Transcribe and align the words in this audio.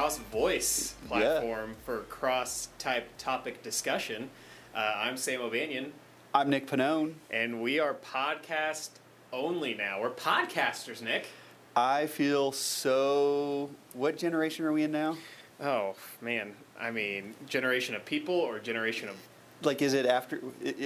cross 0.00 0.16
voice 0.32 0.94
platform 1.08 1.76
for 1.84 1.98
cross 2.04 2.70
type 2.78 3.06
topic 3.18 3.62
discussion. 3.62 4.30
Uh, 4.74 4.94
I'm 4.96 5.18
Sam 5.18 5.42
O'Banion, 5.42 5.92
I'm 6.32 6.48
Nick 6.48 6.66
Panone. 6.66 7.16
and 7.30 7.60
we 7.60 7.78
are 7.80 7.92
podcast 7.92 8.92
only 9.30 9.74
now. 9.74 10.00
We're 10.00 10.08
podcasters, 10.08 11.02
Nick. 11.02 11.26
I 11.76 12.06
feel 12.06 12.50
so. 12.50 13.68
What 13.92 14.16
generation 14.16 14.64
are 14.64 14.72
we 14.72 14.84
in 14.84 14.90
now? 14.90 15.18
Oh 15.62 15.94
man, 16.22 16.54
I 16.80 16.90
mean, 16.90 17.34
generation 17.46 17.94
of 17.94 18.02
people 18.06 18.34
or 18.34 18.58
generation 18.58 19.10
of 19.10 19.16
Like, 19.62 19.82
is 19.82 19.92
it 19.92 20.06
after? 20.06 20.40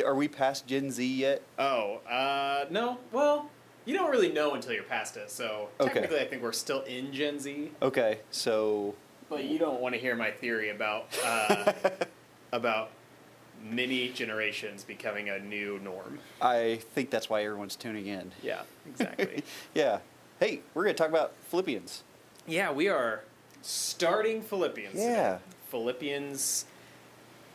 Are 0.04 0.16
we 0.16 0.26
past 0.26 0.66
Gen 0.66 0.90
Z 0.90 1.06
yet? 1.06 1.40
oh 1.60 1.98
uh, 2.10 2.64
no. 2.68 2.98
Well, 3.12 3.48
you 3.84 3.94
don't 3.94 4.10
really 4.10 4.32
know 4.32 4.54
until 4.54 4.72
you're 4.72 4.82
past 4.82 5.16
it. 5.16 5.30
So 5.30 5.68
Okay. 5.78 5.92
technically, 5.92 6.18
I 6.20 6.24
think 6.26 6.42
we're 6.42 6.50
still 6.52 6.80
in 6.82 7.12
Gen 7.12 7.38
Z. 7.38 7.70
Okay, 7.80 8.18
so 8.32 8.96
But 9.34 9.46
you 9.46 9.58
don't 9.58 9.80
want 9.80 9.94
to 9.94 10.00
hear 10.00 10.14
my 10.14 10.30
theory 10.30 10.70
about 10.70 11.06
uh, 11.24 11.72
about 12.52 12.90
many 13.64 14.10
generations 14.10 14.84
becoming 14.84 15.28
a 15.28 15.40
new 15.40 15.80
norm. 15.80 16.20
I 16.40 16.80
think 16.94 17.10
that's 17.10 17.28
why 17.28 17.44
everyone's 17.44 17.74
tuning 17.74 18.06
in. 18.06 18.30
Yeah, 18.42 18.62
exactly. 18.88 19.42
Yeah. 19.74 19.98
Hey, 20.38 20.60
we're 20.72 20.84
gonna 20.84 20.94
talk 20.94 21.08
about 21.08 21.32
Philippians. 21.48 22.04
yeah, 22.46 22.70
we 22.70 22.88
are 22.88 23.22
starting 23.62 24.40
Philippians. 24.40 24.92
today. 24.92 25.10
Yeah. 25.10 25.38
Philippians. 25.68 26.66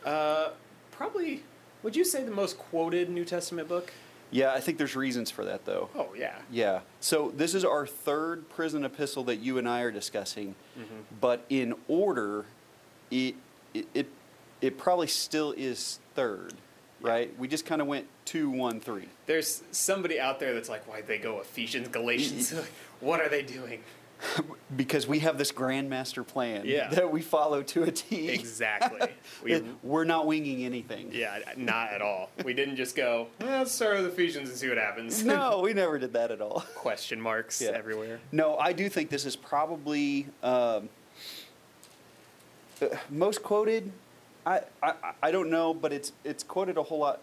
Uh, 0.04 0.50
probably. 0.90 1.44
Would 1.82 1.96
you 1.96 2.04
say 2.04 2.22
the 2.22 2.30
most 2.30 2.58
quoted 2.58 3.08
New 3.08 3.24
Testament 3.24 3.68
book? 3.68 3.92
Yeah, 4.30 4.52
I 4.52 4.60
think 4.60 4.78
there's 4.78 4.96
reasons 4.96 5.30
for 5.30 5.44
that 5.44 5.64
though. 5.64 5.88
Oh 5.94 6.10
yeah. 6.16 6.36
Yeah. 6.50 6.80
So 7.00 7.32
this 7.36 7.54
is 7.54 7.64
our 7.64 7.86
third 7.86 8.48
prison 8.50 8.84
epistle 8.84 9.24
that 9.24 9.36
you 9.36 9.58
and 9.58 9.68
I 9.68 9.80
are 9.80 9.90
discussing, 9.90 10.54
mm-hmm. 10.78 11.00
but 11.20 11.44
in 11.48 11.74
order, 11.88 12.46
it 13.10 13.34
it 13.74 13.86
it, 13.94 14.06
it 14.60 14.78
probably 14.78 15.08
still 15.08 15.52
is 15.56 15.98
third, 16.14 16.54
right? 17.00 17.36
We 17.38 17.48
just 17.48 17.66
kind 17.66 17.80
of 17.80 17.88
went 17.88 18.06
two, 18.24 18.50
one, 18.50 18.80
three. 18.80 19.08
There's 19.26 19.62
somebody 19.72 20.20
out 20.20 20.38
there 20.38 20.54
that's 20.54 20.68
like, 20.68 20.86
why 20.86 21.00
they 21.00 21.18
go 21.18 21.40
Ephesians, 21.40 21.88
Galatians? 21.88 22.52
what 23.00 23.20
are 23.20 23.28
they 23.28 23.42
doing? 23.42 23.82
because 24.76 25.06
we 25.06 25.20
have 25.20 25.38
this 25.38 25.52
grandmaster 25.52 26.26
plan 26.26 26.62
Yeah. 26.64 26.88
that 26.90 27.10
we 27.10 27.22
follow 27.22 27.62
to 27.62 27.84
a 27.84 27.90
T. 27.90 28.28
Exactly. 28.28 29.08
We, 29.42 29.62
We're 29.82 30.04
not 30.04 30.26
winging 30.26 30.64
anything. 30.66 31.10
Yeah, 31.12 31.38
not 31.56 31.92
at 31.92 32.02
all. 32.02 32.28
We 32.44 32.52
didn't 32.52 32.76
just 32.76 32.94
go, 32.94 33.28
"Eh, 33.40 33.44
let's 33.46 33.72
start 33.72 33.96
with 33.96 34.06
Ephesians 34.12 34.50
and 34.50 34.58
see 34.58 34.68
what 34.68 34.76
happens. 34.76 35.24
No, 35.24 35.60
we 35.64 35.72
never 35.72 35.98
did 35.98 36.12
that 36.12 36.30
at 36.30 36.42
all. 36.42 36.60
Question 36.74 37.18
marks 37.20 37.60
Yeah. 37.62 37.70
everywhere. 37.70 38.20
No, 38.32 38.56
I 38.58 38.74
do 38.74 38.88
think 38.90 39.08
this 39.08 39.24
is 39.24 39.34
probably 39.36 40.26
um, 40.42 40.90
uh, 42.82 42.86
most 43.08 43.42
quoted. 43.42 43.90
I, 44.44 44.60
I 44.82 44.94
I 45.22 45.30
don't 45.30 45.48
know, 45.50 45.72
but 45.72 45.92
it's 45.92 46.12
it's 46.24 46.42
quoted 46.42 46.76
a 46.76 46.82
whole 46.82 46.98
lot. 46.98 47.20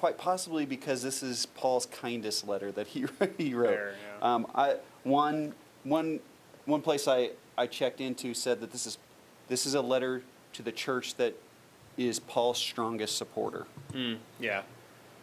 Quite 0.00 0.16
possibly 0.16 0.64
because 0.64 1.02
this 1.02 1.22
is 1.22 1.44
Paul's 1.44 1.84
kindest 1.84 2.48
letter 2.48 2.72
that 2.72 2.86
he 2.86 3.04
he 3.36 3.52
wrote. 3.52 3.74
Fair, 3.74 3.94
yeah. 4.18 4.34
um, 4.34 4.46
I 4.54 4.76
one 5.04 5.52
one 5.84 6.20
one 6.64 6.80
place 6.80 7.06
I, 7.06 7.32
I 7.58 7.66
checked 7.66 8.00
into 8.00 8.32
said 8.32 8.62
that 8.62 8.72
this 8.72 8.86
is 8.86 8.96
this 9.48 9.66
is 9.66 9.74
a 9.74 9.82
letter 9.82 10.22
to 10.54 10.62
the 10.62 10.72
church 10.72 11.16
that 11.16 11.34
is 11.98 12.18
Paul's 12.18 12.56
strongest 12.56 13.18
supporter. 13.18 13.66
Mm, 13.92 14.16
yeah. 14.38 14.62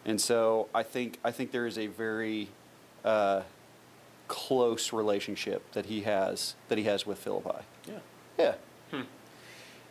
And 0.05 0.21
so 0.21 0.69
I 0.75 0.83
think 0.83 1.17
I 1.23 1.31
think 1.31 1.51
there 1.51 1.65
is 1.65 1.79
a 1.79 1.87
very 1.87 2.49
uh, 3.03 3.41
close 4.27 4.93
relationship 4.93 5.63
that 5.71 5.87
he 5.87 6.01
has 6.01 6.53
that 6.67 6.77
he 6.77 6.83
has 6.83 7.03
with 7.03 7.17
Philippi. 7.17 7.63
Yeah. 7.87 7.97
Yeah. 8.37 9.01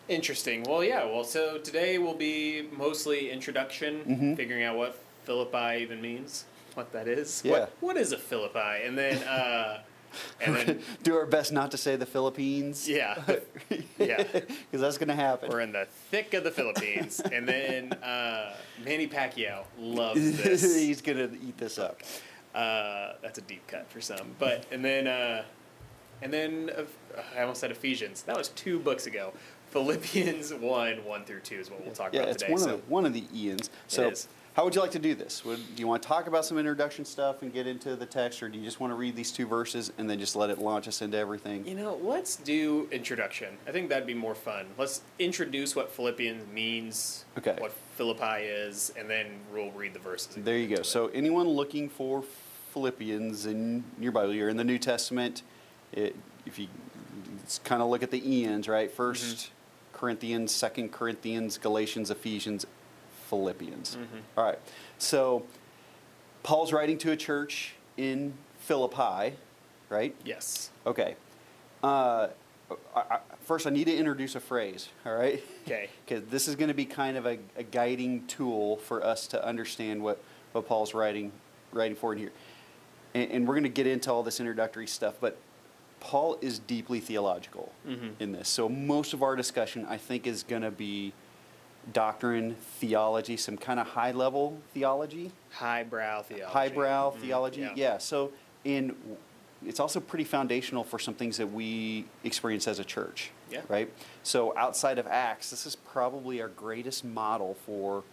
Interesting. 0.08 0.62
Well, 0.62 0.84
yeah. 0.84 1.04
Well, 1.04 1.24
so 1.24 1.58
today 1.58 1.98
will 1.98 2.14
be 2.14 2.68
mostly 2.76 3.30
introduction, 3.30 4.04
Mhm. 4.04 4.36
figuring 4.36 4.62
out 4.62 4.76
what 4.76 4.96
Philippi 5.24 5.80
even 5.82 6.00
means, 6.00 6.44
what 6.74 6.92
that 6.92 7.08
is. 7.08 7.42
Yeah. 7.44 7.52
What, 7.52 7.72
what 7.80 7.96
is 7.96 8.12
a 8.12 8.18
Philippi? 8.18 8.84
And 8.84 8.96
then, 8.96 9.18
uh, 9.24 9.82
and 10.40 10.54
then, 10.56 10.82
Do 11.02 11.16
our 11.16 11.26
best 11.26 11.52
not 11.52 11.72
to 11.72 11.76
say 11.76 11.96
the 11.96 12.06
Philippines. 12.06 12.88
yeah, 12.88 13.20
yeah. 13.98 14.22
Because 14.22 14.80
that's 14.80 14.96
going 14.96 15.08
to 15.08 15.14
happen. 15.14 15.50
We're 15.50 15.60
in 15.60 15.72
the 15.72 15.86
thick 16.10 16.32
of 16.34 16.44
the 16.44 16.52
Philippines. 16.52 17.20
And 17.32 17.48
then 17.48 17.92
uh, 17.94 18.54
Manny 18.84 19.08
Pacquiao 19.08 19.64
loves 19.78 20.40
this. 20.42 20.62
He's 20.76 21.02
going 21.02 21.18
to 21.18 21.34
eat 21.46 21.58
this 21.58 21.78
up. 21.78 22.00
Uh, 22.54 23.14
that's 23.22 23.38
a 23.38 23.42
deep 23.42 23.66
cut 23.66 23.90
for 23.90 24.00
some. 24.00 24.36
But 24.38 24.64
and 24.70 24.82
then 24.84 25.06
uh, 25.08 25.42
and 26.22 26.32
then 26.32 26.70
uh, 26.74 27.20
I 27.36 27.42
almost 27.42 27.60
said 27.60 27.70
Ephesians. 27.70 28.22
That 28.22 28.38
was 28.38 28.48
two 28.50 28.78
books 28.78 29.06
ago. 29.06 29.34
Philippians 29.76 30.54
one 30.60 31.04
one 31.04 31.24
through 31.24 31.40
two 31.40 31.56
is 31.58 31.70
what 31.70 31.84
we'll 31.84 31.94
talk 31.94 32.14
Yeah, 32.14 32.20
about 32.20 32.32
it's 32.32 32.42
today. 32.42 32.52
one 32.52 32.62
so 32.62 32.74
of 32.74 32.86
the, 32.86 32.90
one 32.92 33.04
of 33.04 33.12
the 33.12 33.24
Ians. 33.34 33.68
So, 33.88 34.08
is. 34.08 34.26
how 34.54 34.64
would 34.64 34.74
you 34.74 34.80
like 34.80 34.92
to 34.92 34.98
do 34.98 35.14
this? 35.14 35.44
Would 35.44 35.58
do 35.76 35.80
you 35.82 35.86
want 35.86 36.02
to 36.02 36.08
talk 36.08 36.26
about 36.28 36.46
some 36.46 36.56
introduction 36.56 37.04
stuff 37.04 37.42
and 37.42 37.52
get 37.52 37.66
into 37.66 37.94
the 37.94 38.06
text, 38.06 38.42
or 38.42 38.48
do 38.48 38.56
you 38.58 38.64
just 38.64 38.80
want 38.80 38.90
to 38.90 38.94
read 38.94 39.14
these 39.16 39.30
two 39.30 39.46
verses 39.46 39.92
and 39.98 40.08
then 40.08 40.18
just 40.18 40.34
let 40.34 40.48
it 40.48 40.58
launch 40.58 40.88
us 40.88 41.02
into 41.02 41.18
everything? 41.18 41.66
you 41.66 41.74
know, 41.74 41.98
let's 42.02 42.36
do 42.36 42.88
introduction. 42.90 43.58
I 43.68 43.70
think 43.72 43.90
that'd 43.90 44.06
be 44.06 44.14
more 44.14 44.34
fun. 44.34 44.66
Let's 44.78 45.02
introduce 45.18 45.76
what 45.76 45.90
Philippians 45.92 46.46
means, 46.54 47.26
Okay. 47.36 47.56
what 47.58 47.72
Philippi 47.96 48.44
is, 48.44 48.92
and 48.98 49.10
then 49.10 49.26
we'll 49.52 49.72
read 49.72 49.92
the 49.92 49.98
verses. 50.00 50.36
There 50.38 50.56
you 50.56 50.74
go. 50.74 50.82
So 50.82 51.08
anyone 51.08 51.46
looking 51.48 51.90
for 51.90 52.24
Philippians 52.72 53.44
in 53.44 53.84
your 54.00 54.12
Bible, 54.12 54.32
you're 54.32 54.48
in 54.48 54.56
the 54.56 54.64
New 54.64 54.78
Testament. 54.78 55.42
It, 55.92 56.16
if 56.46 56.58
you 56.58 56.68
kind 57.64 57.82
of 57.82 57.88
look 57.88 58.02
at 58.02 58.10
the 58.10 58.20
Ians, 58.20 58.68
right? 58.68 58.94
1st 58.94 59.48
Corinthians, 59.96 60.52
Second 60.52 60.92
Corinthians, 60.92 61.56
Galatians, 61.56 62.10
Ephesians, 62.10 62.66
Philippians. 63.30 63.96
All 64.36 64.44
right. 64.44 64.58
So 64.98 65.44
Paul's 66.42 66.72
writing 66.72 66.98
to 66.98 67.12
a 67.12 67.16
church 67.16 67.74
in 67.96 68.34
Philippi, 68.60 69.36
right? 69.88 70.14
yes. 70.24 70.70
Okay. 70.86 71.16
Uh, 71.82 72.28
I, 72.94 73.00
I, 73.00 73.18
first, 73.40 73.66
I 73.66 73.70
need 73.70 73.84
to 73.84 73.96
introduce 73.96 74.34
a 74.34 74.40
phrase. 74.40 74.88
All 75.06 75.14
right. 75.14 75.42
Okay. 75.64 75.88
Because 76.06 76.24
this 76.30 76.46
is 76.46 76.54
going 76.54 76.68
to 76.68 76.74
be 76.74 76.84
kind 76.84 77.16
of 77.16 77.26
a, 77.26 77.38
a 77.56 77.62
guiding 77.62 78.26
tool 78.26 78.76
for 78.76 79.04
us 79.04 79.26
to 79.28 79.44
understand 79.44 80.02
what, 80.02 80.22
what 80.52 80.68
Paul's 80.68 80.94
writing 80.94 81.32
writing 81.72 81.96
for 81.96 82.12
in 82.12 82.18
here. 82.18 82.32
And, 83.14 83.30
and 83.32 83.48
we're 83.48 83.54
going 83.54 83.64
to 83.64 83.68
get 83.68 83.86
into 83.86 84.12
all 84.12 84.22
this 84.22 84.40
introductory 84.40 84.86
stuff, 84.86 85.14
but 85.20 85.36
Paul 86.00 86.36
is 86.40 86.58
deeply 86.58 87.00
theological 87.00 87.72
Mhm. 87.86 88.12
in 88.20 88.32
this. 88.32 88.48
So 88.48 88.68
most 88.68 89.12
of 89.12 89.22
our 89.22 89.34
discussion, 89.36 89.86
I 89.88 89.96
think, 89.96 90.26
is 90.26 90.42
going 90.42 90.62
to 90.62 90.70
be 90.70 91.12
doctrine, 91.92 92.56
theology, 92.80 93.36
some 93.36 93.56
kind 93.56 93.78
of 93.78 93.86
high 93.88 94.10
level 94.12 94.58
theology 94.74 95.30
Highbrow 95.52 96.22
theology. 96.22 96.52
highbrow 96.52 97.12
Mhm, 97.12 97.20
theology. 97.20 97.60
yeah. 97.60 97.72
Yeah. 97.76 97.98
So 97.98 98.32
in 98.64 98.96
it's 99.64 99.80
also 99.80 100.00
pretty 100.00 100.24
foundational 100.24 100.84
for 100.84 100.98
some 100.98 101.14
things 101.14 101.38
that 101.38 101.46
we 101.46 102.04
experience 102.24 102.68
as 102.68 102.78
a 102.78 102.84
church. 102.84 103.30
Yeah. 103.50 103.62
Right. 103.68 103.90
So 104.22 104.56
outside 104.56 104.98
of 104.98 105.06
Acts, 105.06 105.50
this 105.50 105.64
is 105.64 105.74
probably 105.76 106.42
our 106.42 106.48
greatest 106.48 107.04
model 107.04 107.56
for 107.64 108.04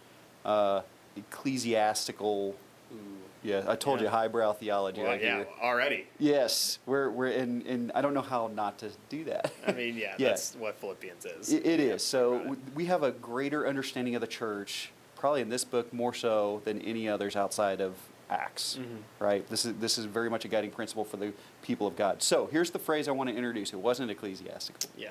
uh, 0.44 0.82
ecclesiastical. 1.16 2.54
Ooh. 2.92 2.96
Yeah, 3.44 3.62
I 3.68 3.76
told 3.76 3.98
Yeah. 4.00 4.04
you 4.06 4.10
highbrow 4.10 4.54
theology 4.54 5.02
Well, 5.02 5.10
right 5.10 5.22
yeah, 5.22 5.36
here. 5.36 5.46
already. 5.62 6.06
Yes, 6.18 6.78
we're 6.86 7.10
we're 7.10 7.26
and 7.28 7.64
and 7.66 7.92
I 7.94 8.00
don't 8.00 8.14
know 8.14 8.22
how 8.22 8.48
not 8.52 8.78
to 8.78 8.90
do 9.10 9.22
that. 9.24 9.52
I 9.66 9.72
mean, 9.72 9.96
yeah, 9.96 10.14
Yeah. 10.18 10.30
that's 10.30 10.54
what 10.56 10.76
Philippians 10.80 11.26
is. 11.26 11.52
It, 11.52 11.66
it 11.66 11.78
Yeah, 11.78 11.92
is. 11.94 12.02
So 12.02 12.38
right. 12.38 12.56
we 12.74 12.86
have 12.86 13.02
a 13.02 13.12
greater 13.12 13.68
understanding 13.68 14.14
of 14.14 14.22
the 14.22 14.26
church, 14.26 14.90
probably 15.14 15.42
in 15.42 15.50
this 15.50 15.62
book 15.62 15.92
more 15.92 16.14
so 16.14 16.62
than 16.64 16.80
any 16.80 17.06
others 17.08 17.36
outside 17.36 17.80
of 17.82 17.94
Acts. 18.30 18.78
Mhm. 18.80 19.02
Right. 19.18 19.46
This 19.50 19.66
is 19.66 19.74
this 19.74 19.98
is 19.98 20.06
very 20.06 20.30
much 20.30 20.46
a 20.46 20.48
guiding 20.48 20.70
principle 20.70 21.04
for 21.04 21.18
the 21.18 21.34
people 21.60 21.86
of 21.86 21.96
God. 21.96 22.22
So 22.22 22.46
here's 22.46 22.70
the 22.70 22.78
phrase 22.78 23.08
I 23.08 23.12
want 23.12 23.28
to 23.28 23.36
introduce. 23.36 23.74
It 23.74 23.78
wasn't 23.80 24.10
ecclesiastical. 24.10 24.88
Yeah. 24.96 25.10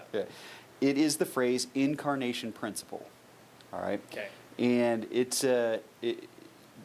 It 0.82 0.98
is 0.98 1.18
the 1.18 1.26
phrase 1.26 1.68
incarnation 1.76 2.52
principle. 2.52 3.06
All 3.72 3.80
right. 3.80 4.02
Okay. 4.12 4.28
And 4.58 5.08
it's 5.12 5.44
a 5.44 5.80
it, 6.02 6.24
it, 6.24 6.30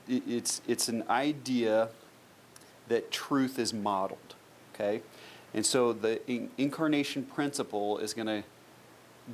it's 0.08 0.62
it's 0.66 0.88
an 0.88 1.04
idea 1.08 1.88
that 2.88 3.10
truth 3.10 3.58
is 3.58 3.72
modeled. 3.74 4.34
Okay. 4.74 5.02
And 5.54 5.64
so 5.64 5.92
the 5.92 6.20
in, 6.30 6.50
incarnation 6.58 7.24
principle 7.24 7.98
is 7.98 8.14
going 8.14 8.26
to 8.26 8.42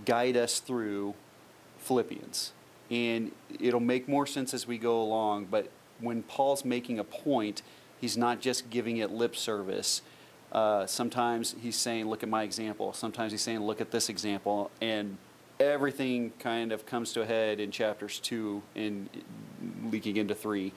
guide 0.04 0.36
us 0.36 0.60
through 0.60 1.14
Philippians. 1.78 2.52
And 2.90 3.32
it'll 3.60 3.80
make 3.80 4.08
more 4.08 4.26
sense 4.26 4.54
as 4.54 4.66
we 4.66 4.78
go 4.78 5.00
along, 5.00 5.46
but 5.46 5.70
when 6.00 6.22
Paul's 6.22 6.64
making 6.64 6.98
a 6.98 7.04
point, 7.04 7.62
he's 8.00 8.16
not 8.16 8.40
just 8.40 8.70
giving 8.70 8.98
it 8.98 9.10
lip 9.10 9.34
service. 9.34 10.02
Uh, 10.52 10.86
sometimes 10.86 11.54
he's 11.60 11.76
saying, 11.76 12.06
Look 12.06 12.22
at 12.22 12.28
my 12.28 12.42
example. 12.42 12.92
Sometimes 12.92 13.32
he's 13.32 13.42
saying, 13.42 13.60
Look 13.60 13.80
at 13.80 13.90
this 13.90 14.08
example. 14.08 14.70
And 14.80 15.16
everything 15.60 16.32
kind 16.38 16.72
of 16.72 16.86
comes 16.86 17.12
to 17.12 17.22
a 17.22 17.26
head 17.26 17.60
in 17.60 17.70
chapters 17.70 18.18
two 18.18 18.62
and 18.74 19.08
leaking 19.90 20.16
into 20.16 20.34
3 20.34 20.72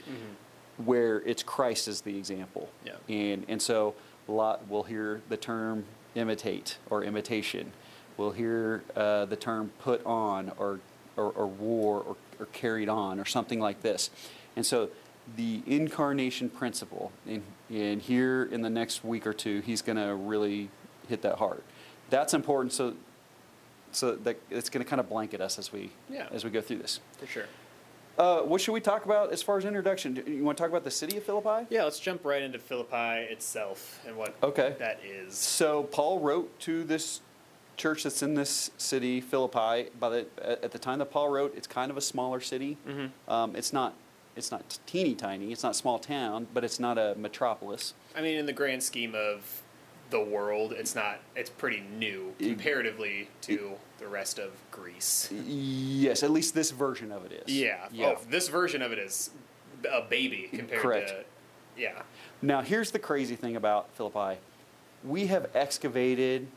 where 0.85 1.21
it's 1.21 1.43
Christ 1.43 1.87
as 1.87 2.01
the 2.01 2.17
example. 2.17 2.69
Yeah. 2.85 2.93
And, 3.09 3.45
and 3.47 3.61
so 3.61 3.95
A 4.27 4.31
lot, 4.31 4.67
we'll 4.67 4.83
hear 4.83 5.21
the 5.29 5.37
term 5.37 5.85
imitate 6.15 6.77
or 6.89 7.03
imitation. 7.03 7.71
We'll 8.17 8.31
hear 8.31 8.83
uh, 8.95 9.25
the 9.25 9.35
term 9.35 9.71
put 9.79 10.05
on 10.05 10.51
or, 10.57 10.79
or, 11.15 11.31
or 11.31 11.47
wore 11.47 12.01
or, 12.01 12.15
or 12.39 12.45
carried 12.47 12.89
on 12.89 13.19
or 13.19 13.25
something 13.25 13.59
like 13.59 13.81
this. 13.81 14.09
And 14.55 14.65
so 14.65 14.89
the 15.35 15.61
incarnation 15.65 16.49
principle, 16.49 17.11
and, 17.27 17.43
and 17.69 18.01
here 18.01 18.43
in 18.51 18.61
the 18.61 18.69
next 18.69 19.03
week 19.03 19.27
or 19.27 19.33
two, 19.33 19.61
he's 19.61 19.81
going 19.81 19.97
to 19.97 20.15
really 20.15 20.69
hit 21.07 21.21
that 21.21 21.37
hard. 21.37 21.63
That's 22.09 22.33
important 22.33 22.73
so, 22.73 22.95
so 23.97 24.15
that 24.15 24.37
it's 24.49 24.69
going 24.69 24.83
to 24.83 24.89
kind 24.89 24.99
of 24.99 25.09
blanket 25.09 25.41
us 25.41 25.57
as 25.57 25.73
we, 25.73 25.89
Yeah. 26.09 26.27
as 26.31 26.43
we 26.45 26.51
go 26.51 26.61
through 26.61 26.77
this. 26.77 26.99
For 27.19 27.25
sure. 27.27 27.45
Uh, 28.17 28.41
what 28.41 28.61
should 28.61 28.71
we 28.71 28.79
talk 28.81 29.05
about 29.05 29.31
as 29.31 29.43
far 29.43 29.57
as 29.57 29.65
introduction? 29.65 30.13
Do 30.13 30.31
You 30.31 30.43
want 30.43 30.57
to 30.57 30.63
talk 30.63 30.69
about 30.71 30.83
the 30.83 30.91
city 30.91 31.17
of 31.17 31.23
Philippi? 31.23 31.67
Yeah, 31.69 31.83
let's 31.83 31.99
jump 31.99 32.23
right 32.25 32.41
into 32.41 32.57
Philippi 32.59 33.31
itself 33.31 33.99
and 34.07 34.15
what 34.17 34.35
Okay. 34.41 34.75
that 34.79 34.99
is. 35.03 35.35
So 35.35 35.83
Paul 35.83 36.19
wrote 36.19 36.59
to 36.61 36.83
this 36.83 37.21
church 37.75 38.03
that's 38.03 38.23
in 38.23 38.33
this 38.33 38.71
city, 38.77 39.21
Philippi. 39.21 39.89
By 39.99 40.09
the 40.09 40.25
at 40.63 40.71
the 40.71 40.79
time 40.79 40.97
that 40.99 41.11
Paul 41.11 41.29
wrote, 41.29 41.55
it's 41.55 41.67
kind 41.67 41.91
of 41.91 41.97
a 41.97 42.01
smaller 42.01 42.39
city. 42.39 42.77
Mhm. 42.87 43.11
Um, 43.27 43.55
it's 43.55 43.71
not 43.73 43.93
it's 44.35 44.51
not 44.51 44.77
teeny 44.87 45.13
tiny. 45.15 45.51
It's 45.51 45.63
not 45.63 45.75
small 45.75 45.97
town, 45.99 46.47
but 46.53 46.63
it's 46.63 46.79
not 46.79 46.97
a 46.99 47.15
metropolis. 47.17 47.93
I 48.15 48.21
mean, 48.21 48.37
in 48.37 48.45
the 48.47 48.53
grand 48.53 48.83
scheme 48.83 49.13
of 49.15 49.61
the 50.09 50.21
world, 50.21 50.71
it's 50.73 50.95
not. 50.95 51.19
It's 51.35 51.49
pretty 51.49 51.83
new 51.97 52.33
comparatively 52.39 53.29
to 53.41 53.73
the 53.99 54.07
rest 54.07 54.39
of 54.39 54.51
Greece. 54.71 55.29
Yes, 55.31 56.23
at 56.23 56.31
least 56.31 56.53
this 56.53 56.71
version 56.71 57.11
of 57.11 57.25
it 57.25 57.43
is. 57.45 57.53
Yeah. 57.53 57.87
Yeah. 57.91 58.15
Oh, 58.17 58.21
this 58.29 58.47
version 58.47 58.81
of 58.81 58.91
it 58.91 58.99
is 58.99 59.31
a 59.91 60.01
baby 60.01 60.49
compared 60.53 60.81
Correct. 60.81 61.09
to. 61.09 61.23
Yeah. 61.77 62.01
Now, 62.41 62.61
here's 62.61 62.91
the 62.91 62.99
crazy 62.99 63.35
thing 63.35 63.55
about 63.55 63.89
Philippi. 63.95 64.39
We 65.03 65.27
have 65.27 65.49
excavated, 65.53 66.47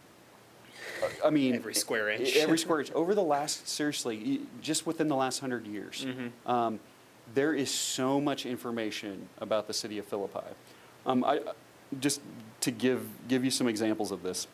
I 1.24 1.30
mean, 1.30 1.54
Every 1.54 1.74
square 1.74 2.08
inch. 2.08 2.36
Every 2.36 2.58
square 2.64 2.80
inch. 2.80 2.90
Over 2.92 3.14
the 3.14 3.22
last, 3.22 3.68
seriously, 3.68 4.42
just 4.62 4.86
within 4.86 5.08
the 5.08 5.16
last 5.16 5.40
hundred 5.40 5.66
years, 5.66 6.06
Mhm. 6.06 6.30
um, 6.50 6.80
there 7.34 7.52
is 7.54 7.70
so 7.70 8.20
much 8.20 8.46
information 8.46 9.28
about 9.38 9.66
the 9.66 9.72
city 9.74 9.98
of 9.98 10.04
Philippi. 10.06 10.40
Um, 11.06 11.22
I, 11.24 11.40
just 12.00 12.20
to 12.60 12.70
give, 12.70 13.06
give 13.28 13.44
you 13.44 13.50
some 13.50 13.68
examples 13.68 14.10
of 14.10 14.22
this. 14.22 14.46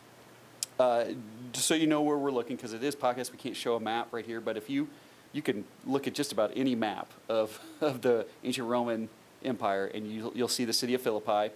Uh, 0.79 1.05
just 1.51 1.67
so 1.67 1.73
you 1.73 1.87
know 1.87 2.01
where 2.01 2.17
we're 2.17 2.31
looking, 2.31 2.55
because 2.55 2.73
it 2.73 2.83
is 2.83 2.95
podcast, 2.95 3.31
we 3.31 3.37
can't 3.37 3.55
show 3.55 3.75
a 3.75 3.79
map 3.79 4.09
right 4.11 4.25
here, 4.25 4.39
but 4.39 4.57
if 4.57 4.69
you, 4.69 4.87
you 5.33 5.41
can 5.41 5.65
look 5.85 6.07
at 6.07 6.13
just 6.13 6.31
about 6.31 6.51
any 6.55 6.75
map 6.75 7.09
of, 7.29 7.59
of 7.81 8.01
the 8.01 8.25
ancient 8.43 8.67
Roman 8.67 9.09
Empire 9.43 9.85
and 9.93 10.09
you, 10.11 10.31
you'll 10.35 10.47
see 10.47 10.65
the 10.65 10.73
city 10.73 10.93
of 10.93 11.01
Philippi. 11.01 11.53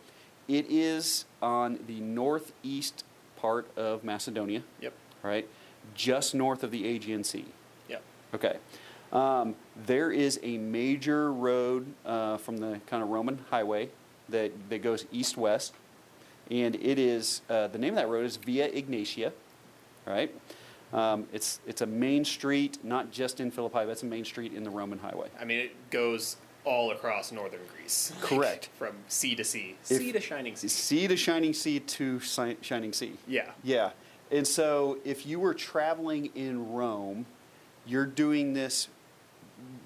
It 0.48 0.66
is 0.70 1.26
on 1.42 1.80
the 1.88 2.00
northeast 2.00 3.04
part 3.38 3.68
of 3.78 4.04
Macedonia, 4.04 4.64
Yep. 4.82 4.94
right? 5.24 5.48
Just 5.96 6.34
north 6.36 6.64
of 6.64 6.72
the 6.72 6.86
Aegean 6.86 7.24
Sea. 7.24 7.46
Yep. 7.90 8.04
Okay. 8.36 8.58
Um, 9.12 9.56
there 9.86 10.12
is 10.12 10.40
a 10.42 10.58
major 10.58 11.32
road 11.34 11.86
uh, 12.06 12.38
from 12.38 12.58
the 12.58 12.80
kind 12.88 13.04
of 13.04 13.10
Roman 13.10 13.40
highway 13.50 13.90
that, 14.30 14.52
that 14.70 14.82
goes 14.82 15.06
east 15.12 15.38
west, 15.38 15.74
and 16.50 16.76
it 16.76 16.98
is 17.00 17.42
uh, 17.50 17.68
the 17.68 17.78
name 17.78 17.92
of 17.94 17.96
that 17.98 18.10
road 18.10 18.26
is 18.26 18.38
Via 18.38 18.70
Egnatia, 18.70 19.32
right? 20.06 20.34
Um, 20.94 21.28
it's 21.32 21.60
it's 21.66 21.82
a 21.82 21.86
main 21.86 22.26
street, 22.26 22.80
not 22.84 23.12
just 23.12 23.40
in 23.40 23.52
Philippi, 23.52 23.80
but 23.80 23.90
it's 23.90 24.04
a 24.04 24.08
main 24.08 24.26
street 24.26 24.54
in 24.54 24.64
the 24.64 24.70
Roman 24.70 25.00
highway. 25.00 25.30
I 25.40 25.46
mean, 25.46 25.60
it 25.60 25.90
goes 25.90 26.36
all 26.66 26.92
across 26.92 27.32
northern 27.32 27.62
Greece. 27.76 28.12
Correct. 28.22 28.70
From 28.78 28.96
sea 29.08 29.34
to 29.36 29.44
sea, 29.44 29.78
If- 29.90 29.98
sea 29.98 30.12
to 30.12 30.20
shining 30.20 30.56
sea. 30.56 30.68
Sea 30.68 31.08
to 31.08 31.16
shining 31.16 31.54
sea 31.54 31.80
to 31.80 32.20
si- 32.20 32.58
shining 32.62 32.94
sea. 32.94 33.14
Yeah. 33.28 33.52
Yeah. 33.64 33.92
And 34.30 34.46
so 34.46 34.98
if 35.06 35.26
you 35.26 35.40
were 35.40 35.54
traveling 35.54 36.28
in 36.36 36.72
Rome, 36.72 37.26
you're 37.86 38.06
doing 38.06 38.54
this 38.54 38.90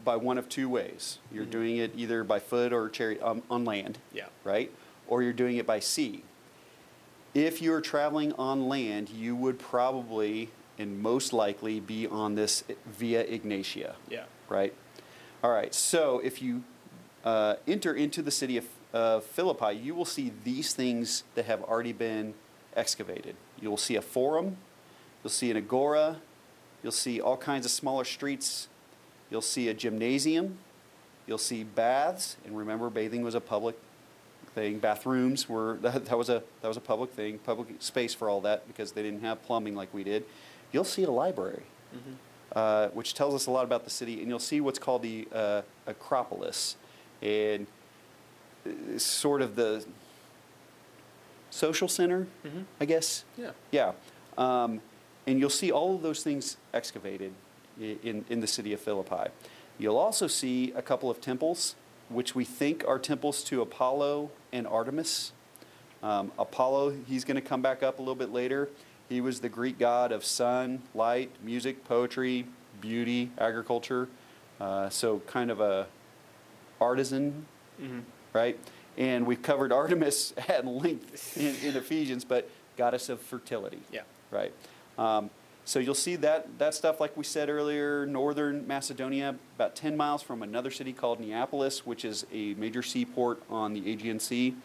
by 0.03 0.15
one 0.17 0.37
of 0.37 0.49
two 0.49 0.67
ways. 0.69 1.19
You're 1.31 1.45
Mhm. 1.45 1.49
doing 1.51 1.77
it 1.77 1.91
either 1.95 2.23
by 2.23 2.39
foot 2.39 2.73
or 2.73 2.89
chariot 2.89 3.21
um, 3.23 3.41
on 3.49 3.63
land, 3.63 3.97
Yeah. 4.13 4.25
right? 4.43 4.69
Or 5.07 5.21
you're 5.23 5.33
doing 5.33 5.57
it 5.57 5.65
by 5.65 5.79
sea. 5.79 6.23
If 7.35 7.61
you're 7.61 7.81
traveling 7.81 8.31
on 8.33 8.69
land, 8.69 9.09
you 9.09 9.35
would 9.35 9.59
probably 9.59 10.49
and 10.79 11.01
most 11.01 11.33
likely 11.33 11.81
be 11.81 12.07
on 12.07 12.35
this 12.35 12.63
via 12.85 13.25
Egnatia 13.25 13.93
Yeah. 14.09 14.23
right? 14.49 14.73
All 15.43 15.51
right, 15.51 15.73
so 15.75 16.19
if 16.23 16.41
you 16.41 16.63
uh, 17.25 17.55
enter 17.67 17.93
into 17.93 18.21
the 18.21 18.31
city 18.31 18.57
of 18.57 18.65
uh, 18.93 19.19
Philippi, 19.19 19.73
you 19.75 19.93
will 19.93 20.05
see 20.05 20.31
these 20.45 20.73
things 20.73 21.23
that 21.35 21.45
have 21.45 21.61
already 21.63 21.91
been 21.91 22.33
excavated. 22.75 23.35
You'll 23.61 23.77
see 23.77 23.95
a 23.97 24.01
forum, 24.01 24.55
you'll 25.23 25.31
see 25.31 25.51
an 25.51 25.57
agora, 25.57 26.21
you'll 26.81 26.91
see 26.93 27.19
all 27.19 27.35
kinds 27.37 27.65
of 27.65 27.71
smaller 27.71 28.05
streets, 28.05 28.69
you'll 29.29 29.41
see 29.41 29.67
a 29.67 29.73
gymnasium, 29.73 30.57
you'll 31.27 31.37
see 31.37 31.63
baths, 31.63 32.37
and 32.45 32.57
remember, 32.57 32.89
bathing 32.89 33.23
was 33.23 33.35
a 33.35 33.41
public 33.41 33.77
thing. 34.55 34.79
Bathrooms 34.79 35.47
were 35.47 35.77
that, 35.81 36.05
that 36.05 36.17
was 36.17 36.29
a 36.29 36.41
that 36.61 36.67
was 36.67 36.77
a 36.77 36.81
public 36.81 37.11
thing, 37.11 37.37
public 37.39 37.67
space 37.79 38.13
for 38.15 38.27
all 38.29 38.41
that 38.41 38.65
because 38.67 38.93
they 38.93 39.03
didn't 39.03 39.21
have 39.21 39.43
plumbing 39.43 39.75
like 39.75 39.93
we 39.93 40.03
did. 40.03 40.25
You'll 40.71 40.83
see 40.83 41.03
a 41.03 41.11
library 41.11 41.63
Mm-hmm. 41.95 42.13
uh, 42.57 42.87
which 42.89 43.13
tells 43.13 43.33
us 43.33 43.45
a 43.47 43.51
lot 43.51 43.63
about 43.63 43.83
the 43.85 43.89
city. 43.89 44.19
And 44.19 44.27
you'll 44.27 44.39
see 44.39 44.59
what's 44.59 44.79
called 44.79 45.01
the 45.01 45.27
uh, 45.33 45.61
Acropolis, 45.87 46.75
and 47.21 47.67
uh, 48.65 48.97
sort 48.97 49.41
of 49.41 49.55
the 49.55 49.85
social 51.49 51.87
center, 51.87 52.27
Mhm. 52.45 52.65
I 52.81 52.85
guess. 52.85 53.23
Yeah. 53.37 53.51
Yeah. 53.71 53.91
Um, 54.37 54.81
and 55.25 55.39
you'll 55.39 55.49
see 55.49 55.71
all 55.71 55.95
of 55.95 56.01
those 56.01 56.21
things 56.23 56.57
excavated 56.73 57.31
in, 57.79 58.25
in 58.29 58.41
the 58.41 58.47
city 58.47 58.73
of 58.73 58.79
Philippi. 58.81 59.29
You'll 59.77 59.97
also 59.97 60.27
see 60.27 60.71
a 60.75 60.81
couple 60.81 61.09
of 61.09 61.21
temples, 61.21 61.75
which 62.09 62.35
we 62.35 62.45
think 62.45 62.83
are 62.87 62.99
temples 62.99 63.43
to 63.45 63.61
Apollo 63.61 64.29
and 64.53 64.67
Artemis. 64.67 65.31
Um, 66.03 66.31
Apollo, 66.37 66.95
he's 67.07 67.23
going 67.25 67.35
to 67.35 67.41
come 67.41 67.61
back 67.61 67.81
up 67.83 67.97
a 67.99 68.01
little 68.01 68.15
bit 68.15 68.31
later. 68.31 68.69
He 69.09 69.21
was 69.21 69.39
the 69.39 69.49
Greek 69.49 69.77
god 69.79 70.11
of 70.11 70.23
sun, 70.25 70.81
light, 70.93 71.29
music, 71.43 71.83
poetry, 71.85 72.45
beauty, 72.81 73.31
agriculture. 73.37 74.07
Uh, 74.59 74.89
so 74.89 75.19
kind 75.27 75.51
of 75.51 75.59
a 75.61 75.87
artisan 76.79 77.45
Mm-hmm. 77.81 77.99
right? 78.31 78.57
And 78.97 79.25
we've 79.27 79.41
covered 79.41 79.73
Artemis 79.73 80.33
at 80.47 80.65
length 80.65 81.35
in, 81.37 81.53
in 81.69 81.75
Ephesians, 81.75 82.23
but 82.23 82.49
goddess 82.77 83.09
of 83.09 83.19
fertility, 83.19 83.79
Yeah. 83.91 84.01
right? 84.31 84.53
Um, 84.97 85.29
so 85.65 85.79
you'll 85.79 85.95
see 85.95 86.15
that 86.17 86.59
that 86.59 86.73
stuff, 86.75 86.99
like 86.99 87.17
we 87.17 87.23
said 87.23 87.49
earlier, 87.49 88.05
northern 88.05 88.65
Macedonia, 88.67 89.35
about 89.55 89.75
10 89.75 89.97
miles 89.97 90.21
from 90.21 90.43
another 90.43 90.69
city 90.71 90.93
called 90.93 91.19
Neapolis, 91.19 91.85
which 91.85 92.05
is 92.05 92.25
a 92.31 92.53
major 92.53 92.83
seaport 92.83 93.41
on 93.49 93.73
the 93.73 93.91
Aegean 93.91 94.19
Sea. 94.19 94.55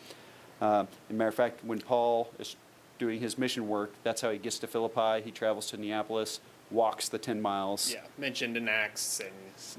Uh, 0.61 0.85
as 1.09 1.11
a 1.11 1.12
matter 1.14 1.28
of 1.28 1.35
fact, 1.35 1.64
when 1.64 1.80
Paul 1.80 2.30
is 2.38 2.54
doing 2.99 3.19
his 3.19 3.38
mission 3.38 3.66
work, 3.66 3.95
that's 4.02 4.21
how 4.21 4.30
he 4.30 4.37
gets 4.38 4.59
to 4.59 4.66
Philippi. 4.66 5.23
He 5.25 5.30
travels 5.30 5.71
to 5.71 5.78
Neapolis, 5.78 6.40
walks 6.71 7.09
the 7.09 7.19
10 7.19 7.40
miles. 7.40 7.90
Yeah. 7.92 8.00
Mentioned 8.19 8.59
in 8.59 8.69
Acts 8.69 9.21
and 9.21 9.30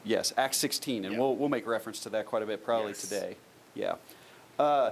Yes, 0.04 0.34
Acts 0.38 0.58
16, 0.58 1.06
and 1.06 1.14
Yeah. 1.14 1.20
we'll, 1.20 1.36
we'll 1.36 1.50
make 1.50 1.68
reference 1.68 2.00
to 2.02 2.10
that 2.10 2.26
quite 2.26 2.42
a 2.42 2.48
bit 2.48 2.66
probably 2.66 2.90
Yes. 2.90 3.02
today. 3.02 3.36
Yeah. 3.76 3.96
Uh, 4.58 4.92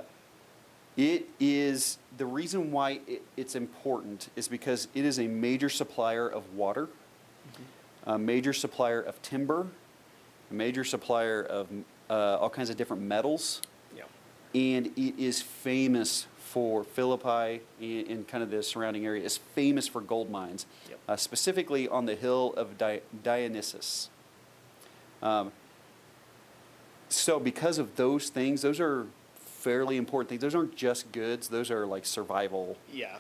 it 0.98 1.28
is 1.40 1.98
the 2.18 2.26
reason 2.26 2.72
why 2.72 3.00
it, 3.08 3.22
it's 3.38 3.56
important 3.56 4.30
is 4.36 4.48
because 4.48 4.88
it 4.94 5.06
is 5.06 5.20
a 5.20 5.28
major 5.28 5.70
supplier 5.70 6.28
of 6.28 6.54
water, 6.56 6.88
Mm-hmm. 6.88 8.10
a 8.12 8.18
major 8.20 8.54
supplier 8.54 9.02
of 9.02 9.22
timber, 9.22 9.68
a 10.52 10.54
major 10.54 10.84
supplier 10.84 11.42
of 11.42 11.68
uh, 12.10 12.38
all 12.40 12.50
kinds 12.50 12.70
of 12.70 12.76
different 12.78 13.02
metals, 13.02 13.62
yeah. 13.96 14.04
and 14.54 14.88
it 14.98 15.18
is 15.18 15.42
famous 15.42 16.28
for 16.38 16.84
Philippi 16.84 17.62
and, 17.80 18.08
and 18.08 18.28
kind 18.28 18.44
of 18.44 18.50
the 18.52 18.62
surrounding 18.64 19.06
area 19.06 19.24
is 19.24 19.38
famous 19.38 19.88
for 19.88 20.02
gold 20.02 20.30
mines, 20.30 20.66
Yep. 20.90 21.00
uh, 21.08 21.16
specifically 21.16 21.88
on 21.88 22.06
the 22.06 22.16
hill 22.16 22.54
of 22.58 22.78
Di- 22.78 23.02
Dionysus. 23.24 24.10
Um, 25.22 25.52
so, 27.10 27.40
because 27.40 27.78
of 27.80 27.96
those 27.96 28.30
things, 28.30 28.62
those 28.64 28.80
are 28.80 29.08
fairly 29.60 29.98
important 29.98 30.30
things. 30.30 30.42
Those 30.42 30.56
aren't 30.56 30.76
just 30.76 31.12
goods; 31.12 31.50
those 31.50 31.70
are 31.72 31.86
like 31.86 32.06
survival 32.06 32.78
Yeah. 32.94 33.18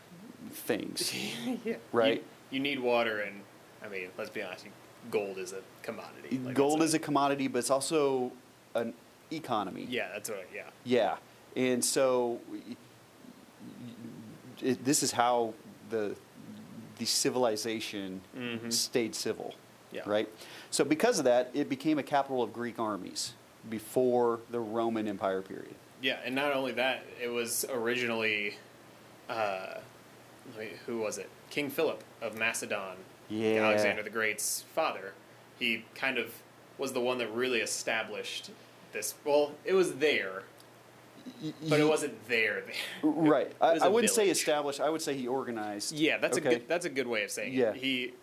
things. 0.52 1.14
yeah. 1.66 1.76
Right. 1.92 2.24
You, 2.52 2.58
you 2.58 2.60
need 2.60 2.80
water, 2.80 3.20
and 3.20 3.42
I 3.84 3.90
mean, 3.90 4.10
let's 4.18 4.30
be 4.30 4.42
honest. 4.42 4.66
Gold 5.12 5.38
is 5.38 5.54
a 5.54 5.62
commodity. 5.84 6.40
Like, 6.44 6.56
gold 6.56 6.82
is 6.82 6.94
a 6.94 7.00
commodity, 7.00 7.48
but 7.48 7.60
it's 7.60 7.70
also 7.70 8.32
an 8.76 8.94
economy. 9.32 9.86
Yeah, 9.90 10.10
that's 10.14 10.30
right. 10.30 10.48
Yeah. 10.54 10.64
Yeah, 10.84 11.16
and 11.56 11.84
so 11.84 12.40
it, 14.62 14.84
this 14.84 15.04
is 15.04 15.12
how 15.12 15.54
the 15.90 16.16
the 16.98 17.06
civilization 17.06 18.20
Mhm. 18.38 18.74
stayed 18.74 19.16
civil, 19.16 19.56
Yeah. 19.94 20.02
right? 20.06 20.28
So 20.70 20.84
because 20.84 21.18
of 21.18 21.24
that, 21.26 21.50
it 21.54 21.70
became 21.70 21.98
a 21.98 22.04
capital 22.04 22.44
of 22.44 22.52
Greek 22.52 22.78
armies 22.78 23.34
before 23.70 24.42
the 24.52 24.60
Roman 24.60 25.08
Empire 25.08 25.42
period. 25.42 25.76
Yeah, 26.02 26.18
and 26.24 26.34
not 26.34 26.54
only 26.54 26.72
that, 26.74 27.04
it 27.22 27.28
was 27.28 27.66
originally 27.72 28.56
uh, 29.30 29.76
who 30.86 31.00
was 31.00 31.18
it? 31.18 31.30
King 31.50 31.70
Philip 31.70 32.04
of 32.22 32.38
Macedon, 32.38 32.98
Yeah. 33.30 33.64
Alexander 33.66 34.04
the 34.04 34.10
Great's 34.10 34.64
father. 34.74 35.14
He 35.60 35.86
kind 35.96 36.18
of 36.18 36.34
was 36.78 36.94
the 36.94 37.02
one 37.02 37.18
that 37.18 37.32
really 37.34 37.60
established 37.60 38.50
this. 38.94 39.14
Well, 39.26 39.52
it 39.66 39.74
was 39.74 39.96
there, 39.96 40.44
but 41.68 41.80
it 41.80 41.88
wasn't 41.88 42.28
there. 42.30 42.64
There. 42.66 42.74
Right. 43.04 43.52
I, 43.62 43.80
I 43.84 43.88
wouldn't 43.90 44.14
say 44.14 44.24
village. 44.24 44.38
established. 44.38 44.80
I 44.80 44.90
would 44.90 45.02
say 45.02 45.16
he 45.18 45.28
organized. 45.28 45.92
Yeah, 45.94 46.18
that's 46.18 46.38
Okay. 46.38 46.48
a 46.48 46.52
good. 46.60 46.68
That's 46.70 46.86
a 46.86 46.90
good 46.90 47.08
way 47.08 47.24
of 47.24 47.32
saying 47.32 47.54
Yeah. 47.54 47.72
it. 47.72 47.76
He 47.78 48.14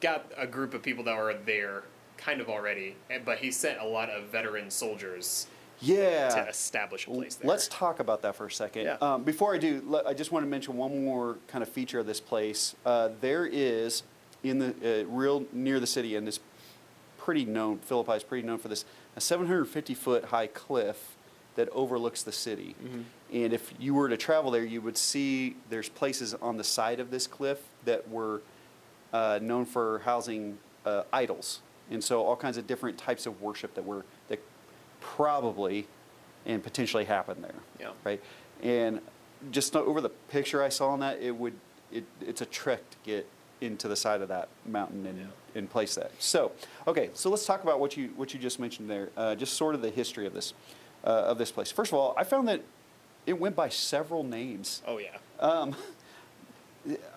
got 0.00 0.30
a 0.36 0.46
group 0.46 0.74
of 0.74 0.82
people 0.82 1.04
that 1.04 1.16
were 1.16 1.34
there, 1.46 1.84
kind 2.18 2.40
of 2.40 2.48
already, 2.50 2.96
but 3.24 3.38
he 3.38 3.50
sent 3.50 3.80
a 3.80 3.86
lot 3.86 4.10
of 4.10 4.24
veteran 4.24 4.70
soldiers 4.70 5.46
Yeah. 5.80 6.28
to 6.28 6.48
establish 6.48 7.06
a 7.06 7.10
place 7.10 7.36
there. 7.36 7.48
Let's 7.48 7.68
talk 7.68 8.00
about 8.00 8.22
that 8.22 8.36
for 8.36 8.46
a 8.46 8.50
second. 8.50 8.84
Yeah. 8.84 8.96
Um, 9.00 9.22
before 9.22 9.54
I 9.54 9.58
do, 9.58 10.00
I 10.06 10.14
just 10.14 10.32
want 10.32 10.44
to 10.44 10.48
mention 10.48 10.76
one 10.76 11.04
more 11.04 11.38
kind 11.46 11.62
of 11.62 11.68
feature 11.68 11.98
of 11.98 12.06
this 12.06 12.20
place. 12.20 12.74
Uh, 12.84 13.10
there 13.20 13.46
is 13.46 14.02
in 14.42 14.58
the 14.58 15.02
uh, 15.02 15.04
real 15.06 15.44
near 15.52 15.80
the 15.80 15.86
city, 15.86 16.16
and 16.16 16.26
this 16.26 16.40
pretty 17.16 17.44
known. 17.44 17.78
Philippi 17.78 18.12
is 18.12 18.22
pretty 18.22 18.46
known 18.46 18.58
for 18.58 18.68
this. 18.68 18.84
A 19.16 19.20
750 19.20 19.94
foot 19.94 20.26
high 20.26 20.46
cliff 20.46 21.16
that 21.56 21.68
overlooks 21.70 22.22
the 22.22 22.32
city. 22.32 22.76
Mm-hmm. 22.82 23.00
And 23.32 23.52
if 23.52 23.74
you 23.78 23.92
were 23.92 24.08
to 24.08 24.16
travel 24.16 24.50
there, 24.50 24.64
you 24.64 24.80
would 24.80 24.96
see 24.96 25.56
there's 25.68 25.88
places 25.88 26.32
on 26.34 26.56
the 26.56 26.64
side 26.64 27.00
of 27.00 27.10
this 27.10 27.26
cliff 27.26 27.58
that 27.84 28.08
were 28.08 28.42
uh, 29.12 29.40
known 29.42 29.64
for 29.64 29.98
housing 30.00 30.58
uh, 30.86 31.02
idols, 31.12 31.60
and 31.90 32.02
so 32.02 32.22
all 32.22 32.36
kinds 32.36 32.56
of 32.56 32.66
different 32.66 32.96
types 32.96 33.26
of 33.26 33.42
worship 33.42 33.74
that 33.74 33.84
were 33.84 34.04
probably 35.00 35.86
and 36.46 36.62
potentially 36.62 37.04
happened 37.04 37.42
there. 37.44 37.54
Yeah. 37.80 37.90
Right. 38.04 38.22
And 38.62 39.00
just 39.50 39.76
over 39.76 40.00
the 40.00 40.08
picture 40.08 40.62
I 40.62 40.68
saw 40.68 40.88
on 40.90 41.00
that, 41.00 41.20
it 41.20 41.32
would 41.36 41.54
it, 41.92 42.04
it's 42.20 42.40
a 42.40 42.46
trek 42.46 42.80
to 42.90 42.96
get 43.04 43.26
into 43.60 43.88
the 43.88 43.96
side 43.96 44.20
of 44.20 44.28
that 44.28 44.48
mountain 44.66 45.04
and, 45.06 45.18
Yeah. 45.18 45.24
and 45.58 45.68
place 45.70 45.94
that. 45.96 46.12
So, 46.20 46.52
okay, 46.86 47.10
so 47.14 47.28
let's 47.30 47.44
talk 47.46 47.62
about 47.62 47.80
what 47.80 47.96
you 47.96 48.08
what 48.16 48.32
you 48.34 48.40
just 48.40 48.60
mentioned 48.60 48.88
there. 48.90 49.10
Uh, 49.16 49.34
just 49.34 49.54
sort 49.54 49.74
of 49.74 49.82
the 49.82 49.90
history 49.90 50.26
of 50.26 50.34
this 50.34 50.54
uh, 51.04 51.08
of 51.08 51.38
this 51.38 51.50
place. 51.50 51.70
First 51.72 51.92
of 51.92 51.98
all, 51.98 52.14
I 52.16 52.24
found 52.24 52.48
that 52.48 52.62
it 53.26 53.38
went 53.38 53.54
by 53.56 53.68
several 53.68 54.22
names. 54.24 54.82
oh 54.86 54.98
yeah. 54.98 55.16
Um, 55.40 55.76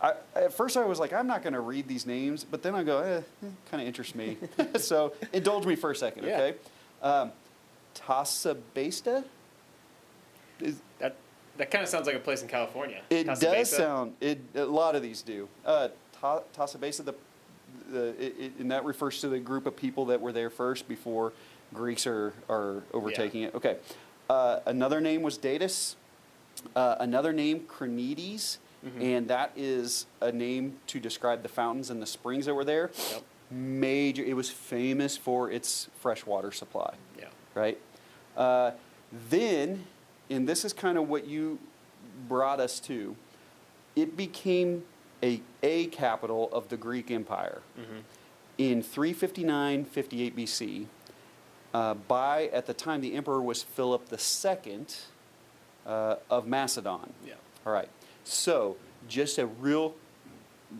I, 0.01 0.13
at 0.35 0.53
first, 0.53 0.75
I 0.75 0.83
was 0.85 0.99
like, 0.99 1.13
I'm 1.13 1.27
not 1.27 1.43
going 1.43 1.53
to 1.53 1.61
read 1.61 1.87
these 1.87 2.05
names, 2.05 2.43
but 2.43 2.61
then 2.61 2.75
I 2.75 2.83
go, 2.83 2.99
eh, 2.99 3.21
kind 3.69 3.81
of 3.81 3.87
interests 3.87 4.15
me. 4.15 4.37
so 4.77 5.13
indulge 5.31 5.65
me 5.65 5.75
for 5.75 5.91
a 5.91 5.95
second, 5.95 6.25
Yeah. 6.25 6.41
okay? 6.41 6.57
Um, 7.01 7.31
Tasabesta? 7.95 9.23
Is, 10.59 10.81
That 10.99 11.15
that 11.57 11.69
kind 11.71 11.83
of 11.83 11.89
sounds 11.89 12.07
like 12.07 12.15
a 12.15 12.19
place 12.19 12.41
in 12.41 12.47
California. 12.47 13.01
it 13.09 13.25
Casa 13.27 13.41
does 13.41 13.53
Mesa. 13.53 13.75
sound. 13.75 14.13
It 14.21 14.39
a 14.55 14.65
lot 14.65 14.95
of 14.95 15.01
these 15.01 15.21
do. 15.21 15.47
Uh, 15.65 15.89
Ta- 16.19 16.41
Tasabesa, 16.55 17.03
the, 17.03 17.15
the 17.91 18.09
it, 18.23 18.35
it, 18.39 18.51
and 18.59 18.71
that 18.71 18.85
refers 18.85 19.19
to 19.21 19.27
the 19.29 19.39
group 19.39 19.65
of 19.65 19.75
people 19.75 20.05
that 20.05 20.21
were 20.21 20.31
there 20.31 20.49
first 20.49 20.87
before 20.87 21.33
Greeks 21.73 22.05
are 22.07 22.33
are 22.49 22.83
overtaking 22.93 23.43
it. 23.43 23.55
Okay. 23.55 23.77
Uh, 24.29 24.59
another 24.65 25.01
name 25.01 25.21
was 25.23 25.37
Datus. 25.37 25.95
Uh, 26.75 26.95
another 26.99 27.33
name, 27.33 27.61
Crenides, 27.61 28.57
Mm-hmm. 28.85 29.01
and 29.01 29.27
that 29.27 29.51
is 29.55 30.07
a 30.21 30.31
name 30.31 30.77
to 30.87 30.99
describe 30.99 31.43
the 31.43 31.49
fountains 31.49 31.91
and 31.91 32.01
the 32.01 32.05
springs 32.07 32.47
that 32.47 32.55
were 32.55 32.65
there. 32.65 32.89
Yep. 33.11 33.21
Major. 33.51 34.23
It 34.23 34.33
was 34.35 34.49
famous 34.49 35.15
for 35.15 35.51
its 35.51 35.87
freshwater 35.99 36.51
supply 36.51 36.95
Yeah. 37.19 37.25
Right? 37.55 37.77
Uh, 38.37 38.71
then, 39.29 39.85
and 40.29 40.47
this 40.47 40.63
is 40.65 40.73
kind 40.73 40.97
of 40.97 41.09
what 41.09 41.25
you 41.27 41.59
brought 42.27 42.59
us 42.59 42.79
to, 42.81 43.15
it 43.95 44.15
became 44.15 44.83
a, 45.23 45.41
a 45.61 45.87
capital 45.87 46.49
of 46.51 46.69
the 46.69 46.77
Greek 46.77 47.11
Empire 47.11 47.61
Mm-hmm. 47.79 47.99
in 48.57 48.81
359 48.81 49.85
58 49.85 50.35
BC. 50.35 50.85
Uh, 51.73 51.93
by, 51.93 52.47
at 52.47 52.65
the 52.65 52.73
time, 52.73 52.99
the 53.01 53.13
emperor 53.15 53.41
was 53.41 53.63
Philip 53.63 54.07
II 54.11 54.85
uh, 55.85 56.15
of 56.29 56.45
Macedon. 56.45 57.13
Yeah. 57.25 57.33
All 57.65 57.71
right. 57.71 57.87
So, 58.25 58.75
just 59.07 59.37
a 59.37 59.45
real, 59.47 59.95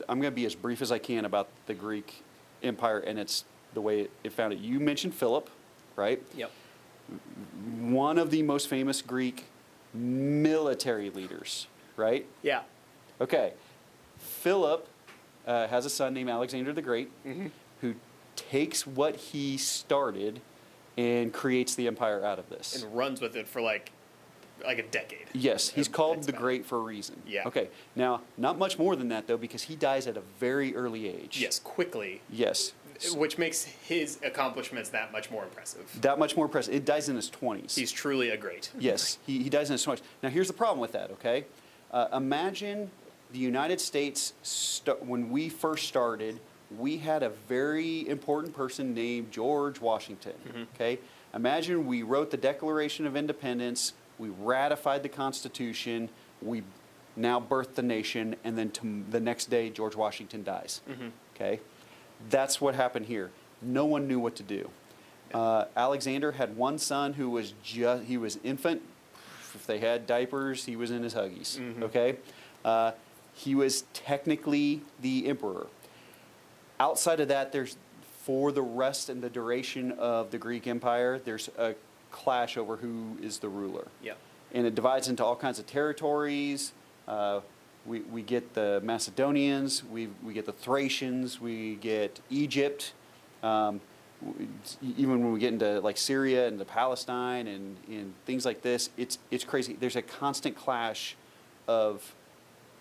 I'm 0.10 0.20
going 0.20 0.32
to 0.32 0.36
be 0.36 0.46
as 0.46 0.54
brief 0.54 0.82
as 0.82 0.92
I 0.92 1.00
can 1.00 1.24
about 1.26 1.48
the 1.66 1.74
Greek 1.74 2.24
Empire 2.62 3.00
and 3.00 3.18
its 3.18 3.46
the 3.74 3.80
way 3.82 4.02
it, 4.02 4.12
it 4.24 4.34
founded. 4.34 4.60
You 4.60 4.80
mentioned 4.82 5.14
Philip, 5.16 5.50
right? 5.96 6.22
Yep. 6.36 6.52
One 7.80 8.18
of 8.18 8.32
the 8.32 8.42
most 8.44 8.68
famous 8.68 9.02
Greek 9.02 9.46
military 9.94 11.10
leaders, 11.10 11.68
right? 11.96 12.26
Yeah. 12.42 12.62
Okay. 13.20 13.54
Philip 14.18 14.88
uh, 15.46 15.68
has 15.68 15.86
a 15.86 15.90
son 15.90 16.14
named 16.14 16.30
Alexander 16.30 16.74
the 16.74 16.82
Great 16.82 17.10
Mm-hmm. 17.26 17.48
who 17.82 17.96
takes 18.36 18.88
what 18.88 19.16
he 19.18 19.58
started 19.58 20.40
and 20.98 21.34
creates 21.34 21.76
the 21.76 21.88
empire 21.88 22.24
out 22.24 22.40
of 22.40 22.50
this. 22.50 22.82
And 22.82 22.96
runs 22.96 23.22
with 23.22 23.36
it 23.36 23.48
for 23.48 23.62
like 23.62 23.92
like 24.64 24.78
a 24.78 24.84
decade. 24.84 25.26
Yes, 25.34 25.70
he's 25.70 25.88
called 25.88 26.24
the 26.24 26.32
Great 26.32 26.66
for 26.66 26.78
a 26.78 26.82
reason. 26.82 27.22
Yeah. 27.26 27.48
Okay. 27.48 27.70
Now, 27.96 28.22
not 28.38 28.60
much 28.60 28.78
more 28.78 28.96
than 28.96 29.10
that 29.10 29.26
though, 29.28 29.38
because 29.38 29.64
he 29.64 29.76
dies 29.76 30.06
at 30.06 30.16
a 30.18 30.22
very 30.40 30.76
early 30.76 31.08
age. 31.08 31.40
Yes, 31.42 31.58
quickly, 31.60 32.22
Yes. 32.30 32.74
Which 33.16 33.38
makes 33.38 33.64
his 33.64 34.20
accomplishments 34.24 34.90
that 34.90 35.12
much 35.12 35.30
more 35.32 35.44
impressive. 35.44 35.86
That 36.02 36.20
much 36.20 36.36
more 36.36 36.46
impressive. 36.46 36.74
It 36.74 36.86
dies 36.86 37.10
in 37.10 37.16
his 37.16 37.30
twenties. 37.30 37.76
He's 37.76 37.92
truly 37.92 38.30
a 38.30 38.38
great. 38.38 38.72
Yes, 38.80 39.18
he, 39.26 39.44
he 39.44 39.50
dies 39.50 39.70
in 39.70 39.74
his 39.74 39.84
twenties. 39.84 40.06
Now, 40.24 40.30
here's 40.30 40.48
the 40.48 40.54
problem 40.54 40.80
with 40.80 40.92
that. 40.94 41.12
Okay, 41.12 41.46
uh, 41.92 42.08
imagine 42.14 42.92
the 43.32 43.40
United 43.40 43.80
States 43.82 44.34
st- 44.44 45.04
when 45.06 45.30
we 45.30 45.50
first 45.50 45.88
started. 45.88 46.40
We 46.78 46.98
had 47.00 47.22
a 47.22 47.30
very 47.50 48.08
important 48.08 48.56
person 48.56 48.94
named 48.94 49.32
George 49.32 49.82
Washington. 49.82 50.34
Okay, 50.76 51.00
imagine 51.34 51.86
we 51.86 52.02
wrote 52.04 52.32
the 52.32 52.38
Declaration 52.38 53.06
of 53.06 53.18
Independence, 53.18 53.92
we 54.18 54.30
ratified 54.30 55.04
the 55.04 55.10
Constitution, 55.10 56.08
we 56.42 56.64
now 57.18 57.42
birthed 57.42 57.76
the 57.76 57.82
nation, 57.84 58.38
and 58.46 58.58
then 58.58 58.70
to 58.72 59.04
the 59.10 59.20
next 59.20 59.50
day 59.50 59.70
George 59.70 59.98
Washington 59.98 60.44
dies. 60.44 60.80
Okay, 61.36 61.60
that's 62.30 62.60
what 62.62 62.76
happened 62.76 63.06
here. 63.08 63.32
No 63.62 63.86
one 63.86 64.08
knew 64.08 64.20
what 64.20 64.36
to 64.38 64.44
do. 64.44 64.70
Uh, 65.34 65.66
Alexander 65.78 66.34
had 66.34 66.58
one 66.58 66.78
son 66.78 67.14
who 67.14 67.30
was 67.30 67.54
just 67.64 68.04
he 68.04 68.18
was 68.18 68.38
infant. 68.44 68.82
If 69.54 69.66
they 69.68 69.80
had 69.80 70.08
diapers, 70.08 70.66
he 70.66 70.76
was 70.76 70.92
in 70.92 71.04
his 71.04 71.14
huggies. 71.14 71.60
Okay, 71.84 72.18
uh, 72.66 72.92
he 73.34 73.56
was 73.56 73.84
technically 73.94 74.82
the 75.02 75.28
emperor. 75.28 75.68
Outside 76.80 77.20
of 77.20 77.28
that, 77.28 77.52
there's 77.52 77.78
for 78.24 78.52
the 78.52 78.62
rest 78.62 79.10
and 79.10 79.22
the 79.22 79.30
duration 79.30 79.92
of 79.94 80.32
the 80.32 80.38
Greek 80.38 80.68
Empire, 80.68 81.20
there's 81.24 81.50
a 81.58 81.76
clash 82.12 82.56
over 82.58 82.76
who 82.78 83.18
is 83.22 83.40
the 83.40 83.50
ruler 83.50 83.88
Yeah. 84.02 84.14
and 84.54 84.68
it 84.68 84.76
divides 84.76 85.08
into 85.08 85.24
all 85.26 85.36
kinds 85.36 85.58
of 85.60 85.66
territories. 85.66 86.72
Uh, 87.08 87.40
we, 87.86 88.02
we 88.02 88.22
get 88.22 88.54
the 88.54 88.80
Macedonians, 88.84 89.84
we, 89.84 90.10
we 90.24 90.34
get 90.34 90.46
the 90.46 90.52
Thracians, 90.52 91.42
we 91.42 91.76
get 91.76 92.20
Egypt. 92.30 92.94
Um, 93.44 93.82
even 94.98 95.24
when 95.24 95.32
we 95.32 95.40
get 95.40 95.52
into 95.52 95.80
like 95.80 95.98
Syria 95.98 96.48
and 96.48 96.60
the 96.60 96.66
Palestine 96.66 97.48
and, 97.48 97.76
and 97.88 98.14
things 98.26 98.46
like 98.46 98.62
this, 98.62 98.92
it's, 98.98 99.18
it's 99.32 99.44
crazy. 99.44 99.76
There's 99.80 99.96
a 99.96 100.02
constant 100.02 100.56
clash 100.56 101.16
of 101.68 102.14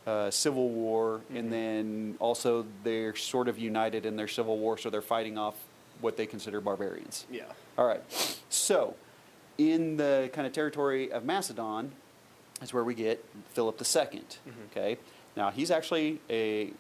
uh, 0.07 0.31
civil 0.31 0.69
war, 0.69 1.21
and 1.35 1.53
then 1.53 2.17
also 2.19 2.67
they're 2.85 3.15
sort 3.17 3.49
of 3.49 3.59
united 3.59 4.05
in 4.05 4.17
their 4.17 4.29
civil 4.29 4.59
war, 4.59 4.77
so 4.77 4.91
they're 4.91 5.01
fighting 5.01 5.39
off 5.39 5.55
what 6.01 6.17
they 6.17 6.27
consider 6.27 6.61
barbarians. 6.61 7.27
Yeah. 7.31 7.45
All 7.79 7.87
right. 7.87 8.03
So, 8.49 8.95
in 9.59 9.97
the 9.97 10.31
kind 10.33 10.47
of 10.47 10.53
territory 10.53 11.13
of 11.13 11.25
Macedon, 11.25 11.93
is 12.63 12.73
where 12.73 12.85
we 12.85 12.95
get 12.95 13.25
Philip 13.53 13.81
II. 13.81 13.85
Mm-hmm. 14.21 14.51
Okay. 14.71 14.99
Now 15.37 15.51
he's 15.51 15.71
actually 15.71 16.21
a, 16.29 16.73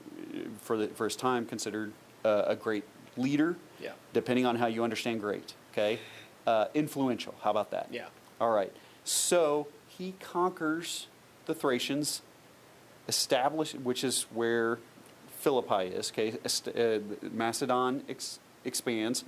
for 0.63 0.77
the 0.77 0.89
for 0.89 1.05
his 1.05 1.17
time, 1.17 1.47
considered 1.47 1.93
uh, 2.25 2.45
a 2.47 2.57
great 2.57 2.85
leader. 3.17 3.57
Yeah. 3.81 3.93
Depending 4.13 4.47
on 4.47 4.57
how 4.57 4.67
you 4.67 4.85
understand 4.85 5.21
great. 5.21 5.55
Okay. 5.73 5.99
Uh, 6.47 6.67
influential. 6.75 7.35
How 7.43 7.51
about 7.51 7.71
that? 7.71 7.89
Yeah. 7.91 8.07
All 8.41 8.51
right. 8.51 8.73
So 9.05 9.69
he 9.87 10.15
conquers 10.21 11.07
the 11.47 11.55
Thracians, 11.55 12.23
establish, 13.09 13.75
which 13.75 14.05
is 14.05 14.27
where 14.33 14.79
Philippi 15.41 15.95
is. 15.95 16.11
Okay, 16.11 16.33
uh, 16.33 16.99
Macedon 17.33 18.03
ex- 18.09 18.39
expands. 18.65 19.25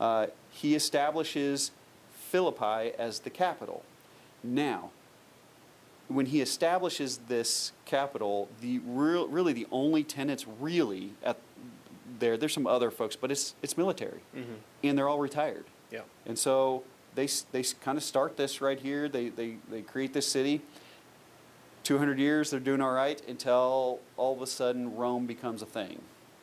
Uh, 0.00 0.26
he 0.50 0.74
establishes 0.74 1.70
Philippi 2.12 2.92
as 2.98 3.20
the 3.20 3.30
capital. 3.30 3.84
Now, 4.42 4.90
when 6.08 6.26
he 6.26 6.40
establishes 6.40 7.18
this 7.28 7.72
capital, 7.84 8.48
the 8.60 8.80
real, 8.80 9.28
really 9.28 9.52
the 9.52 9.66
only 9.70 10.04
tenants 10.04 10.46
really 10.60 11.12
at 11.22 11.38
there. 12.18 12.36
There's 12.36 12.54
some 12.54 12.66
other 12.66 12.90
folks, 12.90 13.16
but 13.16 13.30
it's 13.30 13.54
it's 13.62 13.76
military, 13.76 14.20
and 14.82 14.96
they're 14.96 15.08
all 15.08 15.18
retired. 15.18 15.64
Yeah. 15.90 16.00
And 16.26 16.38
so 16.38 16.84
they, 17.16 17.28
they 17.50 17.64
kind 17.80 17.98
of 17.98 18.04
start 18.04 18.36
this 18.36 18.60
right 18.60 18.78
here. 18.78 19.08
They, 19.08 19.30
they, 19.30 19.56
they 19.70 19.82
create 19.82 20.12
this 20.12 20.28
city. 20.28 20.60
200 21.82 22.18
years, 22.18 22.50
they're 22.50 22.60
doing 22.60 22.80
all 22.80 22.92
right 22.92 23.20
until 23.28 24.00
all 24.16 24.34
of 24.34 24.42
a 24.42 24.46
sudden 24.46 24.96
Rome 24.96 25.26
becomes 25.26 25.62
a 25.62 25.66
thing. 25.66 26.00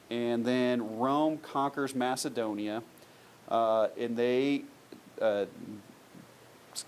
And 0.10 0.46
then 0.46 0.98
Rome 1.00 1.38
conquers 1.38 1.96
Macedonia, 1.96 2.82
uh, 3.50 3.88
and 3.98 4.15
they 4.15 4.63
uh, 5.22 5.46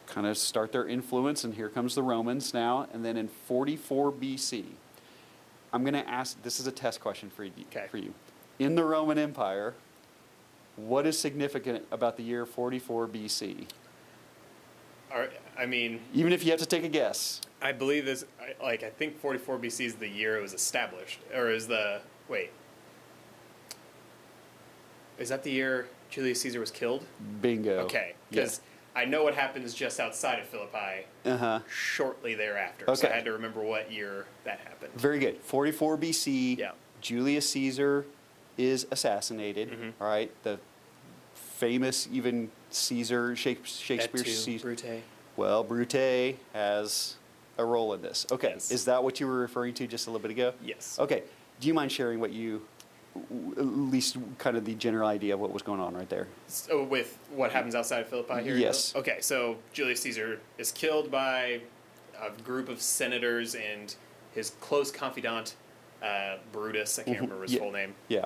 kind 0.07 0.25
of 0.27 0.37
start 0.37 0.71
their 0.71 0.87
influence, 0.87 1.43
and 1.43 1.53
here 1.53 1.69
comes 1.69 1.95
the 1.95 2.03
Romans 2.03 2.53
now. 2.53 2.87
And 2.93 3.03
then 3.05 3.17
in 3.17 3.27
44 3.27 4.11
BC, 4.11 4.63
I'm 5.73 5.83
going 5.83 5.93
to 5.93 6.07
ask 6.09 6.41
this 6.43 6.59
is 6.59 6.67
a 6.67 6.71
test 6.71 6.99
question 7.01 7.29
for 7.29 7.43
you, 7.43 7.51
Okay. 7.71 7.87
for 7.89 7.97
you. 7.97 8.13
In 8.59 8.75
the 8.75 8.83
Roman 8.83 9.17
Empire, 9.17 9.73
what 10.77 11.05
is 11.05 11.17
significant 11.19 11.85
about 11.91 12.17
the 12.17 12.23
year 12.23 12.45
44 12.45 13.07
BC? 13.07 13.67
Are, 15.11 15.29
I 15.57 15.65
mean, 15.65 16.01
Even 16.13 16.33
if 16.33 16.43
you 16.43 16.51
have 16.51 16.59
to 16.59 16.65
take 16.65 16.83
a 16.83 16.89
guess. 16.89 17.41
I 17.61 17.71
believe 17.71 18.05
this. 18.05 18.25
I- 18.39 18.55
Like, 18.61 18.83
I 18.83 18.89
think 18.89 19.19
44 19.19 19.57
BC 19.57 19.85
is 19.85 19.95
the 19.95 20.07
year 20.09 20.37
it 20.37 20.41
was 20.41 20.53
established, 20.53 21.19
or 21.33 21.49
is 21.49 21.67
the 21.67 22.01
wait? 22.27 22.51
Is 25.17 25.29
that 25.29 25.43
the 25.43 25.51
year 25.51 25.87
Julius 26.09 26.41
Caesar 26.41 26.59
was 26.59 26.71
killed? 26.71 27.05
Bingo. 27.41 27.79
Okay, 27.85 28.15
because 28.29 28.61
I 28.95 29.05
know 29.05 29.23
what 29.23 29.35
happens 29.35 29.73
just 29.73 29.99
outside 29.99 30.39
of 30.39 30.47
Philippi 30.47 31.05
Uh 31.25 31.37
huh. 31.37 31.59
shortly 31.69 32.33
thereafter. 32.35 32.85
So 32.95 33.07
I 33.09 33.11
had 33.11 33.25
to 33.25 33.33
remember 33.33 33.61
what 33.61 33.91
year 33.91 34.25
that 34.45 34.59
happened. 34.59 34.93
Very 34.95 35.19
good. 35.19 35.37
44 35.41 35.97
BC. 35.97 36.57
Yeah. 36.57 36.71
Julius 37.01 37.49
Caesar 37.49 38.05
is 38.57 38.87
assassinated. 38.91 39.69
Mhm. 39.71 39.93
all 39.99 40.07
right. 40.07 40.31
The 40.43 40.59
famous, 41.33 42.07
even 42.11 42.51
Caesar, 42.71 43.35
Shake- 43.35 43.65
Shakespeare's 43.65 44.21
Et 44.21 44.25
tu, 44.25 44.31
Caesar. 44.31 44.63
Brute. 44.63 45.03
Well, 45.37 45.63
Brute 45.63 46.37
has 46.53 47.15
a 47.57 47.65
role 47.65 47.93
in 47.93 48.01
this. 48.01 48.25
Okay. 48.31 48.49
Yes. 48.53 48.71
Is 48.71 48.85
that 48.85 49.03
what 49.03 49.19
you 49.19 49.27
were 49.27 49.37
referring 49.39 49.73
to 49.75 49.87
just 49.87 50.07
a 50.07 50.09
little 50.09 50.21
bit 50.21 50.31
ago? 50.31 50.53
Yes. 50.63 50.97
Okay. 50.99 51.23
Do 51.59 51.67
you 51.67 51.73
mind 51.73 51.91
sharing 51.91 52.19
what 52.19 52.31
you, 52.31 52.65
at 53.57 53.65
least 53.65 54.17
kind 54.37 54.57
of 54.57 54.65
the 54.65 54.75
general 54.75 55.07
idea 55.07 55.33
of 55.33 55.39
what 55.39 55.51
was 55.51 55.61
going 55.61 55.79
on 55.79 55.93
right 55.95 56.09
there? 56.09 56.27
So 56.47 56.83
with 56.83 57.17
what 57.31 57.51
happens 57.51 57.73
outside 57.75 58.01
of 58.01 58.07
Philippi 58.09 58.43
here? 58.43 58.57
Yes. 58.57 58.93
Okay, 58.95 59.17
so 59.21 59.57
Julius 59.73 60.01
Caesar 60.01 60.39
is 60.57 60.71
killed 60.71 61.09
by 61.09 61.61
a 62.21 62.29
group 62.43 62.67
of 62.69 62.81
senators 62.81 63.55
and 63.55 63.95
his 64.33 64.51
close 64.61 64.91
confidant, 64.91 65.55
uh, 66.03 66.37
Brutus. 66.51 66.99
I 66.99 67.03
can't 67.03 67.17
Mhm. 67.17 67.21
remember 67.21 67.43
his 67.43 67.53
Yeah. 67.53 67.59
full 67.59 67.71
name. 67.71 67.95
Yeah. 68.09 68.25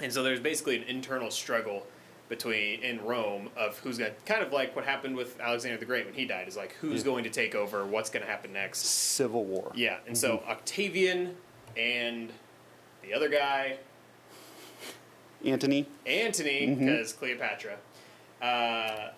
And 0.00 0.12
so 0.12 0.22
there's 0.22 0.40
basically 0.40 0.76
an 0.76 0.84
internal 0.84 1.30
struggle 1.30 1.86
between 2.30 2.80
in 2.82 3.04
Rome 3.04 3.50
of 3.56 3.78
who's 3.80 3.98
going 3.98 4.10
to 4.14 4.16
kind 4.24 4.42
of 4.42 4.52
like 4.54 4.74
what 4.74 4.86
happened 4.86 5.16
with 5.16 5.38
Alexander 5.38 5.76
the 5.76 5.84
Great 5.84 6.06
when 6.06 6.14
he 6.14 6.24
died 6.24 6.48
is 6.48 6.56
like 6.56 6.72
who's 6.80 7.00
Yeah. 7.00 7.04
going 7.04 7.24
to 7.24 7.30
take 7.30 7.54
over, 7.54 7.84
what's 7.84 8.08
going 8.08 8.24
to 8.24 8.30
happen 8.30 8.54
next. 8.54 8.78
Civil 8.78 9.44
War. 9.44 9.70
Yeah, 9.74 9.98
and 10.06 10.16
so 10.16 10.38
Mm-hmm. 10.38 10.50
Octavian 10.50 11.36
and 11.76 12.32
the 13.02 13.12
other 13.12 13.28
guy, 13.28 13.78
Antony. 15.44 15.86
Antony, 16.06 16.66
Mhm. 16.68 16.78
because 16.78 17.12
Cleopatra, 17.12 17.76
uh, 18.40 19.10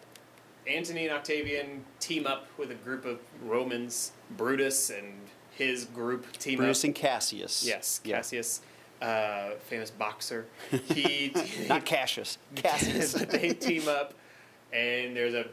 Antony 0.66 1.07
and 1.07 1.12
Octavian 1.14 1.84
team 2.00 2.26
up 2.26 2.47
with 2.58 2.71
a 2.71 2.75
group 2.75 3.04
of 3.04 3.21
Romans, 3.43 4.13
Brutus 4.37 4.91
and 4.91 5.21
his 5.56 5.84
group 5.84 6.32
team 6.39 6.56
Brutus 6.58 6.78
up. 6.78 6.82
Brutus 6.82 6.84
and 6.84 6.95
Cassius. 6.95 7.65
yes, 7.67 8.00
Yeah. 8.04 8.17
Cassius, 8.17 8.60
uh, 9.02 9.50
famous 9.69 9.91
boxer. 9.91 10.47
He 10.95 11.32
Not 11.69 11.84
Cassius. 11.84 12.39
Cassius. 12.54 13.13
they 13.13 13.50
team 13.52 13.89
up, 13.89 14.15
and 14.73 15.15
there's 15.17 15.34
a 15.34 15.47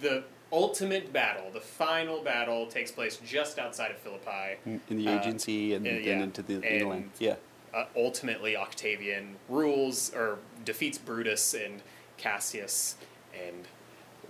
the 0.00 0.24
ultimate 0.52 1.12
battle. 1.12 1.50
The 1.50 1.60
final 1.60 2.22
battle 2.22 2.66
takes 2.66 2.90
place 2.90 3.16
just 3.24 3.58
outside 3.58 3.90
of 3.90 3.98
Philippi. 3.98 4.58
in 4.66 4.80
the 4.98 5.08
Uh, 5.08 5.20
agency 5.20 5.74
and 5.74 5.86
uh, 5.86 5.90
then 5.90 6.02
yeah. 6.04 6.22
into 6.22 6.42
the 6.42 6.54
And-. 6.66 7.10
Yeah. 7.18 7.36
Uh, 7.74 7.86
ultimately, 7.96 8.56
Octavian 8.56 9.34
rules 9.48 10.12
or 10.14 10.38
defeats 10.64 10.96
Brutus 10.96 11.54
and 11.54 11.82
Cassius, 12.16 12.94
and 13.34 13.66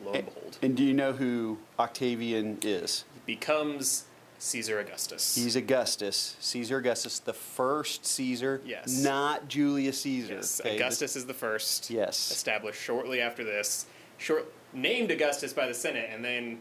lo 0.03 0.13
and 0.13 0.25
behold, 0.25 0.57
And 0.63 0.75
do 0.75 0.83
you 0.83 0.95
know 0.95 1.13
who 1.13 1.59
Octavian 1.79 2.59
is? 2.63 3.05
becomes 3.27 4.05
Caesar 4.39 4.79
Augustus. 4.79 5.35
He's 5.35 5.57
Augustus, 5.57 6.37
Caesar 6.41 6.79
Augustus, 6.79 7.19
the 7.19 7.35
first 7.35 8.07
Caesar, 8.07 8.63
Yes. 8.65 9.03
not 9.03 9.47
Julius 9.49 10.01
Caesar. 10.03 10.35
yes, 10.37 10.61
okay? 10.61 10.77
Augustus 10.77 11.15
is 11.15 11.27
the 11.27 11.35
first. 11.35 11.91
Yes. 11.91 12.31
established 12.31 12.81
shortly 12.81 13.21
after 13.21 13.45
this. 13.45 13.85
Short 14.17 14.51
named 14.73 15.11
Augustus 15.11 15.53
by 15.53 15.67
the 15.67 15.75
Senate, 15.75 16.09
and 16.11 16.25
then 16.25 16.61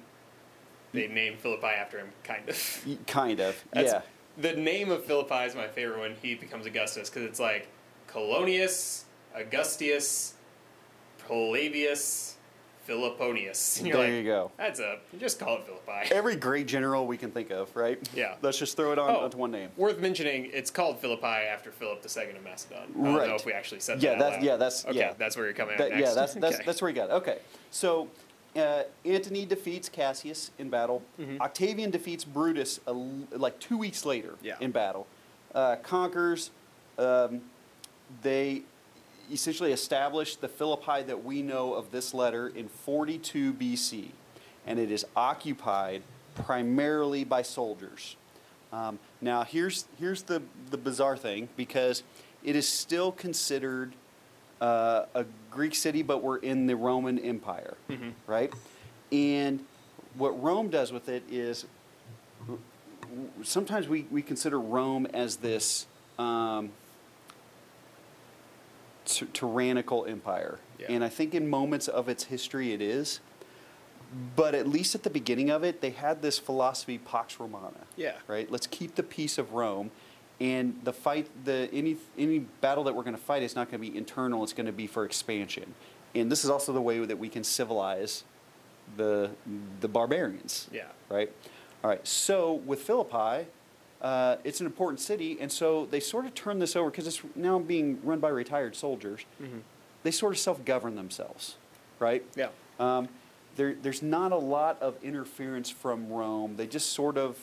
they 0.91 1.08
named 1.08 1.39
Philippi 1.39 1.67
after 1.67 1.98
him, 2.00 2.10
kind 2.26 2.48
of. 2.50 2.86
Kind 3.08 3.39
of, 3.39 3.56
That's- 3.72 3.93
yeah. 3.93 4.02
The 4.38 4.54
name 4.54 4.91
of 4.91 5.06
Philippi 5.06 5.46
is 5.46 5.56
my 5.56 5.67
favorite 5.67 6.00
when 6.00 6.15
he 6.22 6.36
becomes 6.36 6.65
Augustus 6.65 7.10
because 7.10 7.24
it's 7.24 7.39
like 7.39 7.67
Colonius, 8.08 9.04
Augustius, 9.38 10.34
Palavius, 11.28 12.34
Philopponius. 12.88 13.82
There 13.82 13.96
like, 13.98 14.10
you 14.12 14.24
go. 14.24 14.52
That's 14.58 14.80
a 14.80 14.98
you 15.13 15.19
just 15.19 15.39
call 15.39 15.58
it 15.58 15.65
Philippi. 15.65 16.12
Every 16.13 16.36
great 16.36 16.67
general 16.67 17.06
we 17.08 17.15
can 17.15 17.32
think 17.32 17.52
of, 17.52 17.74
right? 17.76 17.98
Yeah. 18.13 18.36
Let's 18.41 18.58
just 18.58 18.76
throw 18.76 18.91
it 18.91 19.00
on 19.00 19.10
Oh. 19.10 19.19
onto 19.19 19.38
one 19.38 19.52
name. 19.52 19.69
Worth 19.78 20.00
mentioning, 20.00 20.50
it's 20.52 20.69
called 20.72 21.00
Philippi 21.00 21.26
after 21.26 21.72
Philip 21.72 22.00
II 22.04 22.36
of 22.36 22.43
Macedon. 22.43 22.78
I 22.78 23.04
don't 23.04 23.15
Right. 23.15 23.30
know 23.30 23.36
if 23.36 23.46
we 23.46 23.54
actually 23.54 23.80
said 23.82 24.02
Yeah, 24.02 24.15
that. 24.15 24.19
that's 24.32 24.43
yeah, 24.43 24.56
that's 24.58 24.86
okay. 24.86 24.98
yeah. 24.98 25.13
That's 25.17 25.38
where 25.38 25.46
you're 25.46 25.54
coming 25.54 25.78
That- 25.78 25.91
next. 25.91 26.02
Yeah, 26.02 26.13
that's 26.13 26.34
that's 26.34 26.56
Okay. 26.56 26.63
that's 26.65 26.82
where 26.82 26.89
you 26.89 26.96
got 26.96 27.10
it. 27.10 27.13
Okay, 27.13 27.38
so 27.72 28.10
uh, 28.56 28.84
Antony 29.06 29.46
defeats 29.46 29.89
Cassius 29.89 30.52
in 30.60 30.70
battle. 30.70 31.02
Mhm. 31.20 31.39
Octavian 31.39 31.92
defeats 31.92 32.24
Brutus 32.24 32.80
a 32.86 32.94
like 32.94 33.60
two 33.60 33.78
weeks 33.78 34.06
later 34.06 34.36
Yeah. 34.42 34.58
in 34.60 34.72
battle. 34.72 35.08
Uh, 35.54 35.78
conquers. 35.78 36.52
Um, 36.98 37.42
they 38.22 38.63
essentially 39.32 39.72
established 39.72 40.42
the 40.42 40.48
Philippi 40.48 41.02
that 41.04 41.24
we 41.24 41.42
know 41.42 41.74
of 41.74 41.92
this 41.92 42.13
letter 42.13 42.48
in 42.48 42.68
42 42.68 43.54
BC, 43.54 44.12
and 44.68 44.78
it 44.80 44.92
is 44.92 45.06
occupied 45.16 46.04
primarily 46.36 47.24
by 47.24 47.42
soldiers. 47.42 48.16
Um, 48.72 49.00
now, 49.22 49.44
here's 49.44 49.86
here's 50.00 50.24
the 50.24 50.42
the 50.70 50.78
bizarre 50.78 51.18
thing 51.18 51.50
because 51.56 52.04
it 52.44 52.56
is 52.56 52.68
still 52.68 53.12
considered 53.12 53.94
uh, 54.67 55.06
a 55.13 55.26
Greek 55.52 55.76
city, 55.76 56.02
but 56.02 56.23
we're 56.23 56.38
in 56.38 56.67
the 56.67 56.76
Roman 56.76 57.19
Empire, 57.19 57.76
Mhm. 57.89 58.13
right? 58.28 58.52
And 59.12 59.65
what 60.15 60.41
Rome 60.41 60.69
does 60.69 60.91
with 60.93 61.10
it 61.10 61.23
is 61.30 61.65
sometimes 63.43 63.88
we, 63.89 64.04
we 64.10 64.21
consider 64.21 64.60
Rome 64.60 65.06
as 65.08 65.38
this 65.38 65.86
um, 66.17 66.71
ty- 69.06 69.28
tyrannical 69.34 70.06
empire. 70.06 70.60
Yeah. 70.80 70.88
And 70.91 71.04
I 71.04 71.10
think 71.10 71.36
in 71.36 71.49
moments 71.49 71.88
of 71.88 72.08
its 72.08 72.26
history 72.26 72.71
it 72.71 72.82
is. 72.82 73.19
But 74.36 74.54
at 74.54 74.67
least 74.67 74.93
at 74.93 75.02
the 75.04 75.10
beginning 75.10 75.49
of 75.49 75.63
it, 75.63 75.82
they 75.82 75.89
had 75.89 76.21
this 76.21 76.38
philosophy, 76.38 76.99
Pax 76.99 77.39
Romana 77.39 77.82
Yeah. 77.97 78.13
right? 78.28 78.49
Let's 78.49 78.67
keep 78.67 78.93
the 78.95 79.02
peace 79.04 79.38
of 79.39 79.54
Rome, 79.54 79.89
and 80.41 80.80
the 80.84 80.93
fight, 80.93 81.28
the 81.46 81.69
any 81.72 81.98
any 82.17 82.39
battle 82.39 82.84
that 82.86 82.96
we're 82.96 83.04
going 83.04 83.15
to 83.15 83.22
fight 83.22 83.43
is 83.43 83.56
not 83.56 83.69
going 83.72 83.82
to 83.84 83.91
be 83.91 83.96
internal. 83.98 84.43
It's 84.43 84.54
going 84.54 84.65
to 84.65 84.72
be 84.72 84.88
for 84.88 85.06
expansion, 85.06 85.74
and 86.15 86.32
this 86.32 86.43
is 86.43 86.50
also 86.50 86.74
the 86.74 86.82
way 86.82 87.00
that 87.06 87.17
we 87.19 87.30
can 87.30 87.43
civilize 87.43 88.24
the 88.98 89.32
the 89.80 89.88
barbarians, 89.88 90.67
Yeah. 90.72 90.88
right? 91.10 91.32
All 91.84 91.89
right. 91.89 92.06
So 92.08 92.54
with 92.54 92.82
Philippi, 92.82 93.48
uh, 94.02 94.38
it's 94.43 94.60
an 94.60 94.65
important 94.65 95.00
city, 95.00 95.38
and 95.39 95.52
so 95.52 95.86
they 95.86 96.00
sort 96.00 96.26
of 96.26 96.34
turn 96.34 96.60
this 96.60 96.76
over 96.76 96.89
because 96.89 97.08
it's 97.08 97.22
now 97.36 97.60
being 97.60 98.00
run 98.04 98.19
by 98.19 98.30
retired 98.30 98.76
soldiers. 98.76 99.22
Mhm. 99.41 99.62
They 100.04 100.12
sort 100.12 100.34
of 100.34 100.39
self-govern 100.39 100.96
themselves, 100.96 101.56
right? 102.00 102.26
Yeah. 102.36 102.50
Um, 102.80 103.08
there, 103.56 103.76
there's 103.82 104.02
not 104.02 104.32
a 104.32 104.38
lot 104.38 104.82
of 104.82 105.02
interference 105.04 105.69
from 105.69 106.10
Rome. 106.12 106.56
They 106.58 106.67
just 106.67 106.89
sort 106.91 107.17
of 107.17 107.38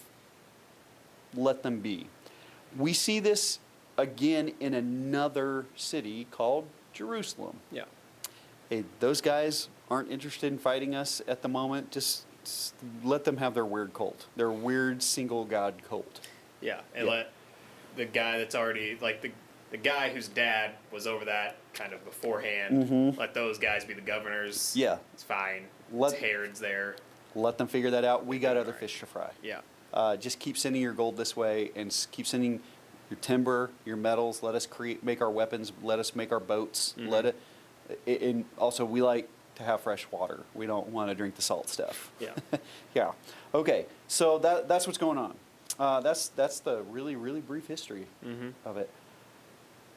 let 1.35 1.63
them 1.63 1.81
be. 1.81 2.07
We 2.79 2.93
see 2.93 3.21
this 3.21 3.59
again 3.99 4.53
in 4.61 4.75
another 4.75 5.67
city 5.77 6.27
called 6.31 6.67
Jerusalem. 6.93 7.59
Yeah. 7.73 7.85
Hey, 8.69 8.85
those 9.01 9.21
guys 9.21 9.69
aren't 9.91 10.11
interested 10.11 10.53
in 10.53 10.59
fighting 10.59 10.95
us 10.95 11.21
at 11.27 11.43
the 11.43 11.49
moment. 11.49 11.91
Just, 11.91 12.25
let 13.05 13.25
them 13.25 13.37
have 13.37 13.53
their 13.55 13.67
weird 13.67 13.93
cult, 13.93 14.27
their 14.37 14.51
weird 14.51 15.03
single 15.03 15.45
god 15.45 15.75
cult. 15.89 16.21
Yeah, 16.61 16.81
and 16.95 17.07
Yeah. 17.07 17.13
let 17.13 17.33
the 17.97 18.05
guy 18.07 18.39
that's 18.39 18.55
already 18.55 18.97
like 19.01 19.21
the 19.23 19.31
the 19.71 19.77
guy 19.77 20.09
whose 20.11 20.27
dad 20.27 20.73
was 20.91 21.07
over 21.07 21.25
that 21.27 21.55
kind 21.75 21.93
of 21.93 22.05
beforehand. 22.05 22.85
Mhm. 22.91 23.17
Let 23.17 23.35
those 23.35 23.57
guys 23.57 23.85
be 23.85 23.95
the 23.95 24.01
governors. 24.01 24.73
Yeah. 24.77 24.99
it's 25.15 25.23
fine. 25.23 25.69
Let- 25.93 26.13
it's 26.13 26.21
Herod's 26.21 26.59
there. 26.59 26.97
Let 27.37 27.57
them 27.59 27.69
figure 27.69 27.91
that 27.91 28.05
out. 28.05 28.27
We 28.27 28.41
got 28.41 28.57
other 28.57 28.73
Right. 28.73 28.81
fish 28.81 28.99
to 28.99 29.07
fry. 29.07 29.31
Yeah, 29.43 29.61
Uh, 29.93 30.17
just 30.17 30.39
keep 30.39 30.57
sending 30.57 30.81
your 30.83 30.93
gold 30.93 31.17
this 31.17 31.37
way 31.37 31.71
and 31.75 31.89
s- 31.91 32.07
keep 32.11 32.27
sending 32.27 32.61
your 33.11 33.19
timber, 33.21 33.71
your 33.85 33.97
metals. 33.97 34.43
Let 34.43 34.55
us 34.55 34.67
create, 34.67 35.03
make 35.03 35.21
our 35.21 35.31
weapons. 35.31 35.73
Let 35.83 35.99
us 35.99 36.15
make 36.15 36.31
our 36.33 36.39
boats. 36.41 36.95
Mhm. 36.97 37.09
Let 37.09 37.27
it. 37.27 37.37
a- 38.07 38.25
And 38.31 38.45
also, 38.57 38.85
we 38.85 39.03
like 39.03 39.29
to 39.57 39.65
have 39.65 39.81
fresh 39.81 40.07
water. 40.13 40.41
We 40.55 40.67
don't 40.67 40.87
want 40.89 41.11
to 41.11 41.15
drink 41.15 41.35
the 41.35 41.43
salt 41.43 41.69
stuff. 41.69 42.11
yeah, 42.21 42.35
yeah. 42.95 43.13
Okay. 43.53 43.87
So 44.07 44.39
that 44.39 44.69
that's 44.69 44.87
what's 44.87 44.99
going 44.99 45.19
on. 45.19 45.35
Uh, 45.79 46.01
that's 46.01 46.29
that's 46.29 46.61
the 46.61 46.83
really 46.83 47.17
really 47.17 47.41
brief 47.41 47.67
history 47.67 48.07
Mhm. 48.25 48.53
of 48.65 48.77
it. 48.77 48.89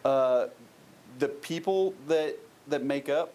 Uh, 0.04 0.48
the 1.20 1.28
people 1.30 1.94
that 2.08 2.36
that 2.68 2.84
make 2.84 3.10
up 3.10 3.32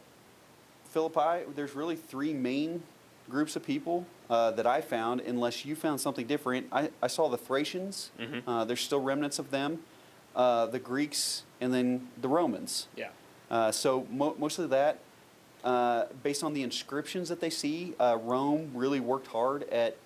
Philippi, 0.90 1.44
there's 1.54 1.74
really 1.74 1.96
three 1.96 2.32
main 2.34 2.82
groups 3.30 3.56
of 3.56 3.64
people 3.64 4.06
uh, 4.30 4.50
that 4.52 4.66
I 4.66 4.80
found. 4.80 5.20
Unless 5.20 5.64
you 5.64 5.74
found 5.76 6.00
something 6.00 6.26
different, 6.26 6.66
I, 6.72 6.90
I 7.02 7.06
saw 7.06 7.28
the 7.28 7.38
Thracians. 7.38 8.10
Mhm. 8.18 8.42
Uh, 8.46 8.64
there's 8.64 8.80
still 8.80 9.00
remnants 9.00 9.38
of 9.38 9.50
them. 9.50 9.80
Uh, 10.36 10.66
the 10.66 10.78
Greeks, 10.78 11.42
and 11.60 11.72
then 11.74 12.08
the 12.20 12.28
Romans. 12.28 12.86
Yeah. 12.96 13.08
Uh, 13.50 13.72
so 13.72 14.06
mo- 14.10 14.36
mostly 14.38 14.66
that, 14.68 14.98
uh, 15.64 16.04
based 16.22 16.44
on 16.44 16.52
the 16.54 16.62
inscriptions 16.62 17.28
that 17.28 17.40
they 17.40 17.50
see, 17.50 17.94
uh, 17.98 18.18
Rome 18.22 18.70
really 18.74 19.00
worked 19.00 19.28
hard 19.28 19.64
at 19.70 19.96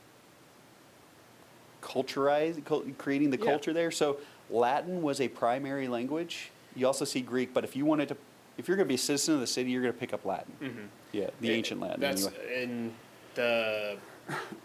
culturizing, 1.83 2.65
cul- 2.65 2.85
creating 2.99 3.31
the 3.31 3.39
Yeah. 3.39 3.45
culture 3.45 3.73
there. 3.73 3.91
So 3.91 4.19
Latin 4.51 5.03
was 5.03 5.21
a 5.21 5.29
primary 5.29 5.89
language. 5.89 6.51
You 6.77 6.87
also 6.87 7.05
see 7.05 7.21
Greek, 7.21 7.53
but 7.53 7.65
if 7.65 7.75
you 7.77 7.85
wanted 7.85 8.09
to, 8.09 8.17
if 8.57 8.69
you're 8.69 8.77
going 8.77 8.87
to 8.87 8.89
be 8.89 8.95
a 8.95 8.99
citizen 8.99 9.35
of 9.35 9.41
the 9.41 9.47
city, 9.47 9.71
you're 9.71 9.83
going 9.83 9.93
to 9.93 9.99
pick 10.01 10.13
up 10.15 10.25
Latin. 10.25 10.53
Mhm. 10.61 10.89
Yeah, 11.13 11.31
the 11.41 11.51
It- 11.51 11.55
ancient 11.57 11.81
Latin. 11.81 12.01
That's 12.01 12.27
anyway. 12.27 12.63
in 12.63 12.95
the. 13.35 13.97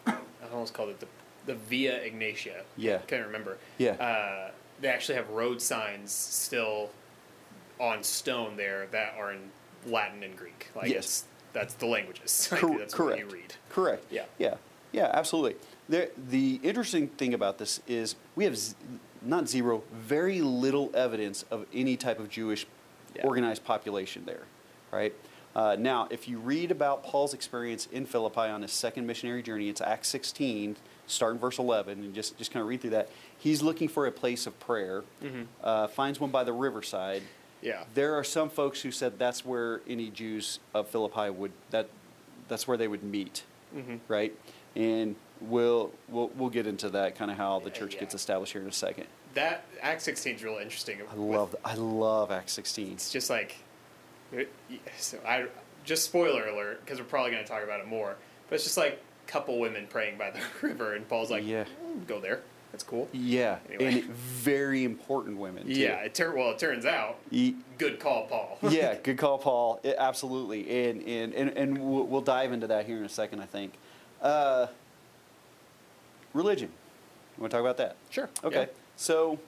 I 0.05 0.13
almost 0.53 0.73
called 0.73 0.89
it 0.89 0.99
the 0.99 1.07
the 1.45 1.55
Via 1.55 1.99
Egnatia. 2.09 2.61
Yeah. 2.75 2.97
Can't 3.07 3.25
remember. 3.25 3.57
Yeah. 3.77 3.91
Uh, 3.93 4.51
they 4.81 4.89
actually 4.89 5.15
have 5.15 5.29
road 5.29 5.61
signs 5.61 6.11
still 6.11 6.89
on 7.79 8.03
stone 8.03 8.57
there 8.57 8.87
that 8.91 9.13
are 9.17 9.31
in 9.31 9.39
Latin 9.85 10.23
and 10.23 10.35
Greek. 10.35 10.67
Like 10.75 10.89
Yes. 10.89 11.23
that's 11.53 11.73
the 11.75 11.85
languages. 11.85 12.49
Like, 12.51 12.61
Cor- 12.61 12.77
that's 12.77 12.93
correct. 12.93 13.23
what 13.23 13.31
you 13.33 13.41
read. 13.41 13.53
Correct. 13.69 14.05
Yeah. 14.11 14.25
Yeah. 14.37 14.55
Yeah. 14.91 15.09
Absolutely. 15.13 15.55
The 15.89 16.11
the 16.29 16.59
interesting 16.63 17.07
thing 17.07 17.33
about 17.33 17.57
this 17.59 17.79
is 17.87 18.15
we 18.35 18.43
have 18.43 18.57
z- 18.57 18.75
not 19.21 19.47
zero, 19.47 19.83
very 19.93 20.41
little 20.41 20.91
evidence 20.93 21.43
of 21.49 21.65
any 21.73 21.95
type 21.97 22.19
of 22.19 22.29
Jewish 22.29 22.67
Yeah. 23.15 23.25
organized 23.25 23.63
population 23.63 24.23
there, 24.25 24.43
right? 24.91 25.13
Uh, 25.55 25.75
now, 25.79 26.07
if 26.11 26.27
you 26.27 26.37
read 26.39 26.69
about 26.71 27.03
Paul's 27.03 27.33
experience 27.33 27.87
in 27.91 28.05
Philippi 28.05 28.41
on 28.41 28.61
his 28.61 28.71
second 28.71 29.07
missionary 29.07 29.41
journey, 29.41 29.69
it's 29.69 29.81
Acts 29.81 30.07
16, 30.09 30.75
starting 31.07 31.39
verse 31.39 31.57
11, 31.57 32.03
and 32.03 32.13
just, 32.13 32.37
just 32.37 32.51
kind 32.51 32.61
of 32.61 32.67
read 32.67 32.81
through 32.81 32.91
that. 32.91 33.09
He's 33.39 33.61
looking 33.63 33.87
for 33.87 34.05
a 34.05 34.11
place 34.11 34.45
of 34.45 34.59
prayer, 34.59 35.03
Mhm. 35.23 35.47
uh, 35.63 35.87
finds 35.87 36.19
one 36.19 36.29
by 36.29 36.43
the 36.43 36.53
riverside. 36.53 37.23
Yeah. 37.61 37.85
There 37.95 38.13
are 38.15 38.23
some 38.23 38.49
folks 38.51 38.81
who 38.81 38.91
said 38.91 39.17
that's 39.17 39.43
where 39.43 39.81
any 39.87 40.09
Jews 40.11 40.59
of 40.75 40.89
Philippi 40.89 41.29
would 41.31 41.51
that 41.71 41.87
that's 42.49 42.67
where 42.67 42.77
they 42.77 42.87
would 42.87 43.03
meet, 43.03 43.43
Mhm. 43.75 43.99
right? 44.07 44.33
And 44.75 45.15
we'll 45.41 45.91
we'll 46.07 46.27
we'll 46.35 46.49
get 46.51 46.67
into 46.67 46.87
that 46.91 47.15
kind 47.15 47.31
of 47.31 47.37
how 47.37 47.59
the 47.59 47.71
church 47.71 47.95
yeah. 47.95 48.01
gets 48.01 48.13
established 48.13 48.53
here 48.53 48.61
in 48.61 48.67
a 48.67 48.71
second. 48.71 49.07
That 49.33 49.65
Act 49.81 50.03
16 50.03 50.35
is 50.35 50.43
real 50.43 50.57
interesting. 50.57 51.01
I 51.11 51.15
love 51.15 51.55
I 51.65 51.73
love 51.73 52.31
Acts 52.31 52.53
16. 52.53 52.93
It's 52.93 53.11
just 53.11 53.29
like, 53.31 53.55
so 54.97 55.17
I 55.27 55.45
just 55.85 56.03
spoiler 56.05 56.47
alert 56.47 56.81
because 56.83 56.99
we're 56.99 57.05
probably 57.05 57.31
going 57.31 57.43
to 57.43 57.49
talk 57.49 57.63
about 57.63 57.79
it 57.79 57.87
more. 57.87 58.15
But 58.49 58.55
it's 58.55 58.63
just 58.63 58.77
like 58.77 59.01
a 59.27 59.31
couple 59.31 59.59
women 59.59 59.87
praying 59.89 60.17
by 60.17 60.31
the 60.31 60.39
river, 60.67 60.93
and 60.95 61.07
Paul's 61.07 61.29
like, 61.31 61.45
Yeah. 61.45 61.65
"Mm, 61.85 62.07
go 62.07 62.19
there. 62.19 62.41
That's 62.71 62.83
cool. 62.83 63.07
Yeah, 63.13 63.59
Anyway. 63.69 64.01
and 64.01 64.03
very 64.03 64.83
important 64.83 65.37
women. 65.37 65.65
Too. 65.65 65.71
Yeah. 65.79 65.95
It 66.03 66.13
tur- 66.13 66.35
well, 66.35 66.51
it 66.51 66.59
turns 66.59 66.85
out, 66.85 67.17
Ye- 67.31 67.55
good 67.77 67.97
call, 67.99 68.27
Paul. 68.27 68.57
yeah, 68.69 68.95
good 68.95 69.17
call, 69.17 69.37
Paul. 69.37 69.79
It- 69.83 69.95
absolutely, 69.97 70.89
and 70.89 71.01
and 71.07 71.33
and, 71.33 71.49
and 71.57 71.77
we'll, 71.77 72.03
we'll 72.03 72.21
dive 72.21 72.51
into 72.51 72.67
that 72.67 72.85
here 72.85 72.97
in 72.97 73.05
a 73.05 73.09
second. 73.09 73.39
I 73.41 73.45
think. 73.45 73.73
Uh, 74.21 74.67
religion. 76.33 76.69
You 77.37 77.41
want 77.41 77.51
to 77.51 77.55
talk 77.57 77.61
about 77.61 77.77
that? 77.77 77.95
Sure. 78.09 78.29
Okay. 78.43 78.61
yeah. 78.61 78.65
So, 78.95 79.39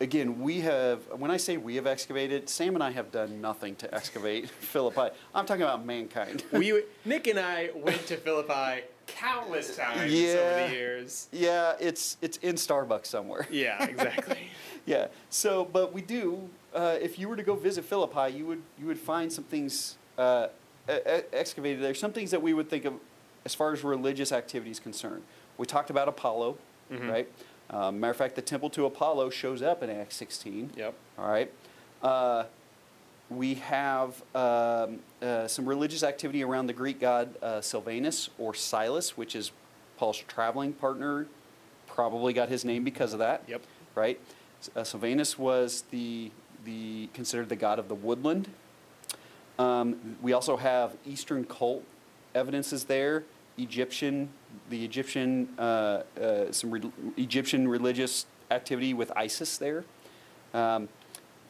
again, 0.00 0.40
we 0.42 0.60
have, 0.60 1.00
when 1.18 1.30
I 1.30 1.36
say 1.36 1.56
we 1.56 1.76
have 1.76 1.86
excavated, 1.86 2.48
Sam 2.48 2.74
and 2.74 2.82
I 2.82 2.90
have 2.90 3.10
done 3.10 3.40
nothing 3.40 3.74
to 3.76 3.94
excavate 3.94 4.48
Philippi. 4.60 5.08
I'm 5.34 5.46
talking 5.46 5.62
about 5.62 5.84
mankind. 5.84 6.44
we 6.52 6.82
Nick 7.04 7.26
and 7.26 7.38
I 7.38 7.70
went 7.74 8.06
to 8.06 8.16
Philippi 8.16 8.84
countless 9.06 9.76
times 9.76 10.00
over 10.00 10.08
the 10.10 10.68
years. 10.72 11.28
yeah, 11.30 11.74
it's 11.78 12.16
it's 12.20 12.38
in 12.38 12.56
Starbucks 12.56 13.06
somewhere. 13.06 13.46
Yeah, 13.50 13.82
exactly. 13.84 14.50
Yeah. 14.84 15.08
So, 15.30 15.64
but 15.64 15.92
we 15.92 16.00
do. 16.00 16.48
Uh, 16.72 16.96
if 17.02 17.18
you 17.18 17.28
were 17.28 17.34
to 17.34 17.42
go 17.42 17.56
visit 17.56 17.84
Philippi, 17.84 18.36
you 18.36 18.46
would 18.46 18.62
you 18.78 18.86
would 18.86 18.98
find 19.00 19.32
some 19.32 19.42
things 19.42 19.96
uh, 20.16 20.46
excavated 21.32 21.82
there. 21.82 21.92
Some 21.92 22.12
things 22.12 22.30
that 22.30 22.40
we 22.40 22.54
would 22.54 22.70
think 22.70 22.84
of 22.84 22.94
as 23.44 23.52
far 23.52 23.72
as 23.72 23.82
religious 23.82 24.30
activities 24.30 24.78
concerned. 24.78 25.24
We 25.58 25.66
talked 25.66 25.90
about 25.90 26.06
Apollo, 26.06 26.58
Mhm. 26.92 27.10
right? 27.10 27.28
Um, 27.70 28.00
matter 28.00 28.12
of 28.12 28.16
fact, 28.16 28.36
the 28.36 28.42
temple 28.42 28.70
to 28.70 28.86
Apollo 28.86 29.30
shows 29.30 29.62
up 29.62 29.82
in 29.82 29.90
Acts 29.90 30.16
16. 30.16 30.70
yep. 30.76 30.94
All 31.18 31.28
right. 31.28 31.52
Uh, 32.02 32.44
we 33.28 33.54
have 33.54 34.22
um, 34.34 35.00
uh, 35.20 35.48
some 35.48 35.66
religious 35.66 36.02
activity 36.02 36.44
around 36.44 36.66
the 36.66 36.72
Greek 36.72 37.00
god 37.00 37.34
uh, 37.42 37.60
Sylvanus 37.60 38.30
or 38.38 38.54
Silas, 38.54 39.16
which 39.16 39.34
is 39.34 39.50
Paul's 39.96 40.18
traveling 40.28 40.72
partner. 40.72 41.26
Probably 41.88 42.32
got 42.32 42.48
his 42.48 42.64
name 42.64 42.84
because 42.84 43.12
of 43.12 43.18
that. 43.18 43.42
Yep. 43.48 43.62
Right. 43.94 44.20
Uh, 44.74 44.84
Sylvanus 44.84 45.38
was 45.38 45.84
the 45.90 46.30
the 46.64 47.08
considered 47.14 47.48
the 47.48 47.56
god 47.56 47.78
of 47.78 47.88
the 47.88 47.94
woodland. 47.94 48.48
Um, 49.58 50.16
we 50.20 50.32
also 50.32 50.56
have 50.56 50.96
Eastern 51.06 51.44
cult 51.44 51.84
evidences 52.34 52.84
there. 52.84 53.24
Egyptian, 53.58 54.28
the 54.70 54.84
Egyptian, 54.84 55.48
uh, 55.58 56.02
uh, 56.20 56.52
some 56.52 56.70
re- 56.70 56.92
Egyptian 57.16 57.68
religious 57.68 58.26
activity 58.50 58.94
with 58.94 59.10
Isis 59.16 59.58
there. 59.58 59.84
Um, 60.54 60.88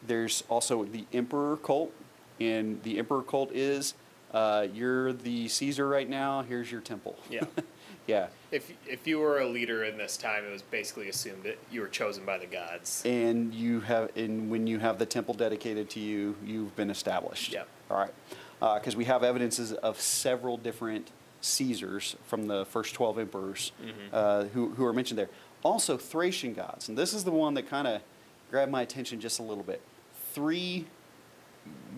there's 0.05 0.43
also 0.49 0.83
the 0.85 1.05
emperor 1.13 1.57
cult, 1.57 1.91
and 2.39 2.81
the 2.83 2.99
emperor 2.99 3.21
cult 3.23 3.51
is 3.51 3.93
uh, 4.33 4.67
you're 4.73 5.13
the 5.13 5.47
Caesar 5.47 5.87
right 5.87 6.09
now. 6.09 6.41
Here's 6.43 6.71
your 6.71 6.81
temple. 6.81 7.17
Yeah. 7.29 7.45
yeah, 8.07 8.27
If 8.51 8.71
if 8.85 9.07
you 9.07 9.19
were 9.19 9.39
a 9.39 9.47
leader 9.47 9.83
in 9.83 9.97
this 9.97 10.17
time, 10.17 10.45
it 10.45 10.51
was 10.51 10.61
basically 10.61 11.09
assumed 11.09 11.43
that 11.43 11.57
you 11.71 11.81
were 11.81 11.87
chosen 11.87 12.25
by 12.25 12.37
the 12.37 12.45
gods. 12.45 13.03
and 13.05 13.53
you 13.53 13.81
have, 13.81 14.15
and 14.17 14.49
when 14.49 14.67
you 14.67 14.79
have 14.79 14.99
the 14.99 15.05
temple 15.05 15.33
dedicated 15.33 15.89
to 15.91 15.99
you, 15.99 16.35
you've 16.45 16.75
been 16.75 16.89
established. 16.89 17.53
Yeah. 17.53 17.63
All 17.89 17.97
right, 17.97 18.79
because 18.79 18.95
we 18.95 19.05
have 19.05 19.23
evidences 19.23 19.71
of 19.73 19.99
several 19.99 20.57
different 20.57 21.11
Caesars 21.47 22.15
from 22.27 22.47
the 22.47 22.65
first 22.65 22.93
twelve 22.93 23.17
emperors 23.17 23.71
Mhm. 23.81 23.91
uh, 24.13 24.43
who 24.45 24.69
who 24.71 24.85
are 24.85 24.93
mentioned 24.93 25.17
there. 25.17 25.29
Also, 25.63 25.97
Thracian 25.97 26.53
gods, 26.53 26.87
and 26.89 26.97
this 26.97 27.13
is 27.13 27.23
the 27.23 27.31
one 27.31 27.53
that 27.55 27.67
kind 27.69 27.87
of 27.87 28.01
grabbed 28.51 28.71
my 28.71 28.81
attention 28.81 29.19
just 29.19 29.39
a 29.39 29.43
little 29.43 29.63
bit. 29.63 29.81
Three 30.33 30.85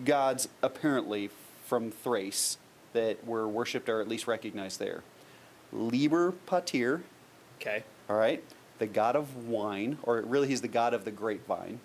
gods 0.04 0.48
apparently 0.62 1.30
from 1.66 1.90
Thrace 1.90 2.58
that 2.92 3.24
were 3.24 3.46
worshipped 3.46 3.88
or 3.88 4.00
at 4.00 4.08
least 4.08 4.26
recognized 4.26 4.80
there. 4.80 5.02
Liber 5.72 6.32
Pater, 6.32 7.02
Okay. 7.60 7.84
all 8.08 8.16
right, 8.16 8.42
the 8.78 8.86
god 8.86 9.14
of 9.14 9.46
wine, 9.46 9.98
or 10.02 10.20
really 10.22 10.48
he's 10.48 10.62
the 10.62 10.68
god 10.68 10.94
of 10.94 11.04
the 11.04 11.10
grapevine, 11.12 11.78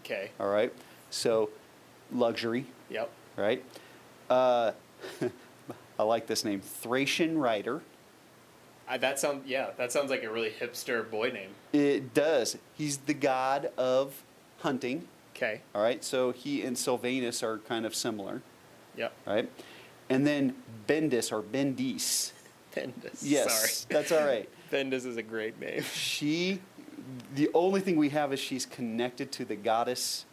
Okay. 0.00 0.30
all 0.40 0.48
right. 0.48 0.72
So, 1.10 1.50
luxury, 2.10 2.66
Yep. 2.90 3.10
right? 3.36 3.62
Uh, 4.28 4.72
I 5.98 6.04
like 6.04 6.26
this 6.26 6.44
name, 6.44 6.60
Thracian 6.60 7.38
rider. 7.38 7.82
I, 8.88 8.96
that 8.98 9.18
sounds 9.18 9.46
yeah. 9.46 9.70
That 9.76 9.92
sounds 9.92 10.10
like 10.10 10.22
a 10.22 10.30
really 10.30 10.50
hipster 10.50 11.08
boy 11.08 11.30
name. 11.30 11.50
It 11.72 12.14
does. 12.14 12.56
He's 12.74 12.98
the 12.98 13.14
god 13.14 13.70
of 13.76 14.22
hunting, 14.60 15.06
Okay. 15.36 15.60
all 15.74 15.82
right. 15.82 16.02
So 16.02 16.32
he 16.32 16.62
and 16.62 16.76
Sylvanus 16.78 17.42
are 17.42 17.58
kind 17.58 17.84
of 17.84 17.94
similar, 17.94 18.42
Yep. 18.96 19.12
right? 19.26 19.50
And 20.08 20.26
then 20.26 20.54
Bendis 20.88 21.30
or 21.32 21.42
Bendis. 21.42 22.32
Bendis. 22.74 23.18
Yes, 23.22 23.52
Sorry. 23.84 23.94
that's 24.00 24.10
all 24.12 24.26
right. 24.26 24.48
Bendis 24.72 25.04
is 25.04 25.16
a 25.16 25.22
great 25.22 25.60
name. 25.60 25.82
She, 25.94 26.60
the 27.34 27.50
only 27.54 27.80
thing 27.82 27.96
we 27.96 28.08
have 28.10 28.32
is 28.32 28.40
she's 28.40 28.64
connected 28.66 29.30
to 29.32 29.44
the 29.44 29.56
goddess 29.56 30.24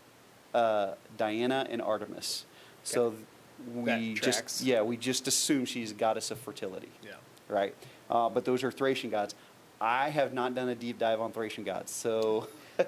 uh, 0.54 0.94
Diana 1.18 1.68
and 1.70 1.82
Artemis. 1.82 2.46
So 2.84 3.08
Okay. 3.08 3.18
We 3.74 3.86
That 3.86 4.22
just 4.22 4.62
yeah 4.62 4.82
we 4.82 4.98
just 4.98 5.28
assume 5.28 5.66
she's 5.66 5.92
a 5.92 5.96
goddess 5.96 6.32
of 6.32 6.40
fertility, 6.40 6.92
Yeah. 7.04 7.12
right? 7.48 7.76
Uh, 8.10 8.30
but 8.30 8.46
those 8.46 8.64
are 8.64 8.72
Thracian 8.72 9.10
gods. 9.10 9.36
I 9.82 10.10
have 10.10 10.34
not 10.34 10.56
done 10.56 10.70
a 10.70 10.76
deep 10.76 11.00
dive 11.00 11.20
on 11.20 11.32
Thracian 11.32 11.64
gods, 11.64 11.92
so 11.92 12.48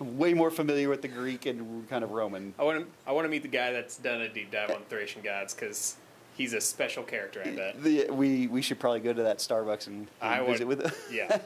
I'm 0.00 0.18
way 0.18 0.34
more 0.34 0.50
familiar 0.50 0.88
with 0.88 1.02
the 1.02 1.08
Greek 1.08 1.46
and 1.46 1.88
kind 1.88 2.02
of 2.04 2.10
Roman. 2.10 2.54
I 2.58 2.64
want 2.64 2.80
to 2.80 2.86
I 3.06 3.12
want 3.12 3.24
to 3.26 3.28
meet 3.28 3.42
the 3.42 3.48
guy 3.48 3.72
that's 3.72 3.96
done 3.98 4.20
a 4.22 4.28
deep 4.28 4.50
dive 4.50 4.70
on 4.70 4.82
Thracian 4.88 5.22
gods 5.22 5.54
because 5.54 5.96
he's 6.36 6.52
a 6.54 6.60
special 6.60 7.02
character. 7.02 7.42
I 7.44 7.50
bet. 7.54 7.82
The, 7.82 8.10
we 8.10 8.46
we 8.46 8.62
should 8.62 8.80
probably 8.80 9.00
go 9.00 9.12
to 9.12 9.22
that 9.24 9.38
Starbucks 9.38 9.86
and, 9.86 10.08
and 10.20 10.34
I 10.34 10.40
would- 10.40 10.50
visit 10.52 10.66
with. 10.66 11.08
Yeah. 11.12 11.38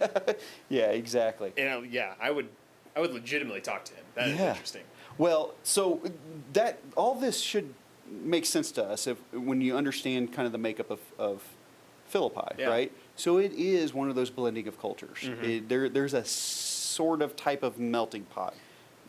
yeah, 0.69 0.87
exactly. 0.87 1.53
And 1.59 1.69
I, 1.69 1.79
yeah, 1.81 2.15
I 2.21 2.31
would 2.31 2.49
I 2.95 3.01
would 3.01 3.13
legitimately 3.13 3.61
talk 3.61 3.85
to 3.87 3.93
him. 3.95 4.05
That 4.15 4.29
is 4.29 4.41
interesting. 4.41 4.83
Well, 5.19 5.55
so 5.63 6.01
that 6.53 6.79
all 6.97 7.15
this 7.15 7.41
should 7.41 7.75
make 8.11 8.47
sense 8.47 8.71
to 8.73 8.85
us 8.85 9.07
if 9.07 9.19
when 9.33 9.61
you 9.61 9.77
understand 9.77 10.33
kind 10.33 10.47
of 10.47 10.53
the 10.53 10.59
makeup 10.59 10.91
of, 10.91 11.01
of 11.19 11.43
Philippi, 12.07 12.55
Yeah. 12.59 12.69
right? 12.69 12.93
So 13.17 13.39
it 13.39 13.53
is 13.53 13.93
one 13.95 14.09
of 14.09 14.15
those 14.15 14.31
blending 14.31 14.69
of 14.69 14.81
cultures. 14.81 15.19
Mhm. 15.23 15.43
It, 15.43 15.69
there, 15.69 15.89
there's 15.89 16.15
a 16.15 16.25
sort 16.25 17.21
of 17.23 17.35
type 17.37 17.63
of 17.63 17.79
melting 17.79 18.25
pot 18.25 18.55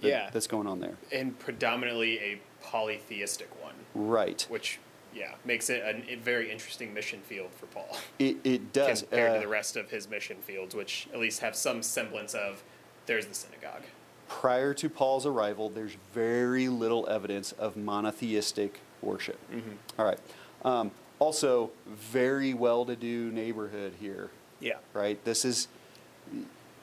that- 0.01 0.07
Yeah. 0.07 0.29
that's 0.31 0.47
going 0.47 0.67
on 0.67 0.79
there. 0.79 0.97
and 1.11 1.37
predominantly 1.37 2.19
a 2.19 2.39
polytheistic 2.63 3.49
one, 3.63 3.75
Right. 3.93 4.45
which 4.49 4.79
yeah 5.13 5.35
makes 5.45 5.69
it 5.69 5.81
an, 5.83 6.03
a 6.09 6.15
very 6.15 6.51
interesting 6.51 6.93
mission 6.93 7.21
field 7.21 7.49
for 7.53 7.65
Paul 7.67 7.97
It, 8.19 8.37
it 8.43 8.73
does. 8.73 9.01
compared 9.03 9.31
uh, 9.31 9.33
to 9.35 9.39
the 9.39 9.47
rest 9.47 9.75
of 9.77 9.89
his 9.89 10.09
mission 10.09 10.37
fields, 10.41 10.75
which 10.75 11.07
at 11.13 11.19
least 11.19 11.39
have 11.39 11.55
some 11.55 11.81
semblance 11.81 12.33
of 12.33 12.63
there's 13.05 13.25
the 13.25 13.33
synagogue. 13.33 13.83
prior 14.27 14.73
to 14.73 14.89
Paul's 14.89 15.25
arrival, 15.25 15.69
there's 15.69 15.95
very 16.13 16.67
little 16.67 17.07
evidence 17.09 17.51
of 17.53 17.77
monotheistic 17.77 18.79
worship. 19.01 19.37
Mm-hmm. 19.51 19.71
All 19.99 20.05
right. 20.05 20.19
Um, 20.63 20.91
also, 21.19 21.71
very 21.87 22.53
well-to-do 22.53 23.31
neighborhood 23.31 23.93
here, 23.99 24.29
Yeah. 24.59 24.77
right? 24.93 25.23
This 25.25 25.45
is 25.45 25.67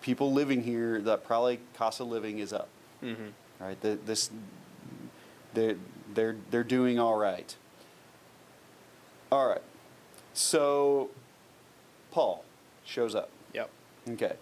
people 0.03 0.33
living 0.33 0.63
here. 0.63 1.01
That 1.01 1.25
probably 1.25 1.61
cost 1.77 2.01
of 2.01 2.09
living 2.09 2.39
is 2.39 2.53
up, 2.53 2.69
Mm-hmm. 3.03 3.29
right? 3.61 3.81
The, 3.81 3.99
this 4.07 4.31
they're 5.53 5.77
they're 6.15 6.37
they're 6.51 6.65
doing 6.65 6.99
all 6.99 7.17
right. 7.17 7.55
All 9.31 9.49
right. 9.49 9.63
So, 10.33 11.11
Paul 12.11 12.45
shows 12.85 13.15
up. 13.15 13.31
Yep. 13.53 13.71
Okay. 14.11 14.33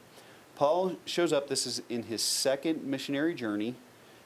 Paul 0.57 0.97
shows 1.05 1.33
up. 1.33 1.49
This 1.49 1.67
is 1.67 1.83
in 1.89 2.05
his 2.05 2.23
second 2.23 2.85
missionary 2.85 3.35
journey. 3.35 3.75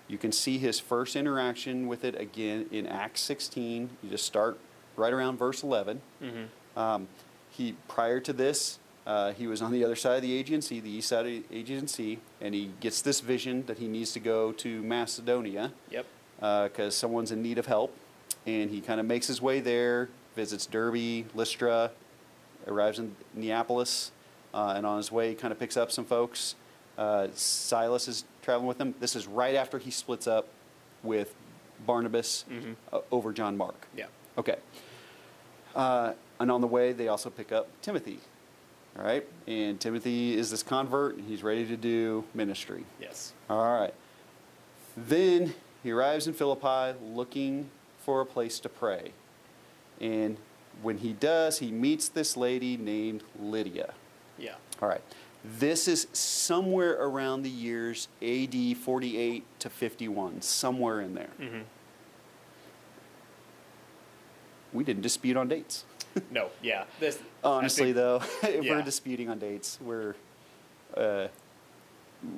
You 0.08 0.18
can 0.18 0.32
see 0.32 0.58
his 0.58 0.78
first 0.78 1.16
interaction 1.16 1.88
with 1.88 2.04
it 2.04 2.18
again 2.20 2.66
in 2.70 2.86
Acts 2.86 3.20
16. 3.22 3.90
You 4.02 4.10
just 4.10 4.24
start 4.24 4.58
right 4.96 5.12
around 5.12 5.36
verse 5.38 5.62
11. 5.62 6.00
Mm-hmm. 6.22 6.78
Um, 6.78 7.08
he 7.50 7.74
prior 7.88 8.20
to 8.20 8.32
this, 8.32 8.78
uh, 9.06 9.32
he 9.32 9.46
was 9.46 9.62
on 9.62 9.72
the 9.72 9.84
other 9.84 9.96
side 9.96 10.16
of 10.16 10.22
the 10.22 10.38
Aegean 10.38 10.62
Sea, 10.62 10.80
the 10.80 10.90
east 10.90 11.08
side 11.08 11.26
of 11.26 11.48
the 11.48 11.56
Aegean 11.58 11.86
Sea, 11.88 12.18
and 12.40 12.54
he 12.54 12.70
gets 12.80 13.02
this 13.02 13.20
vision 13.20 13.64
that 13.66 13.78
he 13.78 13.88
needs 13.88 14.12
to 14.12 14.20
go 14.20 14.52
to 14.52 14.82
Macedonia 14.82 15.72
Yep. 15.90 16.06
because 16.38 16.94
someone's 16.96 17.32
in 17.32 17.42
need 17.42 17.58
of 17.58 17.66
help. 17.66 17.94
And 18.46 18.70
he 18.70 18.80
kind 18.80 19.00
of 19.00 19.06
makes 19.06 19.26
his 19.26 19.40
way 19.42 19.58
there, 19.60 20.08
visits 20.36 20.66
Derbe, 20.66 21.24
Lystra, 21.34 21.90
arrives 22.66 22.98
in 22.98 23.16
Neapolis, 23.34 24.12
uh, 24.54 24.74
and 24.76 24.86
on 24.86 24.98
his 24.98 25.10
way, 25.10 25.34
kind 25.34 25.50
of 25.52 25.58
picks 25.58 25.76
up 25.76 25.90
some 25.90 26.04
folks. 26.04 26.54
Uh, 26.98 27.28
Silas 27.34 28.06
is 28.08 28.24
traveling 28.46 28.68
with 28.68 28.80
him. 28.80 28.94
This 29.00 29.16
is 29.16 29.26
right 29.26 29.56
after 29.56 29.76
he 29.78 29.90
splits 29.90 30.28
up 30.28 30.46
with 31.02 31.34
Barnabas 31.84 32.44
Mhm. 32.48 32.76
uh, 32.92 33.00
over 33.10 33.32
John 33.32 33.56
Mark. 33.56 33.88
Yeah. 33.94 34.06
Okay. 34.38 34.56
Uh, 35.74 36.12
and 36.38 36.50
on 36.52 36.60
the 36.60 36.66
way, 36.68 36.92
they 36.92 37.08
also 37.08 37.28
pick 37.28 37.50
up 37.50 37.66
Timothy. 37.82 38.20
All 38.96 39.04
right. 39.04 39.26
And 39.48 39.80
Timothy 39.80 40.36
is 40.38 40.50
this 40.52 40.62
convert, 40.62 41.16
and 41.16 41.28
he's 41.28 41.42
ready 41.42 41.66
to 41.66 41.76
do 41.76 42.24
ministry. 42.34 42.86
Yes. 43.00 43.32
All 43.50 43.80
right. 43.80 43.92
Then 44.96 45.54
he 45.82 45.90
arrives 45.90 46.28
in 46.28 46.32
Philippi 46.32 46.96
looking 47.02 47.68
for 47.98 48.20
a 48.20 48.26
place 48.26 48.60
to 48.60 48.68
pray. 48.68 49.12
And 50.00 50.36
when 50.82 50.98
he 50.98 51.12
does, 51.12 51.58
he 51.58 51.72
meets 51.72 52.08
this 52.08 52.36
lady 52.36 52.76
named 52.76 53.24
Lydia. 53.38 53.92
Yeah. 54.38 54.54
All 54.80 54.88
right. 54.88 55.02
This 55.58 55.86
is 55.86 56.08
somewhere 56.12 56.92
around 57.00 57.42
the 57.42 57.50
years 57.50 58.08
AD 58.20 58.76
48 58.78 59.44
to 59.60 59.70
51, 59.70 60.42
somewhere 60.42 61.00
in 61.00 61.14
there. 61.14 61.30
Mm-hmm. 61.40 61.60
We 64.72 64.82
didn't 64.84 65.02
dispute 65.02 65.36
on 65.36 65.48
dates. 65.48 65.84
No. 66.30 66.48
Yeah. 66.62 66.84
This 66.98 67.18
Honestly, 67.44 67.92
think- 67.92 67.96
though, 67.96 68.22
if 68.42 68.64
yeah. 68.64 68.70
we're 68.70 68.80
disputing 68.82 69.28
on 69.28 69.38
dates, 69.38 69.78
we're 69.82 70.14
uh, 70.96 71.28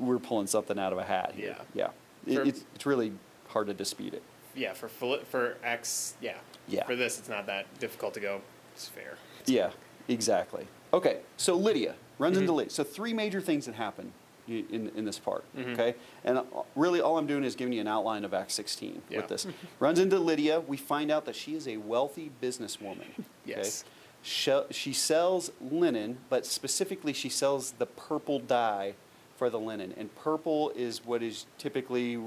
we're 0.01 0.19
pulling 0.19 0.49
something 0.49 0.77
out 0.81 0.93
of 0.93 0.99
a 0.99 1.05
hat 1.05 1.33
here. 1.37 1.55
Yeah. 1.75 1.91
Yeah, 2.27 2.35
For- 2.35 2.43
it, 2.43 2.49
it's, 2.49 2.65
it's 2.75 2.87
really 2.87 3.13
hard 3.47 3.69
to 3.69 3.75
dispute 3.75 4.15
it. 4.15 4.23
Yeah. 4.57 4.73
For 4.73 4.89
for 4.89 5.57
X. 5.63 6.17
Yeah. 6.21 6.39
Yeah. 6.67 6.85
For 6.87 6.97
this, 6.97 7.21
it's 7.21 7.29
not 7.29 7.47
that 7.47 7.67
difficult 7.79 8.15
to 8.15 8.21
go. 8.21 8.41
It's 8.75 8.89
fair. 8.89 9.15
Yeah, 9.47 9.71
exactly. 10.09 10.67
Okay, 10.93 11.21
so 11.37 11.55
Lydia 11.57 11.95
runs 12.19 12.37
Mhm. 12.37 12.41
into 12.43 12.53
Lydia. 12.53 12.71
So 12.71 12.85
three 12.85 13.13
major 13.13 13.41
things 13.41 13.67
that 13.67 13.75
happen 13.75 14.13
in, 14.49 14.91
in 14.97 15.05
this 15.05 15.19
part. 15.19 15.45
Mhm. 15.55 15.73
Okay, 15.75 15.95
and 16.25 16.39
uh, 16.39 16.45
really 16.75 17.01
all 17.03 17.19
I'm 17.19 17.27
doing 17.27 17.45
is 17.45 17.55
giving 17.55 17.75
you 17.75 17.81
an 17.83 17.87
outline 17.89 18.25
of 18.25 18.33
Acts 18.33 18.55
16 18.55 19.03
Yeah. 19.11 19.19
with 19.19 19.29
this. 19.29 19.47
runs 19.79 19.99
into 19.99 20.19
Lydia. 20.19 20.61
We 20.61 20.77
find 20.79 21.11
out 21.11 21.27
that 21.27 21.37
she 21.37 21.55
is 21.55 21.69
a 21.69 21.77
wealthy 21.77 22.31
businesswoman. 22.43 23.25
Yes. 23.45 23.83
Okay? 23.85 23.93
She, 24.23 24.61
she 24.71 24.93
sells 24.95 25.53
linen, 25.61 26.19
but 26.29 26.45
specifically 26.45 27.13
she 27.13 27.29
sells 27.29 27.73
the 27.73 27.87
purple 27.87 28.39
dye 28.41 28.95
for 29.37 29.49
the 29.51 29.59
linen, 29.61 29.95
and 29.97 30.13
purple 30.17 30.71
is 30.71 31.05
what 31.05 31.23
is 31.23 31.47
typically 31.59 32.19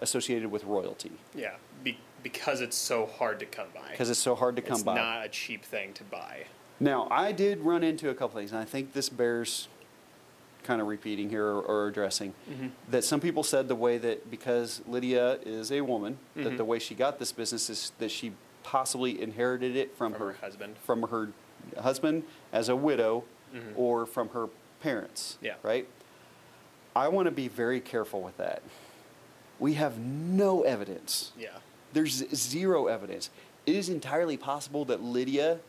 associated 0.00 0.50
with 0.50 0.64
royalty 0.64 1.12
Yeah. 1.34 1.54
Be- 1.82 1.98
because 2.22 2.60
it's 2.60 2.76
so 2.76 3.06
hard 3.06 3.38
to 3.40 3.46
come 3.46 3.66
by. 3.74 3.90
because 3.90 4.10
it's 4.10 4.20
so 4.20 4.34
hard 4.34 4.56
to 4.56 4.62
come 4.62 4.74
it's 4.74 4.82
by. 4.82 4.94
not 4.94 5.24
a 5.26 5.28
cheap 5.28 5.64
thing 5.64 5.92
to 5.94 6.04
buy. 6.04 6.44
Now, 6.80 7.06
I 7.10 7.32
did 7.32 7.60
run 7.60 7.82
into 7.84 8.10
a 8.10 8.14
couple 8.14 8.38
things, 8.38 8.52
and 8.52 8.60
I 8.60 8.64
think 8.64 8.92
this 8.92 9.08
bears 9.08 9.68
kind 10.64 10.80
of 10.80 10.86
repeating 10.86 11.28
here 11.28 11.44
or, 11.46 11.60
or 11.62 11.86
addressing 11.88 12.32
Mhm. 12.50 12.70
that 12.88 13.04
some 13.04 13.20
people 13.20 13.42
said 13.42 13.68
the 13.68 13.74
way 13.74 13.98
that 13.98 14.30
because 14.30 14.80
Lydia 14.86 15.38
is 15.44 15.70
a 15.70 15.82
woman, 15.82 16.18
that 16.36 16.54
Mhm. 16.54 16.56
the 16.56 16.64
way 16.64 16.78
she 16.78 16.94
got 16.94 17.18
this 17.18 17.32
business 17.32 17.68
is 17.68 17.92
that 17.98 18.10
she 18.10 18.32
possibly 18.62 19.20
inherited 19.20 19.76
it 19.76 19.94
from, 19.94 20.12
From 20.12 20.20
her, 20.22 20.26
her 20.32 20.38
husband. 20.40 20.76
from 20.78 21.02
her 21.02 21.32
husband 21.78 22.22
as 22.50 22.70
a 22.70 22.76
widow, 22.76 23.24
Mhm. 23.54 23.74
or 23.76 24.06
from 24.06 24.30
her 24.30 24.48
parents. 24.80 25.36
Yeah. 25.42 25.54
Right. 25.62 25.86
I 26.96 27.08
want 27.08 27.26
to 27.26 27.30
be 27.32 27.46
very 27.48 27.80
careful 27.80 28.22
with 28.22 28.36
that. 28.38 28.62
We 29.60 29.74
have 29.74 29.98
no 29.98 30.62
evidence 30.62 31.32
Yeah. 31.38 31.58
there's 31.92 32.24
zero 32.34 32.86
evidence. 32.86 33.28
It 33.66 33.76
is 33.76 33.88
entirely 33.90 34.36
possible 34.38 34.84
that 34.86 35.02
Lydia 35.02 35.60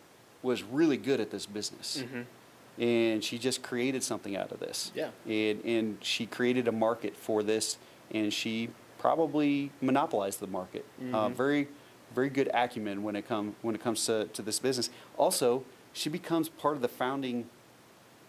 was 0.45 0.63
really 0.63 0.95
good 0.97 1.19
at 1.19 1.31
this 1.31 1.45
business. 1.45 2.03
Mm-hmm. 2.05 2.81
And 2.81 3.23
she 3.23 3.37
just 3.37 3.63
created 3.63 4.03
something 4.03 4.35
out 4.35 4.51
of 4.51 4.59
this. 4.59 4.91
Yeah. 4.95 5.09
And, 5.25 5.63
and 5.65 5.97
she 6.01 6.25
created 6.25 6.67
a 6.67 6.71
market 6.71 7.15
for 7.17 7.41
this, 7.41 7.77
and 8.11 8.31
she 8.33 8.69
probably 8.99 9.71
monopolized 9.81 10.39
the 10.39 10.47
market. 10.47 10.85
Uh, 10.99 11.29
Mhm. 11.29 11.33
very, 11.33 11.67
very 12.13 12.29
good 12.29 12.49
acumen 12.53 13.01
when 13.03 13.15
it, 13.15 13.27
come, 13.27 13.55
when 13.61 13.75
it 13.75 13.81
comes 13.81 14.05
to, 14.05 14.25
to 14.33 14.41
this 14.41 14.59
business. 14.59 14.89
Also, 15.17 15.63
she 15.93 16.09
becomes 16.09 16.49
part 16.49 16.75
of 16.75 16.81
the 16.81 16.87
founding 16.87 17.49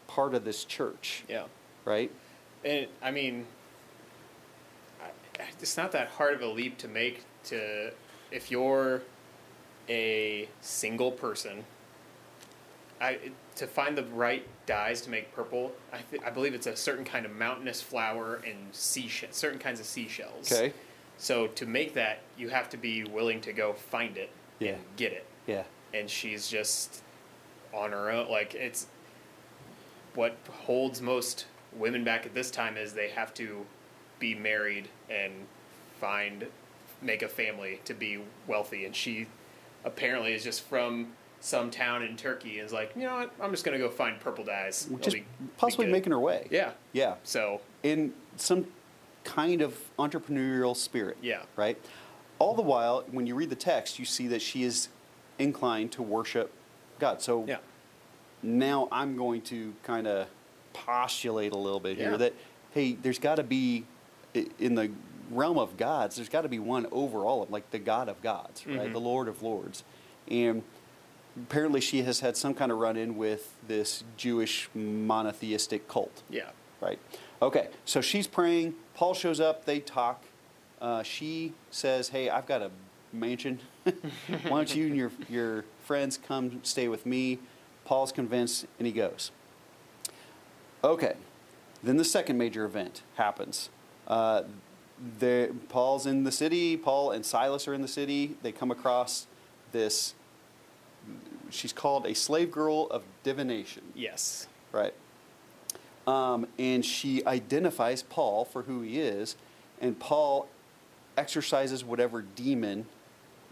part 0.07 0.35
of 0.35 0.45
this 0.45 0.65
church, 0.65 1.25
Yeah. 1.29 1.45
right? 1.85 2.11
And 2.65 2.87
I 3.03 3.11
mean, 3.11 3.47
it's 5.61 5.77
not 5.77 5.93
that 5.93 6.09
hard 6.09 6.35
of 6.35 6.41
a 6.43 6.47
leap 6.47 6.79
to 6.79 6.89
make 6.89 7.25
to 7.45 7.93
if 8.31 8.51
you're 8.51 9.03
a 9.89 10.49
single 10.61 11.11
person. 11.13 11.65
I 13.01 13.19
to 13.57 13.67
find 13.67 13.97
the 13.97 14.05
right 14.05 14.47
dyes 14.67 15.01
to 15.03 15.11
make 15.11 15.33
purple. 15.35 15.73
I 15.93 15.99
th- 16.11 16.23
I 16.25 16.31
believe 16.31 16.55
it's 16.55 16.67
a 16.67 16.77
certain 16.77 17.05
kind 17.05 17.27
of 17.27 17.33
mountainous 17.33 17.81
flower 17.83 18.41
and 18.47 18.57
seashell, 18.73 19.29
certain 19.33 19.59
kinds 19.59 19.81
of 19.81 19.87
seashells. 19.87 20.51
Okay. 20.53 20.73
So 21.19 21.47
to 21.49 21.67
make 21.67 21.95
that, 21.95 22.21
you 22.37 22.49
have 22.51 22.69
to 22.71 22.77
be 22.77 23.05
willing 23.05 23.41
to 23.43 23.53
go 23.53 23.73
find 23.73 24.17
it 24.17 24.31
Yeah. 24.59 24.73
and 24.73 24.83
get 24.97 25.13
it. 25.13 25.27
Yeah. 25.47 25.65
and 25.95 26.11
she's 26.11 26.49
just 26.49 27.03
on 27.73 27.93
her 27.93 28.11
own. 28.11 28.29
Like 28.31 28.55
it's 28.55 28.87
what 30.15 30.37
holds 30.65 31.01
most 31.03 31.47
women 31.75 32.05
back 32.05 32.27
at 32.27 32.35
this 32.35 32.51
time 32.51 32.77
is 32.77 32.93
they 32.95 33.09
have 33.11 33.33
to 33.35 33.65
be 34.19 34.35
married 34.35 34.89
and 35.11 35.33
find 36.01 36.47
make 37.03 37.23
a 37.23 37.29
family 37.29 37.81
to 37.85 37.93
be 37.95 38.19
wealthy, 38.47 38.85
and 38.87 38.97
she 38.97 39.27
apparently 39.85 40.33
is 40.33 40.43
just 40.43 40.63
from 40.63 41.13
some 41.47 41.71
town 41.71 42.03
in 42.03 42.17
Turkey 42.17 42.59
and 42.59 42.67
is 42.67 42.73
like, 42.73 42.91
you 42.97 43.03
know 43.03 43.15
what, 43.15 43.33
I'm 43.41 43.53
just 43.53 43.63
gonna 43.65 43.79
go 43.79 43.89
find 43.89 44.19
purple 44.19 44.43
dyes. 44.45 44.89
Just 45.01 45.15
be- 45.15 45.25
possibly 45.57 45.87
good." 45.87 45.93
making 45.93 46.11
her 46.11 46.19
way. 46.19 46.49
Yeah. 46.51 46.73
Yeah. 46.93 47.15
So 47.23 47.61
in 47.85 48.15
some 48.37 48.67
kind 49.23 49.63
of 49.63 49.79
entrepreneurial 49.97 50.75
spirit. 50.75 51.17
Yeah. 51.23 51.43
Right? 51.55 51.79
All 52.41 52.55
the 52.55 52.63
while, 52.63 53.05
when 53.13 53.29
you 53.29 53.37
read 53.37 53.51
the 53.51 53.55
text, 53.57 53.97
you 54.01 54.05
see 54.05 54.27
that 54.27 54.43
she 54.43 54.65
is 54.65 54.89
inclined 55.39 55.93
to 55.93 56.03
worship 56.03 56.51
God. 56.99 57.23
So 57.23 57.45
yeah, 57.47 57.59
now 58.43 58.89
I'm 58.91 59.17
going 59.17 59.43
to 59.43 59.73
kind 59.85 60.09
of 60.09 60.27
postulate 60.73 61.53
a 61.53 61.57
little 61.59 61.81
bit 61.81 61.97
here 61.97 62.11
Yeah. 62.13 62.17
that, 62.17 62.35
hey, 62.73 62.95
there's 63.01 63.21
got 63.21 63.37
to 63.37 63.43
be, 63.45 63.85
in 64.59 64.75
the 64.75 64.91
realm 65.31 65.59
of 65.59 65.77
gods, 65.77 66.17
there's 66.17 66.29
got 66.29 66.43
to 66.43 66.49
be 66.49 66.59
one 66.59 66.87
over 66.91 67.21
all 67.25 67.43
of 67.43 67.51
like 67.51 67.71
the 67.71 67.79
God 67.79 68.09
of 68.09 68.21
gods, 68.21 68.67
right? 68.67 68.89
Mhm. 68.91 68.93
The 68.93 69.01
Lord 69.01 69.29
of 69.29 69.43
lords. 69.43 69.85
And 70.29 70.63
apparently 71.37 71.81
she 71.81 72.03
has 72.03 72.21
had 72.21 72.37
some 72.37 72.55
kind 72.55 72.73
of 72.73 72.79
run 72.79 72.97
in 72.97 73.17
with 73.17 73.55
this 73.67 74.05
Jewish 74.17 74.69
monotheistic 74.75 75.89
cult. 75.89 76.23
yeah, 76.31 76.51
Right. 76.81 76.99
Okay. 77.43 77.69
So 77.85 78.01
she's 78.01 78.27
praying. 78.27 78.75
Paul 78.95 79.15
shows 79.15 79.41
up. 79.41 79.65
They 79.65 79.81
talk. 79.81 80.25
Uh, 80.81 81.03
she 81.03 81.53
says, 81.71 82.11
"Hey, 82.11 82.29
I've 82.29 82.47
got 82.47 82.63
a 82.63 82.71
mansion. 83.13 83.61
Why 83.85 84.49
don't 84.49 84.75
you 84.75 84.87
and 84.87 84.97
your 84.97 85.11
your 85.29 85.65
friends 85.85 86.19
come 86.19 86.61
stay 86.63 86.89
with 86.89 87.07
me?" 87.07 87.39
Paul's 87.85 88.13
convinced, 88.13 88.67
and 88.79 88.87
he 88.87 88.93
goes. 88.93 89.31
Okay, 90.85 91.15
then 91.83 91.97
the 91.97 92.05
second 92.05 92.37
major 92.37 92.65
event 92.65 93.03
happens. 93.17 93.71
Uh, 94.07 94.43
Paul's 95.69 96.07
in 96.07 96.25
the 96.25 96.33
city. 96.33 96.77
Paul 96.77 97.11
and 97.11 97.25
Silas 97.25 97.67
are 97.69 97.75
in 97.75 97.83
the 97.83 97.89
city. 97.89 98.37
They 98.43 98.53
come 98.53 98.71
across 98.71 99.27
this. 99.73 100.15
She's 101.51 101.73
called 101.73 102.07
a 102.07 102.15
slave 102.15 102.51
girl 102.51 102.87
of 102.91 103.03
divination. 103.23 103.83
Yes. 103.95 104.49
Right. 104.73 104.95
Um, 106.07 106.47
and 106.59 106.85
she 106.85 107.25
identifies 107.27 108.03
Paul 108.03 108.45
for 108.45 108.63
who 108.63 108.83
he 108.83 109.01
is, 109.01 109.37
and 109.81 109.99
Paul 109.99 110.49
exercises 111.17 111.85
whatever 111.85 112.23
demon 112.23 112.87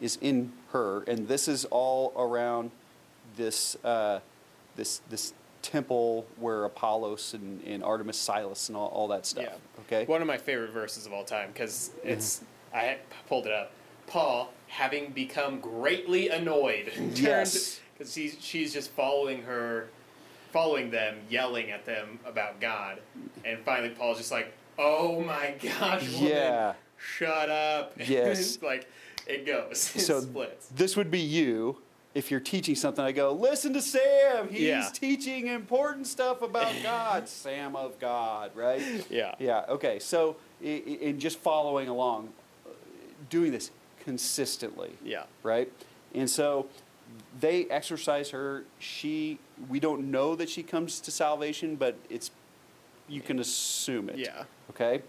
is 0.00 0.18
in 0.20 0.52
her, 0.70 1.02
and 1.02 1.26
this 1.26 1.48
is 1.48 1.64
all 1.66 2.12
around 2.16 2.70
this 3.36 3.76
uh, 3.84 4.20
this 4.76 5.00
this 5.10 5.34
temple 5.62 6.26
where 6.36 6.64
Apollos 6.64 7.34
and, 7.34 7.62
and 7.64 7.82
Artemis 7.82 8.18
Silas 8.18 8.68
and 8.68 8.76
all, 8.76 8.88
all 8.88 9.08
that 9.08 9.24
stuff. 9.26 9.44
Yeah. 9.44 9.80
Okay. 9.86 10.04
One 10.04 10.20
of 10.20 10.28
my 10.28 10.36
favorite 10.36 10.70
verses 10.70 11.06
of 11.06 11.12
all 11.12 11.24
time 11.24 11.50
because 11.52 11.90
it's 12.04 12.42
I 12.72 12.98
pulled 13.28 13.46
it 13.46 13.52
up. 13.52 13.72
Paul, 14.06 14.52
having 14.68 15.10
become 15.12 15.60
greatly 15.60 16.28
annoyed, 16.28 16.92
Yes. 17.14 17.80
Because 17.96 18.12
she's 18.12 18.36
she's 18.40 18.72
just 18.72 18.90
following 18.90 19.42
her, 19.42 19.88
following 20.52 20.90
them, 20.90 21.16
yelling 21.28 21.70
at 21.70 21.84
them 21.84 22.18
about 22.26 22.60
God, 22.60 22.98
and 23.44 23.58
finally 23.64 23.90
Paul's 23.90 24.18
just 24.18 24.30
like, 24.32 24.52
"Oh 24.78 25.20
my 25.22 25.54
gosh, 25.62 26.08
woman, 26.14 26.28
Yeah. 26.28 26.74
shut 26.98 27.50
up!" 27.50 27.92
Yes. 28.08 28.58
like 28.62 28.88
it 29.26 29.46
goes, 29.46 29.92
it 29.94 30.00
so 30.00 30.20
splits. 30.20 30.68
this 30.74 30.96
would 30.96 31.10
be 31.10 31.20
you 31.20 31.78
if 32.14 32.30
you're 32.30 32.40
teaching 32.40 32.74
something. 32.76 33.04
I 33.04 33.10
go, 33.10 33.32
listen 33.32 33.72
to 33.72 33.82
Sam. 33.82 34.48
He's 34.48 34.60
Yeah. 34.60 34.88
teaching 34.92 35.48
important 35.48 36.06
stuff 36.06 36.42
about 36.42 36.72
God. 36.82 37.28
Sam 37.28 37.74
of 37.74 37.98
God, 37.98 38.52
right? 38.54 38.82
Yeah. 39.10 39.34
Yeah. 39.40 39.64
Okay. 39.68 39.98
So, 39.98 40.36
in 40.62 41.18
just 41.18 41.38
following 41.40 41.88
along, 41.88 42.32
uh, 42.64 42.70
doing 43.30 43.50
this 43.50 43.70
consistently, 44.04 44.92
Yeah. 45.04 45.24
right? 45.42 45.70
And 46.14 46.30
so 46.30 46.66
they 47.40 47.66
exercise 47.66 48.30
her. 48.30 48.64
She, 48.78 49.38
we 49.68 49.80
don't 49.80 50.10
know 50.10 50.34
that 50.36 50.48
she 50.48 50.62
comes 50.62 51.00
to 51.00 51.10
salvation, 51.10 51.76
but 51.76 51.96
it's 52.10 52.30
you 53.08 53.20
can 53.20 53.38
assume 53.38 54.08
it. 54.08 54.16
Yeah. 54.18 54.44
Okay. 54.70 55.02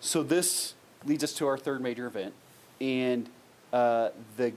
So 0.00 0.22
this 0.22 0.74
leads 1.04 1.24
us 1.24 1.32
to 1.34 1.46
our 1.46 1.58
third 1.58 1.80
major 1.80 2.06
event, 2.06 2.34
and 2.80 3.28
uh, 3.72 4.10
the 4.36 4.52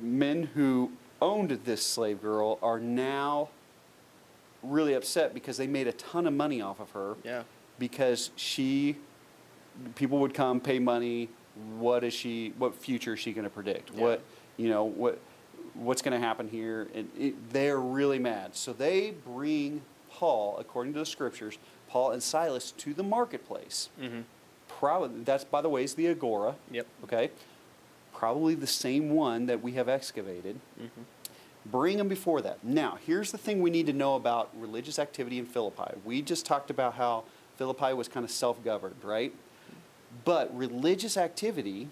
men 0.00 0.44
who 0.54 0.92
owned 1.22 1.50
this 1.64 1.84
slave 1.84 2.20
girl 2.20 2.58
are 2.62 2.80
now 2.80 3.48
really 4.62 4.94
upset 4.94 5.34
because 5.34 5.56
they 5.56 5.66
made 5.66 5.86
a 5.86 5.92
ton 5.92 6.26
of 6.26 6.32
money 6.32 6.60
off 6.60 6.80
of 6.80 6.90
her 6.90 7.16
Yeah. 7.22 7.42
because 7.78 8.30
she 8.34 8.96
people 9.94 10.18
would 10.18 10.34
come 10.34 10.58
pay 10.60 10.78
money 10.78 11.28
what 11.78 12.02
is 12.02 12.12
she 12.14 12.52
what 12.58 12.74
future 12.74 13.12
is 13.14 13.20
she 13.20 13.32
going 13.32 13.44
to 13.44 13.50
predict 13.50 13.90
Yeah. 13.94 14.02
what 14.02 14.22
you 14.56 14.68
know 14.68 14.84
what 14.84 15.18
what's 15.74 16.02
going 16.02 16.18
to 16.18 16.24
happen 16.26 16.48
here 16.48 16.88
and 16.94 17.08
it, 17.18 17.52
they're 17.52 17.80
really 17.80 18.18
mad 18.18 18.54
so 18.54 18.72
they 18.72 19.12
bring 19.26 19.82
paul 20.10 20.56
according 20.58 20.92
to 20.92 20.98
the 20.98 21.06
scriptures 21.06 21.58
paul 21.88 22.10
and 22.12 22.22
silas 22.22 22.70
to 22.72 22.94
the 22.94 23.02
marketplace 23.02 23.88
Mm-hmm. 24.00 24.20
probably 24.68 25.22
that's 25.24 25.44
by 25.44 25.60
the 25.60 25.68
way 25.68 25.84
is 25.84 25.94
the 25.94 26.06
agora 26.08 26.54
Yep. 26.70 26.86
okay 27.04 27.30
probably 28.12 28.54
the 28.54 28.66
same 28.66 29.10
one 29.10 29.46
that 29.46 29.62
we 29.62 29.72
have 29.72 29.88
excavated 29.88 30.60
Mm-hmm. 30.80 31.02
bring 31.70 31.98
them 31.98 32.08
before 32.08 32.40
that. 32.42 32.62
Now, 32.62 32.98
here's 33.06 33.32
the 33.32 33.38
thing 33.38 33.60
we 33.60 33.70
need 33.70 33.86
to 33.86 33.92
know 33.92 34.14
about 34.16 34.50
religious 34.56 34.98
activity 34.98 35.38
in 35.38 35.46
Philippi. 35.46 35.94
We 36.04 36.22
just 36.22 36.44
talked 36.46 36.70
about 36.70 36.94
how 36.94 37.24
Philippi 37.56 37.92
was 37.94 38.06
kind 38.06 38.22
of 38.22 38.30
self 38.30 38.62
governed, 38.62 38.96
right? 39.02 39.32
But 40.24 40.56
religious 40.56 41.16
activity, 41.16 41.88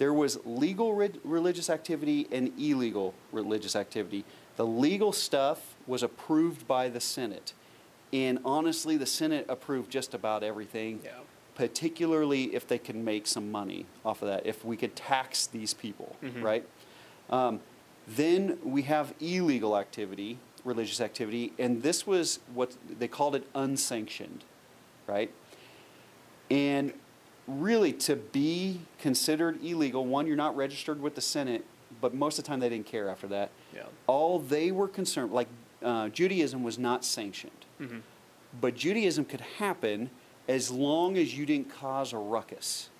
there 0.00 0.14
was 0.14 0.38
legal 0.46 0.94
re- 0.94 1.10
religious 1.24 1.68
activity 1.68 2.26
and 2.32 2.50
illegal 2.58 3.12
religious 3.32 3.76
activity. 3.76 4.24
The 4.56 4.64
legal 4.64 5.12
stuff 5.12 5.76
was 5.86 6.02
approved 6.02 6.66
by 6.66 6.88
the 6.88 7.00
Senate. 7.00 7.52
And 8.10 8.38
honestly, 8.42 8.96
the 8.96 9.04
Senate 9.04 9.44
approved 9.46 9.90
just 9.90 10.14
about 10.14 10.42
everything, 10.42 11.00
Yeah. 11.04 11.18
particularly 11.54 12.54
if 12.54 12.66
they 12.66 12.78
can 12.78 13.04
make 13.04 13.26
some 13.26 13.52
money 13.52 13.84
off 14.02 14.22
of 14.22 14.28
that, 14.28 14.46
if 14.46 14.64
we 14.64 14.74
could 14.74 14.96
tax 14.96 15.46
these 15.46 15.74
people, 15.74 16.16
Mhm. 16.22 16.42
right? 16.42 16.64
Um, 17.28 17.60
then 18.08 18.58
we 18.64 18.82
have 18.82 19.12
illegal 19.20 19.76
activity, 19.76 20.38
religious 20.64 21.02
activity, 21.02 21.52
and 21.58 21.82
this 21.82 22.06
was 22.06 22.40
what 22.54 22.74
they 22.88 23.06
called 23.06 23.34
it 23.36 23.46
unsanctioned, 23.54 24.44
right? 25.06 25.30
And 26.50 26.94
really, 27.58 27.92
to 27.94 28.16
be 28.16 28.80
considered 28.98 29.62
illegal, 29.64 30.04
one, 30.06 30.26
you're 30.26 30.36
not 30.36 30.56
registered 30.56 31.00
with 31.02 31.14
the 31.14 31.20
Senate, 31.20 31.64
but 32.00 32.14
most 32.14 32.38
of 32.38 32.44
the 32.44 32.48
time 32.48 32.60
they 32.60 32.68
didn't 32.68 32.86
care 32.86 33.08
after 33.08 33.26
that. 33.28 33.50
Yeah. 33.74 33.82
All 34.06 34.38
they 34.38 34.70
were 34.70 34.88
concerned, 34.88 35.32
like 35.32 35.48
uh, 35.82 36.08
Judaism 36.08 36.62
was 36.62 36.78
not 36.78 37.04
sanctioned, 37.04 37.52
Mm-hmm. 37.80 37.98
but 38.60 38.74
Judaism 38.76 39.24
could 39.24 39.40
happen 39.40 40.10
as 40.48 40.70
long 40.70 41.16
as 41.16 41.36
you 41.36 41.46
didn't 41.46 41.70
cause 41.74 42.12
a 42.12 42.18
ruckus. 42.18 42.90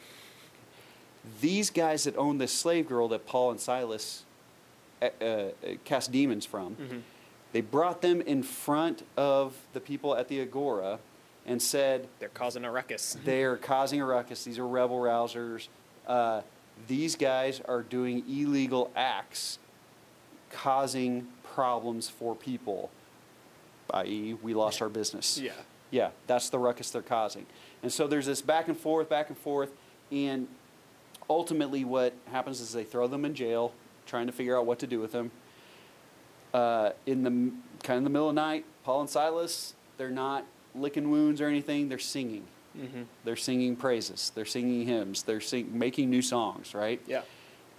These 1.41 1.71
guys 1.71 2.05
that 2.05 2.17
owned 2.17 2.41
this 2.41 2.53
slave 2.53 2.89
girl 2.89 3.09
that 3.09 3.27
Paul 3.27 3.51
and 3.51 3.61
Silas 3.61 4.25
uh, 5.03 5.09
uh, 5.23 5.49
cast 5.85 6.11
demons 6.13 6.47
from, 6.47 6.77
Mm-hmm. 6.77 6.99
they 7.53 7.61
brought 7.61 8.01
them 8.01 8.21
in 8.23 8.43
front 8.43 9.03
of 9.17 9.55
the 9.75 9.81
people 9.81 10.15
at 10.17 10.29
the 10.29 10.41
Agora 10.41 10.99
and 11.47 11.61
said, 11.61 12.09
They're 12.19 12.29
causing 12.29 12.65
a 12.65 12.71
ruckus. 12.71 13.17
they're 13.25 13.57
causing 13.57 14.01
a 14.01 14.07
ruckus. 14.07 14.45
These 14.45 14.59
are 14.59 14.67
rebel 14.67 14.99
rousers. 14.99 15.69
Uh, 16.07 16.43
these 16.89 17.17
guys 17.17 17.61
are 17.67 17.83
doing 17.83 18.25
illegal 18.29 18.91
acts, 18.97 19.59
causing 20.51 21.29
problems 21.43 22.09
for 22.09 22.35
people, 22.35 22.91
i.e., 23.93 24.35
we 24.43 24.55
lost 24.55 24.81
our 24.81 24.89
business. 24.89 25.39
Yeah. 25.39 25.53
Yeah, 25.91 26.11
that's 26.27 26.51
the 26.51 26.59
ruckus 26.59 26.91
they're 26.91 27.03
causing. 27.03 27.47
And 27.83 27.93
so 27.93 28.07
there's 28.07 28.27
this 28.27 28.41
back 28.41 28.69
and 28.69 28.77
forth, 28.79 29.09
back 29.09 29.29
and 29.29 29.37
forth, 29.37 29.73
and 30.13 30.47
ultimately 31.29 31.85
what 31.85 32.15
happens 32.31 32.61
is 32.61 32.73
they 32.73 32.85
throw 32.85 33.09
them 33.09 33.25
in 33.25 33.35
jail, 33.35 33.73
trying 34.07 34.27
to 34.27 34.33
figure 34.33 34.57
out 34.57 34.67
what 34.67 34.79
to 34.81 34.87
do 34.87 35.01
with 35.01 35.13
them. 35.13 35.31
Uh, 36.55 36.91
in 37.07 37.23
the 37.25 37.31
kind 37.85 37.99
of 37.99 38.05
the 38.05 38.11
middle 38.11 38.29
of 38.29 38.35
the 38.35 38.41
night, 38.41 38.65
Paul 38.85 39.01
and 39.03 39.11
Silas, 39.11 39.75
they're 39.97 40.11
not 40.11 40.45
licking 40.75 41.11
wounds 41.11 41.41
or 41.41 41.49
anything, 41.49 41.89
they're 41.89 41.99
singing. 41.99 42.45
Mm-hmm. 42.79 43.03
They're 43.25 43.37
singing 43.37 43.77
praises, 43.77 44.31
they're 44.35 44.45
singing 44.45 44.87
hymns, 44.87 45.25
they're 45.25 45.41
sing- 45.41 45.77
making 45.77 46.09
new 46.09 46.23
songs, 46.23 46.73
right? 46.75 47.01
Yeah. 47.07 47.23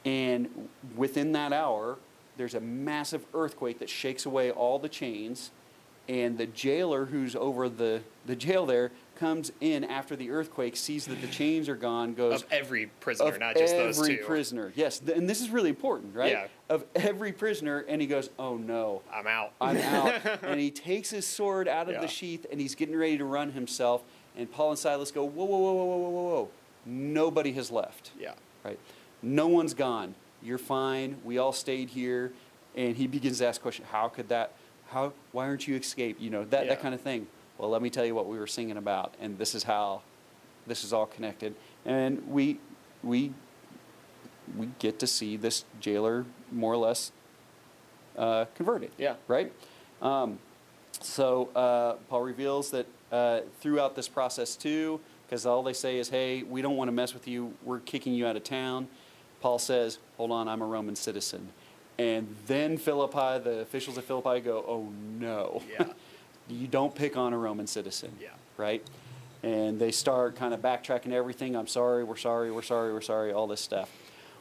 And 0.03 0.67
within 0.95 1.31
that 1.31 1.53
hour, 1.53 1.97
there's 2.37 2.55
a 2.55 2.59
massive 2.59 3.23
earthquake 3.33 3.79
that 3.79 3.89
shakes 3.89 4.25
away 4.25 4.51
all 4.51 4.79
the 4.79 4.89
chains. 4.89 5.51
And 6.09 6.37
the 6.37 6.47
jailer 6.47 7.05
who's 7.05 7.35
over 7.35 7.69
the, 7.69 8.01
the 8.25 8.35
jail 8.35 8.65
there 8.65 8.91
comes 9.21 9.51
in 9.61 9.83
after 9.83 10.15
the 10.15 10.31
earthquake, 10.31 10.75
sees 10.75 11.05
that 11.05 11.21
the 11.21 11.27
chains 11.27 11.69
are 11.69 11.75
gone, 11.75 12.15
goes, 12.15 12.41
Of 12.41 12.51
every 12.51 12.87
prisoner, 12.87 13.29
of 13.29 13.39
not 13.39 13.55
just 13.55 13.75
those 13.75 13.97
two. 13.97 14.03
Every 14.13 14.17
prisoner. 14.17 14.73
Yes, 14.75 14.97
th- 14.97 15.15
and 15.15 15.29
this 15.29 15.41
is 15.41 15.51
really 15.51 15.69
important, 15.69 16.15
right? 16.15 16.31
Yeah. 16.31 16.47
Of 16.69 16.85
every 16.95 17.31
prisoner, 17.31 17.85
and 17.87 18.01
he 18.01 18.07
goes, 18.07 18.31
"Oh 18.39 18.57
no, 18.57 19.03
I'm 19.13 19.27
out. 19.27 19.51
I'm 19.61 19.77
out." 19.77 20.21
and 20.43 20.59
he 20.59 20.71
takes 20.71 21.11
his 21.11 21.27
sword 21.27 21.67
out 21.67 21.87
of 21.87 21.93
Yeah. 21.93 22.01
the 22.01 22.07
sheath, 22.07 22.47
and 22.51 22.59
he's 22.59 22.73
getting 22.73 22.95
ready 22.95 23.17
to 23.19 23.25
run 23.25 23.51
himself. 23.51 24.01
And 24.35 24.51
Paul 24.51 24.71
and 24.71 24.79
Silas 24.79 25.11
go, 25.11 25.23
"Whoa, 25.23 25.45
whoa, 25.45 25.59
whoa, 25.59 25.73
whoa, 25.73 25.85
whoa, 25.85 25.97
whoa, 25.97 26.09
whoa, 26.09 26.29
whoa! 26.41 26.49
Nobody 26.87 27.51
has 27.53 27.69
left." 27.69 28.11
yeah. 28.19 28.33
right? 28.65 28.79
No 29.21 29.47
one's 29.47 29.75
gone. 29.75 30.15
You're 30.41 30.57
fine. 30.57 31.17
We 31.23 31.37
all 31.37 31.53
stayed 31.53 31.89
here. 31.89 32.33
And 32.75 32.95
he 32.95 33.05
begins 33.05 33.37
to 33.39 33.45
ask 33.47 33.61
questions. 33.61 33.87
How 33.91 34.07
could 34.07 34.29
that? 34.29 34.53
How? 34.89 35.13
Why 35.31 35.45
aren't 35.45 35.67
you 35.67 35.75
escaped? 35.75 36.19
You 36.21 36.31
know 36.31 36.43
that 36.45 36.63
Yeah. 36.65 36.69
that 36.69 36.81
kind 36.81 36.95
of 36.95 37.01
thing. 37.01 37.27
Well, 37.61 37.69
let 37.69 37.83
me 37.83 37.91
tell 37.91 38.03
you 38.03 38.15
what 38.15 38.25
we 38.25 38.39
were 38.39 38.47
singing 38.47 38.75
about, 38.75 39.13
and 39.21 39.37
this 39.37 39.53
is 39.53 39.61
how, 39.61 40.01
this 40.65 40.83
is 40.83 40.93
all 40.93 41.05
connected. 41.05 41.53
And 41.85 42.27
we, 42.27 42.59
we, 43.03 43.33
we 44.57 44.69
get 44.79 44.97
to 44.97 45.05
see 45.05 45.37
this 45.37 45.63
jailer 45.79 46.25
more 46.51 46.73
or 46.73 46.77
less 46.77 47.11
uh, 48.17 48.45
converted. 48.55 48.89
Yeah. 48.97 49.13
Right. 49.27 49.53
Um, 50.01 50.39
so 51.01 51.49
uh, 51.55 51.93
Paul 52.09 52.23
reveals 52.23 52.71
that 52.71 52.87
uh, 53.11 53.41
throughout 53.59 53.95
this 53.95 54.07
process 54.07 54.55
too, 54.55 54.99
because 55.27 55.45
all 55.45 55.61
they 55.61 55.73
say 55.73 55.99
is, 55.99 56.09
"Hey, 56.09 56.41
we 56.41 56.63
don't 56.63 56.77
want 56.77 56.87
to 56.87 56.91
mess 56.91 57.13
with 57.13 57.27
you. 57.27 57.53
We're 57.63 57.79
kicking 57.79 58.15
you 58.15 58.25
out 58.25 58.35
of 58.35 58.43
town." 58.43 58.87
Paul 59.39 59.59
says, 59.59 59.99
"Hold 60.17 60.31
on, 60.31 60.47
I'm 60.47 60.63
a 60.63 60.65
Roman 60.65 60.95
citizen." 60.95 61.49
And 61.99 62.35
then 62.47 62.77
Philippi, 62.77 63.43
the 63.43 63.59
officials 63.59 63.97
of 63.97 64.05
Philippi 64.05 64.39
go, 64.39 64.65
"Oh 64.67 64.91
no, 65.19 65.61
Yeah. 65.71 65.85
You 66.53 66.67
don't 66.67 66.93
pick 66.93 67.17
on 67.17 67.33
a 67.33 67.37
Roman 67.37 67.67
citizen." 67.67 68.11
Yeah. 68.21 68.29
Right. 68.57 68.83
And 69.43 69.79
they 69.79 69.91
start 69.91 70.35
kind 70.35 70.53
of 70.53 70.61
backtracking 70.61 71.11
everything. 71.11 71.55
I'm 71.55 71.67
sorry. 71.67 72.03
We're 72.03 72.15
sorry. 72.17 72.51
We're 72.51 72.61
sorry. 72.61 72.93
We're 72.93 73.01
sorry. 73.01 73.33
All 73.33 73.47
this 73.47 73.61
stuff. 73.61 73.89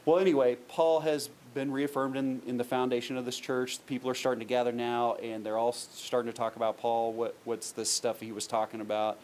Well, 0.05 0.19
anyway, 0.19 0.57
Paul 0.69 1.01
has 1.01 1.31
been 1.55 1.73
reaffirmed 1.73 2.17
in, 2.17 2.43
in 2.47 2.59
the 2.59 2.65
foundation 2.65 3.17
of 3.17 3.25
this 3.25 3.37
church. 3.39 3.85
People 3.87 4.09
are 4.11 4.15
starting 4.15 4.41
to 4.41 4.45
gather 4.47 4.73
now, 4.73 5.15
and 5.15 5.45
they're 5.45 5.59
all 5.59 5.73
starting 5.73 6.31
to 6.31 6.37
talk 6.37 6.57
about 6.57 6.79
Paul. 6.79 7.13
What 7.13 7.35
what's 7.45 7.73
this 7.73 7.91
stuff 7.91 8.21
he 8.21 8.31
was 8.33 8.47
talking 8.47 8.81
about? 8.81 9.19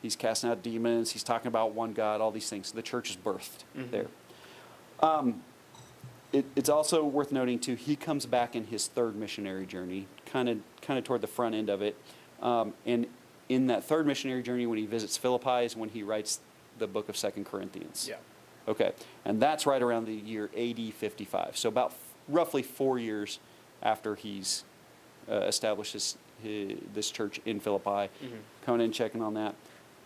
He's 0.00 0.16
casting 0.16 0.50
out 0.50 0.62
demons. 0.64 1.12
He's 1.12 1.22
talking 1.22 1.46
about 1.46 1.72
one 1.74 1.92
God. 1.92 2.20
All 2.20 2.32
these 2.32 2.50
things. 2.50 2.72
The 2.72 2.82
church 2.82 3.10
is 3.10 3.16
birthed 3.16 3.62
Mhm. 3.76 3.90
there. 3.92 4.06
Um, 5.00 5.42
it, 6.32 6.44
it's 6.56 6.68
also 6.68 7.04
worth 7.04 7.30
noting 7.30 7.58
too. 7.58 7.74
He 7.74 7.94
comes 7.94 8.26
back 8.26 8.56
in 8.56 8.64
his 8.66 8.86
third 8.88 9.14
missionary 9.14 9.66
journey, 9.66 10.06
kind 10.26 10.48
of 10.48 10.58
kind 10.80 10.98
of 10.98 11.04
toward 11.04 11.20
the 11.20 11.26
front 11.28 11.54
end 11.54 11.68
of 11.70 11.82
it, 11.82 11.96
um, 12.42 12.74
and 12.84 13.06
in 13.48 13.66
that 13.68 13.84
third 13.84 14.06
missionary 14.06 14.42
journey, 14.42 14.66
when 14.66 14.78
he 14.78 14.86
visits 14.86 15.16
Philippi, 15.16 15.64
is 15.64 15.76
when 15.76 15.88
he 15.88 16.02
writes 16.02 16.40
the 16.78 16.86
book 16.86 17.08
of 17.08 17.16
Second 17.16 17.44
Corinthians. 17.46 18.06
Yeah. 18.08 18.16
Okay, 18.68 18.92
and 19.24 19.40
that's 19.42 19.66
right 19.66 19.82
around 19.82 20.06
the 20.06 20.14
year 20.14 20.48
AD 20.56 20.92
55. 20.94 21.56
So 21.56 21.68
about 21.68 21.90
f- 21.90 21.96
roughly 22.28 22.62
four 22.62 22.98
years 22.98 23.40
after 23.82 24.14
he's 24.14 24.62
uh, 25.28 25.40
established 25.40 25.92
his, 25.94 26.16
his, 26.42 26.78
this 26.94 27.10
church 27.10 27.40
in 27.44 27.58
Philippi, 27.60 28.08
Mhm. 28.24 28.38
coming 28.64 28.80
in 28.84 28.92
checking 28.92 29.20
on 29.22 29.34
that. 29.34 29.54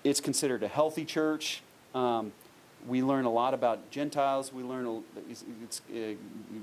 It's 0.05 0.21
considered 0.21 0.63
a 0.63 0.69
healthy 0.69 1.05
church. 1.05 1.63
Um, 1.95 2.33
we 2.87 3.03
learn 3.03 3.25
a 3.27 3.31
lot 3.33 3.53
about 3.55 3.91
Gentiles. 3.91 4.53
We 4.53 4.63
learn 4.63 4.87
a, 4.87 4.99
it's, 5.31 5.45
it's 5.63 5.81
uh, 5.95 6.15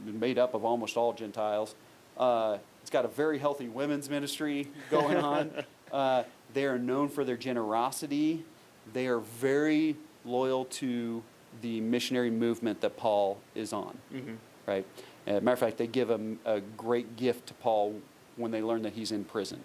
made 0.05 0.38
up 0.39 0.53
of 0.55 0.63
almost 0.65 0.97
all 0.97 1.13
Gentiles. 1.13 1.76
Uh, 2.17 2.57
it's 2.84 2.89
got 2.89 3.05
a 3.05 3.07
very 3.07 3.39
healthy 3.39 3.69
women's 3.69 4.09
ministry 4.09 4.67
going 4.91 5.15
on. 5.15 5.51
uh, 5.93 6.23
they 6.53 6.65
are 6.65 6.77
known 6.77 7.07
for 7.07 7.23
their 7.23 7.38
generosity. 7.38 8.43
They 8.91 9.07
are 9.07 9.19
very 9.19 9.95
loyal 10.25 10.65
to 10.65 11.23
the 11.61 11.79
missionary 11.79 12.29
movement 12.29 12.81
that 12.81 12.97
Paul 12.97 13.39
is 13.55 13.71
on, 13.71 13.97
Mm-hmm. 14.13 14.34
right? 14.67 14.86
A 15.25 15.39
matter 15.39 15.53
of 15.53 15.59
fact, 15.59 15.77
they 15.77 15.88
give 15.88 16.09
a, 16.09 16.19
a 16.43 16.59
great 16.59 17.15
gift 17.15 17.47
to 17.47 17.53
Paul 17.53 18.01
when 18.36 18.51
they 18.51 18.61
learn 18.61 18.81
that 18.81 18.91
he's 18.91 19.13
in 19.13 19.23
prison. 19.23 19.63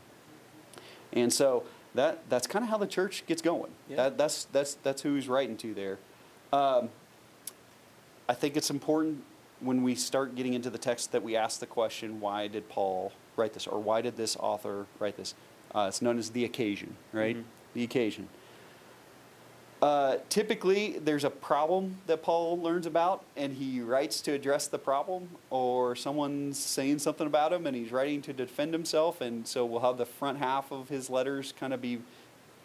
And 1.12 1.32
so 1.32 1.64
that, 1.96 2.20
that's 2.28 2.46
kind 2.46 2.62
of 2.64 2.70
how 2.70 2.78
the 2.78 2.86
church 2.86 3.24
gets 3.26 3.42
going. 3.42 3.72
Yeah. 3.88 3.96
That, 3.96 4.18
that's, 4.18 4.44
that's, 4.52 4.74
that's 4.84 5.02
who 5.02 5.16
he's 5.16 5.26
writing 5.28 5.56
to 5.56 5.74
there. 5.74 5.98
Um, 6.52 6.90
I 8.28 8.34
think 8.34 8.56
it's 8.56 8.70
important 8.70 9.24
when 9.60 9.82
we 9.82 9.94
start 9.94 10.34
getting 10.36 10.54
into 10.54 10.70
the 10.70 10.78
text 10.78 11.12
that 11.12 11.22
we 11.22 11.36
ask 11.36 11.60
the 11.60 11.66
question, 11.66 12.20
why 12.20 12.46
did 12.48 12.68
Paul 12.68 13.12
write 13.36 13.52
this? 13.54 13.66
Or 13.66 13.80
why 13.80 14.00
did 14.00 14.16
this 14.16 14.36
author 14.36 14.86
write 14.98 15.16
this? 15.16 15.34
Uh, 15.74 15.86
it's 15.88 16.00
known 16.00 16.18
as 16.18 16.30
the 16.30 16.44
occasion, 16.44 16.96
right? 17.12 17.36
Mhm. 17.36 17.44
The 17.74 17.84
occasion. 17.84 18.28
Uh, 19.80 20.16
typically, 20.28 20.98
there's 20.98 21.22
a 21.22 21.30
problem 21.30 21.98
that 22.08 22.20
Paul 22.20 22.58
learns 22.60 22.84
about, 22.84 23.24
and 23.36 23.52
he 23.52 23.80
writes 23.80 24.20
to 24.22 24.32
address 24.32 24.66
the 24.66 24.78
problem, 24.78 25.28
or 25.50 25.94
someone's 25.94 26.58
saying 26.58 26.98
something 26.98 27.28
about 27.28 27.52
him, 27.52 27.64
and 27.64 27.76
he's 27.76 27.92
writing 27.92 28.20
to 28.22 28.32
defend 28.32 28.72
himself. 28.72 29.20
And 29.20 29.46
so 29.46 29.64
we'll 29.64 29.80
have 29.82 29.96
the 29.96 30.06
front 30.06 30.38
half 30.38 30.72
of 30.72 30.88
his 30.88 31.08
letters 31.08 31.52
kind 31.60 31.72
of 31.72 31.80
be 31.80 32.00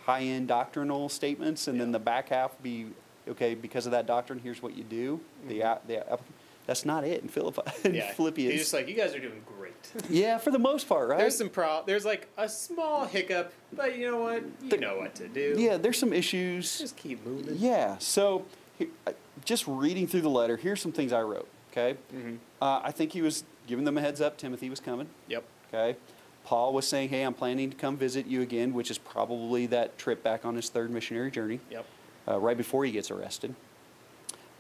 high 0.06 0.22
end 0.24 0.48
doctrinal 0.48 1.08
statements, 1.08 1.68
and 1.68 1.80
then 1.80 1.92
the 1.92 2.00
back 2.00 2.30
half 2.30 2.60
be 2.64 2.88
okay, 3.28 3.54
because 3.54 3.86
of 3.86 3.92
that 3.92 4.06
doctrine, 4.08 4.40
here's 4.40 4.62
what 4.64 4.76
you 4.76 4.84
do. 4.84 5.20
The, 5.48 5.60
Mhm. 5.60 5.66
a- 5.78 5.88
the, 5.88 6.12
app- 6.14 6.20
that's 6.66 6.86
not 6.86 7.04
it 7.04 7.22
in 7.22 7.28
Philippi. 7.30 7.62
In 7.84 7.96
Yeah. 7.96 8.12
Philippians. 8.14 8.52
He's 8.54 8.62
just 8.62 8.74
like, 8.74 8.88
you 8.88 8.96
guys 8.96 9.14
are 9.14 9.20
doing 9.20 9.42
great. 9.58 9.74
yeah, 10.10 10.38
for 10.38 10.52
the 10.52 10.60
most 10.60 10.88
part, 10.88 11.10
right? 11.10 11.18
There's 11.20 11.38
some 11.38 11.50
pro. 11.50 11.84
There's 11.86 12.06
like 12.06 12.28
a 12.38 12.48
small 12.48 13.06
hiccup, 13.06 13.52
but 13.74 13.98
you 13.98 14.10
know 14.10 14.20
what? 14.22 14.44
You 14.62 14.70
The- 14.70 14.78
know 14.78 14.98
what 14.98 15.14
to 15.16 15.28
do. 15.28 15.56
yeah, 15.58 15.78
there's 15.78 15.98
some 16.00 16.14
issues. 16.14 16.80
Just 16.80 16.96
keep 16.96 17.26
moving. 17.26 17.56
Yeah. 17.58 17.98
So, 18.00 18.46
just 19.46 19.66
reading 19.68 20.08
through 20.08 20.22
the 20.22 20.30
letter, 20.30 20.56
here's 20.58 20.82
some 20.82 20.92
things 20.94 21.12
I 21.14 21.22
wrote. 21.22 21.48
Okay. 21.72 21.98
Mm-hmm. 22.16 22.36
Uh, 22.62 22.82
I 22.84 22.92
think 22.92 23.12
he 23.12 23.22
was 23.22 23.44
giving 23.68 23.84
them 23.86 23.98
a 23.98 24.02
heads 24.02 24.22
up. 24.22 24.38
Timothy 24.38 24.70
was 24.70 24.80
coming. 24.80 25.08
Yep. 25.28 25.44
Okay. 25.74 25.98
Paul 26.46 26.74
was 26.74 26.88
saying, 26.88 27.10
"Hey, 27.10 27.24
I'm 27.24 27.34
planning 27.34 27.70
to 27.72 27.76
come 27.76 27.98
visit 27.98 28.26
you 28.28 28.42
again," 28.42 28.74
which 28.74 28.92
is 28.92 28.98
probably 28.98 29.66
that 29.68 29.98
trip 29.98 30.22
back 30.24 30.46
on 30.46 30.56
his 30.56 30.70
third 30.70 30.92
missionary 30.92 31.32
journey, 31.32 31.60
Yep. 31.72 31.86
uh, 32.28 32.40
right 32.40 32.58
before 32.58 32.84
he 32.86 32.92
gets 32.92 33.10
arrested. 33.12 33.56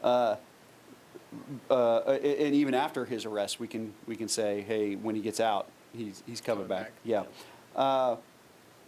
Uh, 0.01 0.35
uh, 1.69 1.99
and 1.99 2.53
even 2.55 2.73
after 2.73 3.05
his 3.05 3.25
arrest, 3.25 3.59
we 3.59 3.67
can 3.67 3.93
we 4.07 4.15
can 4.15 4.27
say, 4.27 4.61
"Hey, 4.61 4.95
when 4.95 5.15
he 5.15 5.21
gets 5.21 5.39
out, 5.39 5.67
he's 5.95 6.23
he's 6.25 6.41
coming, 6.41 6.65
Coming 6.65 6.83
back. 6.83 6.85
back. 6.87 6.93
Yeah. 7.03 7.23
Uh, 7.75 8.17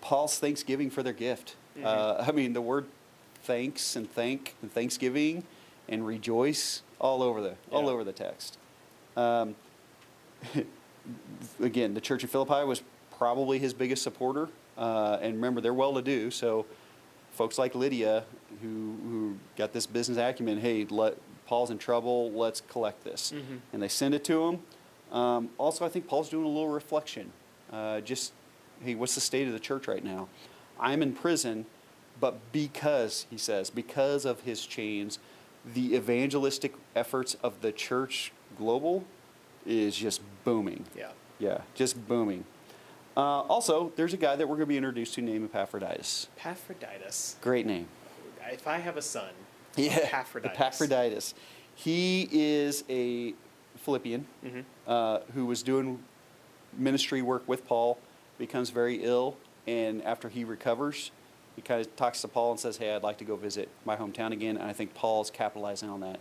Paul's 0.01 0.37
thanksgiving 0.39 0.89
for 0.89 1.01
their 1.03 1.13
gift. 1.13 1.55
Mhm. 1.77 1.85
Uh, 1.85 2.23
I 2.27 2.31
mean, 2.31 2.53
the 2.53 2.61
word 2.61 2.85
thanks 3.43 3.95
and 3.95 4.09
thank 4.11 4.55
and 4.61 4.71
thanksgiving 4.71 5.43
and 5.89 6.05
rejoice 6.05 6.81
all 6.99 7.21
over 7.23 7.41
the 7.41 7.55
all 7.71 7.89
over 7.89 8.03
the 8.03 8.13
text. 8.13 8.57
Um, 9.17 9.55
again, 11.59 11.93
the 11.93 12.01
church 12.01 12.23
of 12.23 12.29
Philippi 12.29 12.65
was 12.65 12.81
probably 13.17 13.59
his 13.59 13.73
biggest 13.73 14.03
supporter. 14.03 14.49
Uh, 14.77 15.17
and 15.21 15.35
remember, 15.35 15.61
they're 15.61 15.73
well 15.73 15.93
to 15.93 16.01
do. 16.01 16.29
So, 16.31 16.65
folks 17.31 17.57
like 17.57 17.75
Lydia, 17.75 18.25
who, 18.61 18.67
who 19.03 19.35
got 19.57 19.71
this 19.73 19.85
business 19.85 20.17
acumen, 20.17 20.59
hey, 20.59 20.85
let, 20.89 21.17
Paul's 21.47 21.69
in 21.71 21.77
trouble, 21.77 22.31
let's 22.31 22.61
collect 22.61 23.03
this. 23.03 23.31
Mhm. 23.31 23.59
And 23.73 23.81
they 23.81 23.87
send 23.87 24.13
it 24.15 24.23
to 24.25 24.45
him. 24.45 24.59
Um, 25.11 25.49
also, 25.57 25.85
I 25.85 25.89
think 25.89 26.07
Paul's 26.07 26.29
doing 26.29 26.45
a 26.45 26.47
little 26.49 26.69
reflection. 26.69 27.31
Uh, 27.71 28.01
just, 28.01 28.33
hey, 28.83 28.95
what's 28.95 29.15
the 29.15 29.21
state 29.21 29.47
of 29.47 29.53
the 29.53 29.59
church 29.59 29.87
right 29.87 30.03
now? 30.03 30.27
I'm 30.79 31.01
in 31.01 31.13
prison, 31.13 31.65
but 32.19 32.51
because, 32.51 33.25
he 33.29 33.37
says, 33.37 33.69
because 33.69 34.25
of 34.25 34.41
his 34.41 34.65
chains, 34.65 35.19
the 35.65 35.95
evangelistic 35.95 36.73
efforts 36.95 37.35
of 37.43 37.61
the 37.61 37.71
church 37.71 38.31
global 38.57 39.05
is 39.65 39.95
just 39.95 40.21
booming. 40.43 40.85
Yeah. 40.95 41.11
Yeah, 41.39 41.61
just 41.73 42.07
booming. 42.07 42.45
Uh, 43.17 43.41
also, 43.41 43.91
there's 43.95 44.13
a 44.13 44.17
guy 44.17 44.35
that 44.35 44.47
we're 44.47 44.55
going 44.55 44.67
to 44.67 44.73
be 44.73 44.77
introduced 44.77 45.13
to 45.15 45.21
named 45.21 45.45
Epaphroditus. 45.45 46.27
Epaphroditus. 46.37 47.35
Great 47.41 47.65
name. 47.65 47.87
If 48.51 48.67
I 48.67 48.77
have 48.77 48.95
a 48.97 49.01
son, 49.01 49.31
Yeah, 49.75 49.97
Epaphroditus. 50.03 50.55
Epaphroditus. 50.59 51.33
He 51.75 52.29
is 52.31 52.83
a 52.89 53.33
Philippian 53.77 54.25
Mhm. 54.45 54.63
uh, 54.87 55.19
who 55.33 55.45
was 55.45 55.61
doing 55.63 56.03
ministry 56.77 57.21
work 57.21 57.43
with 57.47 57.65
Paul, 57.67 57.97
becomes 58.37 58.69
very 58.69 59.03
ill, 59.03 59.37
and 59.67 60.01
after 60.03 60.29
he 60.29 60.43
recovers, 60.43 61.11
he 61.55 61.61
kind 61.61 61.79
of 61.81 61.95
talks 61.95 62.21
to 62.21 62.27
Paul 62.27 62.51
and 62.51 62.59
says, 62.59 62.77
"Hey, 62.77 62.93
I'd 62.95 63.03
like 63.03 63.17
to 63.19 63.23
go 63.25 63.35
visit 63.35 63.69
my 63.85 63.95
hometown 63.95 64.31
again." 64.31 64.57
And 64.57 64.69
I 64.69 64.73
think 64.73 64.93
Paul's 64.93 65.29
capitalizing 65.31 65.89
on 65.89 65.99
that 66.01 66.19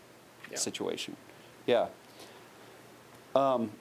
Yeah. 0.51 0.57
situation. 0.59 1.17
Yeah. 1.67 1.89
Um, 3.35 3.73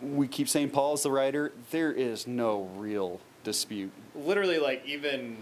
we 0.00 0.28
keep 0.28 0.48
saying 0.48 0.70
Paul's 0.70 1.02
the 1.02 1.10
writer. 1.10 1.52
There 1.70 1.92
is 1.92 2.26
no 2.26 2.62
real 2.76 3.20
dispute. 3.44 3.92
Literally, 4.14 4.58
like 4.58 4.84
even 4.86 5.36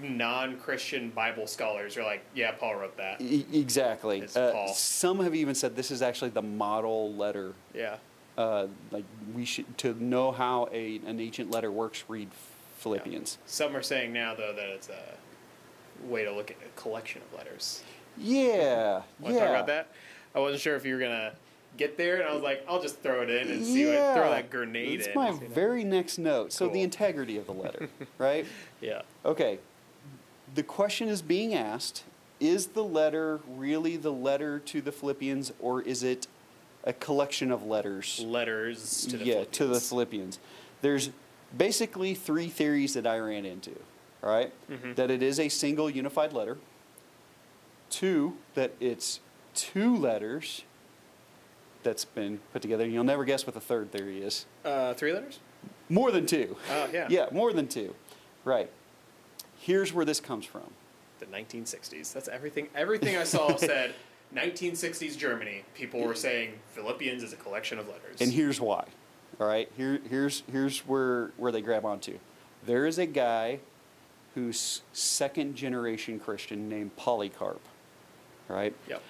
non-Christian 0.00 1.10
Bible 1.10 1.46
scholars 1.46 1.96
are 1.96 2.04
like, 2.04 2.24
yeah, 2.34 2.52
Paul 2.52 2.76
wrote 2.76 2.96
that. 2.96 3.20
E- 3.20 3.46
exactly. 3.52 4.26
Uh, 4.34 4.66
some 4.68 5.20
have 5.20 5.34
even 5.34 5.54
said 5.54 5.76
this 5.76 5.90
is 5.90 6.02
actually 6.02 6.30
the 6.30 6.42
model 6.42 7.14
letter. 7.14 7.54
Yeah. 7.74 7.96
Uh, 8.38 8.68
like 8.90 9.04
we 9.34 9.44
should 9.44 9.76
to 9.78 9.92
know 10.02 10.32
how 10.32 10.68
a 10.72 11.00
an 11.06 11.20
ancient 11.20 11.50
letter 11.50 11.70
works. 11.70 12.04
Read 12.08 12.30
Philippians. 12.78 13.38
Some 13.44 13.76
are 13.76 13.82
saying 13.82 14.12
now 14.12 14.34
though 14.34 14.54
that 14.54 14.68
it's 14.68 14.88
a 14.88 16.06
way 16.06 16.24
to 16.24 16.32
look 16.32 16.50
at 16.50 16.56
a 16.64 16.80
collection 16.80 17.20
of 17.22 17.38
letters. 17.38 17.82
Yeah. 18.16 19.02
Want 19.18 19.34
yeah. 19.34 19.40
talk 19.40 19.48
about 19.50 19.66
that? 19.66 19.88
I 20.34 20.38
wasn't 20.38 20.62
sure 20.62 20.76
if 20.76 20.84
you 20.84 20.94
were 20.94 21.00
gonna 21.00 21.32
get 21.76 21.96
there, 21.96 22.16
and 22.20 22.28
I 22.28 22.32
was 22.32 22.42
like, 22.42 22.64
I'll 22.68 22.82
just 22.82 23.00
throw 23.00 23.22
it 23.22 23.30
in 23.30 23.48
and 23.50 23.64
see 23.64 23.86
yeah. 23.86 24.08
what 24.08 24.16
throw 24.16 24.30
that 24.30 24.50
grenade 24.50 25.00
It's 25.00 25.08
in. 25.08 25.14
my 25.14 25.28
and 25.28 25.38
see 25.38 25.46
that. 25.46 25.54
very 25.54 25.84
next 25.84 26.18
note. 26.18 26.52
So 26.52 26.68
the 26.68 26.82
integrity 26.82 27.36
of 27.36 27.46
the 27.46 27.54
letter, 27.54 27.88
right? 28.18 28.46
yeah. 28.80 29.02
Okay. 29.24 29.58
The 30.54 30.62
question 30.62 31.08
is 31.08 31.22
being 31.22 31.54
asked 31.54 32.04
is 32.40 32.68
the 32.68 32.84
letter 32.84 33.40
really 33.46 33.96
the 33.96 34.12
letter 34.12 34.58
to 34.60 34.80
the 34.80 34.90
Philippians, 34.92 35.52
or 35.60 35.82
is 35.82 36.02
it 36.02 36.26
a 36.84 36.92
collection 36.92 37.50
of 37.52 37.64
letters? 37.64 38.20
Letters 38.24 39.06
to 39.06 39.18
the 39.18 39.24
yeah, 39.24 39.44
to 39.44 39.66
the 39.66 39.78
Philippians. 39.80 39.88
Philippians. 39.88 40.38
There's 40.80 41.10
basically 41.56 42.14
three 42.14 42.48
theories 42.48 42.94
that 42.94 43.06
I 43.06 43.18
ran 43.18 43.44
into, 43.44 43.72
all 44.22 44.30
right? 44.30 44.52
Mhm. 44.70 44.94
That 44.96 45.10
it 45.10 45.22
is 45.22 45.38
a 45.38 45.48
single 45.50 45.90
unified 45.90 46.32
letter. 46.32 46.56
Two, 47.90 48.36
that 48.54 48.72
it's 48.80 49.20
two 49.54 49.94
letters 49.96 50.62
that's 51.82 52.04
been 52.04 52.40
put 52.52 52.62
together. 52.62 52.86
You'll 52.86 53.04
never 53.04 53.24
guess 53.24 53.46
what 53.46 53.54
the 53.54 53.60
third 53.60 53.90
theory 53.92 54.22
is. 54.22 54.46
Uh, 54.64 54.94
three 54.94 55.12
letters. 55.12 55.40
More 55.88 56.10
than 56.10 56.24
two. 56.26 56.56
Oh 56.70 56.88
yeah. 56.92 57.06
Yeah, 57.10 57.26
more 57.32 57.52
than 57.52 57.68
two. 57.68 57.94
Right. 58.44 58.70
Here's 59.60 59.92
where 59.92 60.06
this 60.06 60.20
comes 60.20 60.46
from. 60.46 60.70
The 61.18 61.26
1960s. 61.26 62.14
That's 62.14 62.28
everything. 62.28 62.68
Everything 62.74 63.16
I 63.18 63.24
saw 63.24 63.56
said 63.56 63.94
1960s 64.34 65.18
Germany. 65.18 65.64
People 65.74 66.00
were 66.00 66.14
saying 66.14 66.54
Philippians 66.72 67.22
is 67.22 67.34
a 67.34 67.36
collection 67.36 67.78
of 67.78 67.86
letters. 67.86 68.20
And 68.20 68.32
here's 68.32 68.58
why. 68.58 68.86
All 69.38 69.46
right. 69.46 69.70
Here, 69.76 70.00
here's 70.08 70.42
here's 70.50 70.80
where 70.80 71.32
where 71.36 71.52
they 71.52 71.60
grab 71.60 71.84
onto. 71.84 72.18
There 72.64 72.86
is 72.86 72.98
a 72.98 73.06
guy 73.06 73.60
who's 74.34 74.80
second 74.94 75.56
generation 75.56 76.18
Christian 76.18 76.68
named 76.70 76.96
Polycarp. 76.96 77.60
Right. 78.48 78.74
Yep. 78.88 79.02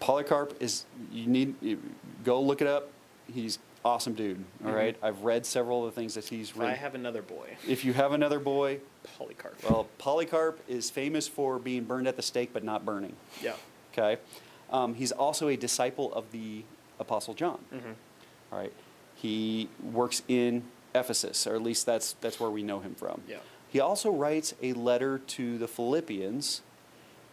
Polycarp 0.00 0.56
is 0.60 0.86
you 1.12 1.26
need 1.26 1.54
you 1.60 1.80
go 2.24 2.40
look 2.40 2.62
it 2.62 2.66
up. 2.66 2.90
He's 3.32 3.58
awesome 3.86 4.14
dude. 4.14 4.44
All 4.64 4.70
Mhm. 4.72 4.74
right, 4.76 4.96
I've 5.02 5.22
read 5.22 5.46
several 5.46 5.86
of 5.86 5.94
the 5.94 6.00
things 6.00 6.14
that 6.14 6.24
he's 6.26 6.50
If 6.50 6.60
I 6.60 6.72
have 6.74 6.94
another 6.94 7.22
boy, 7.22 7.56
if 7.66 7.84
you 7.84 7.92
have 7.92 8.12
another 8.12 8.38
boy, 8.40 8.80
Polycarp. 9.16 9.62
well, 9.62 9.86
Polycarp 9.98 10.58
is 10.68 10.90
famous 10.90 11.28
for 11.28 11.58
being 11.58 11.84
burned 11.84 12.08
at 12.08 12.16
the 12.16 12.22
stake 12.22 12.50
but 12.52 12.64
not 12.64 12.84
burning. 12.84 13.14
yeah. 13.42 13.54
Okay, 13.92 14.18
um, 14.70 14.94
he's 14.94 15.12
also 15.12 15.48
a 15.48 15.56
disciple 15.56 16.12
of 16.12 16.30
the 16.32 16.64
Apostle 16.98 17.32
John. 17.34 17.58
hmm 17.70 17.92
All 18.52 18.58
right, 18.58 18.72
he 19.14 19.68
works 19.82 20.22
in 20.28 20.64
Ephesus, 20.94 21.46
or 21.46 21.54
at 21.54 21.62
least 21.62 21.86
that's 21.86 22.14
that's 22.20 22.38
where 22.40 22.50
we 22.50 22.62
know 22.62 22.80
him 22.80 22.94
from. 22.94 23.22
Yeah. 23.28 23.38
He 23.68 23.80
also 23.80 24.10
writes 24.10 24.54
a 24.62 24.72
letter 24.72 25.18
to 25.18 25.58
the 25.58 25.68
Philippians, 25.68 26.62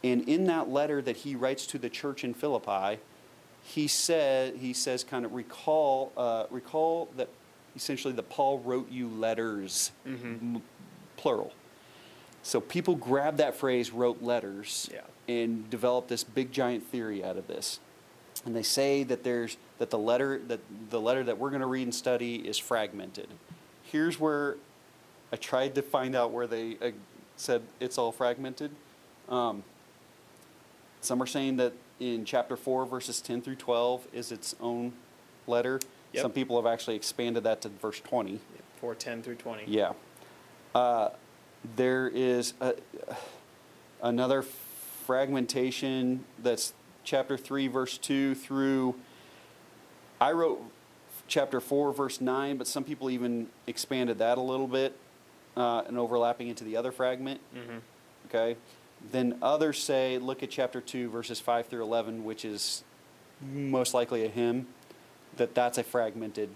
and 0.04 0.28
in 0.28 0.46
that 0.46 0.70
letter 0.70 1.02
that 1.02 1.18
he 1.18 1.36
writes 1.36 1.66
to 1.68 1.78
the 1.78 1.90
church 1.90 2.24
in 2.24 2.34
Philippi, 2.34 3.00
he 3.64 3.88
said 3.88 4.58
he 4.58 4.74
says 4.74 5.04
kind 5.04 5.26
of 5.26 5.34
recall 5.34 6.12
uh, 6.18 6.46
recall 6.50 7.10
that 7.18 7.30
essentially 7.76 8.14
that 8.14 8.30
Paul 8.30 8.60
wrote 8.60 8.92
you 8.92 9.08
letters, 9.08 9.92
Mhm. 10.06 10.56
m- 10.56 10.62
plural. 11.18 11.54
So 12.44 12.60
people 12.60 12.96
grabbed 12.96 13.38
that 13.38 13.56
phrase, 13.56 13.92
wrote 13.92 14.22
letters, 14.22 14.90
Yeah. 14.94 15.02
and 15.28 15.70
developed 15.70 16.10
this 16.10 16.24
big 16.24 16.52
giant 16.52 16.86
theory 16.88 17.24
out 17.24 17.38
of 17.38 17.48
this. 17.48 17.80
And 18.46 18.56
they 18.56 18.64
say 18.64 19.04
that 19.04 19.24
there's 19.24 19.58
that 19.80 19.90
the 19.90 19.98
letter 19.98 20.40
that 20.48 20.60
the 20.90 21.00
letter 21.00 21.24
that 21.24 21.38
we're 21.38 21.50
going 21.50 21.62
to 21.62 21.68
read 21.68 21.84
and 21.84 21.96
study 21.96 22.36
is 22.48 22.58
fragmented. 22.58 23.30
Here's 23.84 24.20
where 24.20 24.58
I 25.32 25.36
tried 25.38 25.74
to 25.76 25.82
find 25.82 26.16
out 26.16 26.32
where 26.32 26.46
they 26.48 26.78
uh, 26.82 26.92
said 27.38 27.64
it's 27.80 27.98
all 27.98 28.12
fragmented. 28.12 28.72
Um, 29.30 29.64
some 31.02 31.22
are 31.24 31.28
saying 31.28 31.58
that 31.58 31.74
in 32.04 32.26
chapter 32.26 32.58
4, 32.58 32.86
verses 32.86 33.22
10 33.22 33.42
through 33.42 33.56
12 33.56 34.08
is 34.14 34.32
its 34.32 34.56
own 34.60 34.94
letter. 35.48 35.80
Yep. 36.12 36.22
Some 36.22 36.32
people 36.32 36.62
have 36.62 36.72
actually 36.72 36.96
expanded 36.96 37.44
that 37.44 37.62
to 37.62 37.70
verse 37.70 38.00
20. 38.02 38.40
4 38.80 38.96
10 38.96 39.24
through 39.24 39.36
twenty. 39.36 39.64
Yeah. 39.66 39.94
Uh, 40.76 41.10
there 41.76 42.10
is 42.10 42.54
a, 42.60 42.74
another 44.02 44.44
fragmentation 45.06 46.26
that's 46.40 46.74
chapter 47.04 47.38
3, 47.38 47.68
verse 47.68 47.98
2 47.98 48.36
through. 48.36 48.96
I 50.20 50.34
wrote 50.34 50.62
chapter 51.28 51.62
4, 51.62 51.94
verse 51.94 52.20
9, 52.20 52.58
but 52.58 52.68
some 52.68 52.84
people 52.84 53.10
even 53.10 53.48
expanded 53.66 54.18
that 54.18 54.38
a 54.38 54.42
little 54.42 54.68
bit 54.68 54.98
uh, 55.56 55.84
and 55.88 55.98
overlapping 55.98 56.50
into 56.50 56.64
the 56.64 56.76
other 56.76 56.92
fragment. 56.92 57.40
Mm-hmm. 57.56 57.78
Okay. 58.28 58.58
Then 59.12 59.38
others 59.42 59.82
say, 59.82 60.18
look 60.18 60.44
at 60.44 60.50
chapter 60.50 60.80
2, 60.80 61.10
verses 61.10 61.40
5 61.40 61.68
through 61.68 61.84
11, 61.84 62.24
which 62.24 62.46
is 62.46 62.84
most 63.42 63.94
likely 63.94 64.26
a 64.26 64.30
hymn, 64.30 64.68
that 65.38 65.54
that's 65.54 65.78
a 65.78 65.84
fragmented 65.84 66.50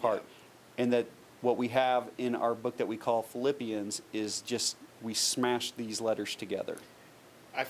part. 0.00 0.22
And 0.78 0.92
that 0.92 1.06
what 1.40 1.56
we 1.56 1.68
have 1.68 2.08
in 2.18 2.34
our 2.34 2.54
book 2.54 2.76
that 2.76 2.86
we 2.86 2.96
call 2.96 3.22
Philippians 3.22 4.02
is 4.12 4.42
just 4.42 4.76
we 5.02 5.14
smash 5.14 5.72
these 5.72 6.00
letters 6.00 6.34
together. 6.34 6.76
I, 7.56 7.66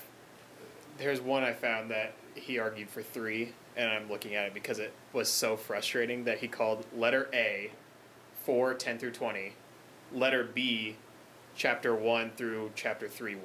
there's 0.97 1.21
one 1.21 1.43
I 1.43 1.53
found 1.53 1.89
that 1.91 2.13
he 2.35 2.59
argued 2.59 2.89
for 2.89 3.01
three, 3.01 3.53
and 3.75 3.89
I'm 3.89 4.09
looking 4.09 4.35
at 4.35 4.47
it 4.47 4.53
because 4.53 4.79
it 4.79 4.93
was 5.13 5.29
so 5.29 5.55
frustrating 5.55 6.25
that 6.25 6.39
he 6.39 6.47
called 6.47 6.85
letter 6.95 7.29
A, 7.33 7.71
4, 8.43 8.73
10 8.73 8.99
through 8.99 9.11
20, 9.11 9.53
letter 10.13 10.43
B, 10.43 10.97
chapter 11.55 11.95
1 11.95 12.31
through 12.35 12.71
chapter 12.75 13.07
3, 13.07 13.35
1. 13.35 13.43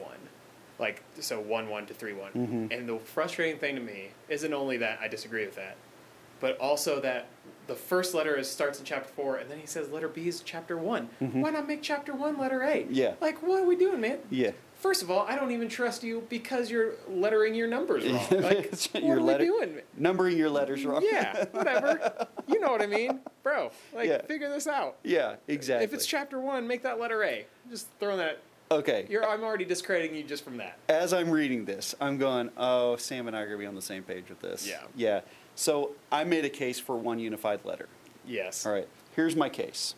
Like, 0.78 1.02
so 1.20 1.40
1, 1.40 1.68
1 1.68 1.86
to 1.86 1.94
3, 1.94 2.12
one 2.12 2.32
Mhm. 2.32 2.76
And 2.78 2.88
the 2.88 2.98
frustrating 2.98 3.58
thing 3.58 3.74
to 3.76 3.80
me 3.80 4.10
isn't 4.28 4.52
only 4.52 4.76
that 4.78 4.98
I 5.00 5.08
disagree 5.08 5.44
with 5.46 5.54
that, 5.56 5.76
but 6.40 6.58
also 6.58 7.00
that 7.00 7.26
the 7.66 7.74
first 7.74 8.14
letter 8.14 8.36
is, 8.36 8.48
starts 8.48 8.78
in 8.78 8.84
chapter 8.84 9.08
4, 9.08 9.36
and 9.36 9.50
then 9.50 9.58
he 9.58 9.66
says 9.66 9.88
letter 9.90 10.06
B 10.08 10.28
is 10.28 10.40
chapter 10.40 10.76
one 10.76 11.08
Mhm. 11.20 11.40
Why 11.42 11.50
not 11.50 11.66
make 11.66 11.82
chapter 11.82 12.12
1 12.14 12.38
letter 12.38 12.62
A? 12.62 12.86
Yeah. 12.90 13.14
Like, 13.20 13.42
what 13.42 13.62
are 13.62 13.66
we 13.66 13.74
doing, 13.74 14.00
man? 14.00 14.18
Yeah. 14.30 14.52
First 14.76 15.02
of 15.02 15.10
all, 15.10 15.20
I 15.26 15.36
don't 15.36 15.50
even 15.52 15.68
trust 15.70 16.04
you 16.04 16.26
because 16.28 16.70
you're 16.70 16.92
lettering 17.08 17.54
your 17.54 17.66
numbers 17.66 18.04
wrong. 18.06 18.26
Like, 18.30 18.70
what 18.70 19.02
are 19.02 19.18
letter- 19.20 19.38
we 19.44 19.46
doing? 19.46 19.80
Numbering 19.96 20.36
your 20.36 20.50
letters 20.50 20.84
wrong. 20.84 21.02
Yeah, 21.02 21.46
whatever. 21.52 22.26
you 22.46 22.60
know 22.60 22.70
what 22.70 22.82
I 22.82 22.86
mean, 22.86 23.20
bro. 23.42 23.70
Like, 23.94 24.08
Yeah. 24.08 24.20
figure 24.26 24.50
this 24.50 24.66
out. 24.66 24.98
yeah, 25.02 25.36
exactly. 25.48 25.84
If 25.86 25.94
it's 25.94 26.04
chapter 26.06 26.38
one, 26.38 26.66
make 26.68 26.82
that 26.82 27.00
letter 27.00 27.24
A. 27.24 27.46
Just 27.70 27.88
throwing 27.98 28.18
that. 28.18 28.38
Okay. 28.70 29.06
You're. 29.08 29.26
I'm 29.28 29.42
already 29.42 29.64
discrediting 29.64 30.16
you 30.16 30.22
just 30.24 30.44
from 30.44 30.56
that. 30.58 30.78
as 30.88 31.12
I'm 31.12 31.30
reading 31.30 31.64
this, 31.64 31.94
I'm 32.00 32.18
going, 32.18 32.50
oh, 32.56 32.96
Sam 32.96 33.26
and 33.28 33.36
I 33.36 33.40
are 33.40 33.46
going 33.46 33.58
to 33.58 33.62
be 33.62 33.66
on 33.66 33.74
the 33.74 33.82
same 33.82 34.02
page 34.02 34.24
with 34.28 34.40
this. 34.40 34.66
Yeah. 34.68 34.82
Yeah. 34.94 35.20
So 35.54 35.92
I 36.12 36.24
made 36.24 36.44
a 36.44 36.50
case 36.50 36.78
for 36.78 36.96
one 36.96 37.18
unified 37.18 37.64
letter. 37.64 37.88
Yes. 38.26 38.66
All 38.66 38.72
right. 38.72 38.88
Here's 39.14 39.34
my 39.36 39.48
case. 39.48 39.94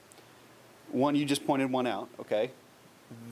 One, 0.93 1.15
you 1.17 1.25
just 1.25 1.47
pointed 1.47 1.71
one 1.73 1.87
out, 1.87 2.09
okay? 2.21 2.53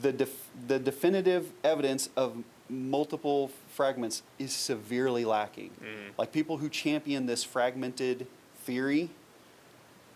The, 0.01 0.11
def- 0.11 0.47
the 0.67 0.77
definitive 0.79 1.51
evidence 1.63 2.09
of 2.15 2.43
multiple 2.69 3.51
fragments 3.69 4.23
is 4.37 4.51
severely 4.53 5.23
lacking. 5.23 5.71
Mhm. 5.81 6.17
Like 6.17 6.31
people 6.31 6.57
who 6.57 6.67
champion 6.69 7.25
this 7.25 7.43
fragmented 7.43 8.27
theory 8.63 9.09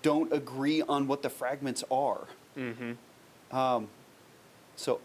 don't 0.01 0.34
agree 0.34 0.82
on 0.82 1.07
what 1.07 1.22
the 1.22 1.30
fragments 1.30 1.84
are. 1.89 2.28
Mm-hmm. 2.57 3.55
Um, 3.55 3.88
so 4.76 4.99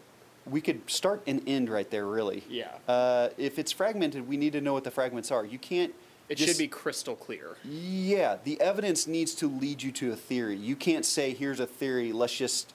we 0.49 0.61
could 0.61 0.89
start 0.89 1.21
and 1.27 1.41
end 1.47 1.69
right 1.69 1.89
there, 1.89 2.05
really. 2.05 2.43
Yeah. 2.49 2.71
Uh, 2.87 3.29
if 3.37 3.59
it's 3.59 3.71
fragmented, 3.71 4.27
we 4.27 4.37
need 4.37 4.53
to 4.53 4.61
know 4.61 4.73
what 4.73 4.83
the 4.83 4.91
fragments 4.91 5.31
are. 5.31 5.45
You 5.45 5.59
can't. 5.59 5.93
It 6.29 6.35
just- 6.35 6.49
should 6.51 6.57
be 6.57 6.67
crystal 6.67 7.15
clear. 7.15 7.55
Yeah, 7.63 8.37
the 8.43 8.59
evidence 8.59 9.07
needs 9.07 9.33
to 9.35 9.47
lead 9.47 9.81
you 9.81 9.91
to 9.93 10.11
a 10.11 10.15
theory. 10.15 10.57
You 10.57 10.75
can't 10.75 11.05
say, 11.05 11.33
"Here's 11.33 11.59
a 11.59 11.65
theory. 11.67 12.11
Let's 12.11 12.35
just 12.35 12.73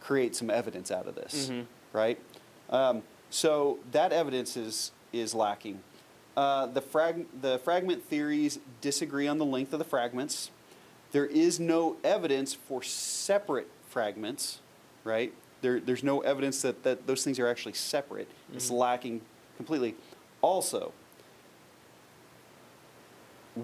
create 0.00 0.34
some 0.34 0.50
evidence 0.50 0.90
out 0.90 1.06
of 1.06 1.14
this." 1.14 1.48
Mhm. 1.50 1.66
Right. 1.92 2.18
Um, 2.68 3.02
so 3.30 3.78
that 3.92 4.12
evidence 4.12 4.56
is 4.56 4.92
is 5.12 5.34
lacking. 5.34 5.82
Uh, 6.36 6.66
the 6.66 6.80
frag 6.80 7.26
the 7.40 7.58
fragment 7.60 8.04
theories 8.04 8.58
disagree 8.80 9.26
on 9.28 9.38
the 9.38 9.44
length 9.44 9.72
of 9.72 9.78
the 9.78 9.84
fragments. 9.84 10.50
There 11.12 11.26
is 11.26 11.58
no 11.58 11.96
evidence 12.04 12.54
for 12.54 12.82
separate 12.82 13.68
fragments, 13.88 14.60
right? 15.04 15.32
There, 15.60 15.80
there's 15.80 16.02
no 16.02 16.20
evidence 16.20 16.62
that, 16.62 16.82
that 16.84 17.06
those 17.06 17.22
things 17.24 17.38
are 17.38 17.46
actually 17.48 17.74
separate. 17.74 18.28
It's 18.54 18.70
Mhm. 18.70 18.78
lacking 18.78 19.20
completely. 19.56 19.94
Also, 20.40 20.92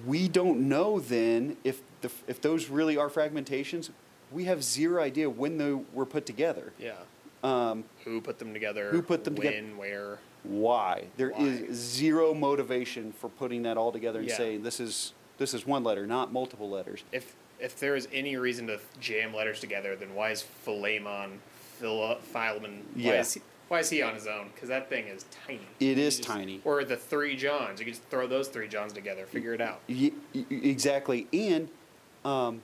we 0.05 0.29
don't 0.29 0.69
know 0.69 1.01
then 1.01 1.57
if, 1.65 1.81
the, 2.03 2.11
if 2.27 2.41
those 2.41 2.69
really 2.69 2.97
are 2.97 3.09
fragmentations. 3.09 3.91
We 4.33 4.45
have 4.45 4.63
zero 4.63 5.03
idea 5.03 5.31
when 5.31 5.57
they 5.57 5.73
were 5.73 6.05
put 6.07 6.27
together. 6.27 6.73
Yeah. 6.79 6.97
Um, 7.45 7.85
Who 8.05 8.21
put 8.21 8.39
them 8.39 8.53
together? 8.53 8.91
Who 8.91 9.01
put 9.03 9.25
them 9.25 9.37
when, 9.37 9.47
together? 9.47 9.77
Where? 9.77 10.19
why? 10.43 11.05
There 11.17 11.31
is 11.31 11.61
Why? 11.61 11.67
zero 11.73 12.35
motivation 12.35 13.13
for 13.13 13.29
putting 13.29 13.63
that 13.63 13.77
all 13.77 13.93
together 13.93 14.19
and 14.21 14.29
Yeah. 14.29 14.37
saying 14.37 14.63
this 14.63 14.81
is 14.81 15.13
this 15.39 15.53
is 15.55 15.67
one 15.67 15.85
letter, 15.85 16.07
not 16.07 16.33
multiple 16.33 16.69
letters. 16.69 17.05
If 17.13 17.35
if 17.61 17.79
there 17.79 17.95
is 17.95 18.09
any 18.13 18.37
reason 18.37 18.67
to 18.67 18.81
jam 19.01 19.33
letters 19.35 19.61
together, 19.61 19.97
then 19.97 20.15
why 20.15 20.31
is 20.31 20.43
Philemon, 20.43 21.41
Phil, 21.79 22.17
Philemon? 22.33 22.85
Why 22.95 23.03
Yeah. 23.03 23.21
is 23.21 23.35
he, 23.35 23.43
why 23.69 23.81
is 23.81 23.91
he 23.91 24.03
on 24.03 24.15
his 24.15 24.27
own? 24.27 24.51
Because 24.55 24.69
that 24.69 24.89
thing 24.89 25.07
is 25.07 25.25
tiny. 25.47 25.61
It 25.81 25.99
You 25.99 26.05
is 26.05 26.17
just- 26.19 26.29
tiny. 26.29 26.61
Or 26.65 26.85
the 26.85 26.97
three 26.97 27.37
Johns. 27.37 27.81
You 27.81 27.85
can 27.87 27.95
just 27.95 28.05
throw 28.11 28.27
those 28.27 28.49
three 28.49 28.69
Johns 28.69 28.93
together. 28.93 29.27
Figure 29.27 29.55
it 29.55 29.61
out. 29.61 29.81
Y- 29.89 30.13
y- 30.35 30.45
exactly, 30.51 31.27
and 31.33 31.69
um, 32.25 32.63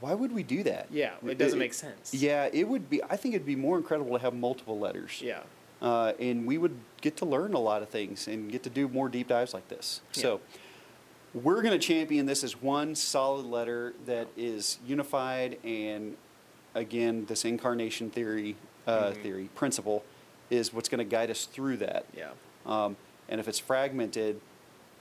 why 0.00 0.14
would 0.14 0.32
we 0.32 0.42
do 0.42 0.62
that? 0.64 0.86
Yeah, 0.90 1.12
it 1.26 1.38
doesn't 1.38 1.58
make 1.58 1.74
sense. 1.74 2.14
Yeah, 2.14 2.48
it 2.52 2.68
would 2.68 2.88
be. 2.90 3.02
I 3.04 3.16
think 3.16 3.34
it'd 3.34 3.46
be 3.46 3.56
more 3.56 3.76
incredible 3.76 4.16
to 4.16 4.22
have 4.22 4.34
multiple 4.34 4.78
letters. 4.78 5.20
Yeah. 5.22 5.40
uh, 5.80 6.12
and 6.18 6.44
we 6.44 6.58
would 6.58 6.74
get 7.02 7.16
to 7.16 7.24
learn 7.24 7.54
a 7.54 7.58
lot 7.60 7.82
of 7.82 7.88
things 7.88 8.26
and 8.26 8.50
get 8.50 8.64
to 8.64 8.70
do 8.70 8.88
more 8.88 9.08
deep 9.08 9.28
dives 9.28 9.54
like 9.54 9.68
this. 9.68 10.00
Yeah. 10.14 10.22
So 10.22 10.40
we're 11.32 11.62
going 11.62 11.78
to 11.78 11.84
champion 11.84 12.26
this 12.26 12.42
as 12.42 12.60
one 12.60 12.96
solid 12.96 13.46
letter 13.46 13.94
that 14.06 14.26
is 14.36 14.78
unified 14.84 15.56
and 15.62 16.16
again 16.82 17.26
this 17.26 17.44
incarnation 17.44 18.10
theory 18.10 18.56
uh, 18.86 19.10
Mhm. 19.10 19.22
theory 19.22 19.50
principle 19.54 20.02
is 20.50 20.72
what's 20.72 20.88
going 20.88 20.98
to 20.98 21.04
guide 21.04 21.30
us 21.30 21.44
through 21.44 21.76
that. 21.76 22.06
Yeah. 22.16 22.30
Um, 22.64 22.96
and 23.28 23.38
if 23.38 23.46
it's 23.48 23.58
fragmented, 23.58 24.40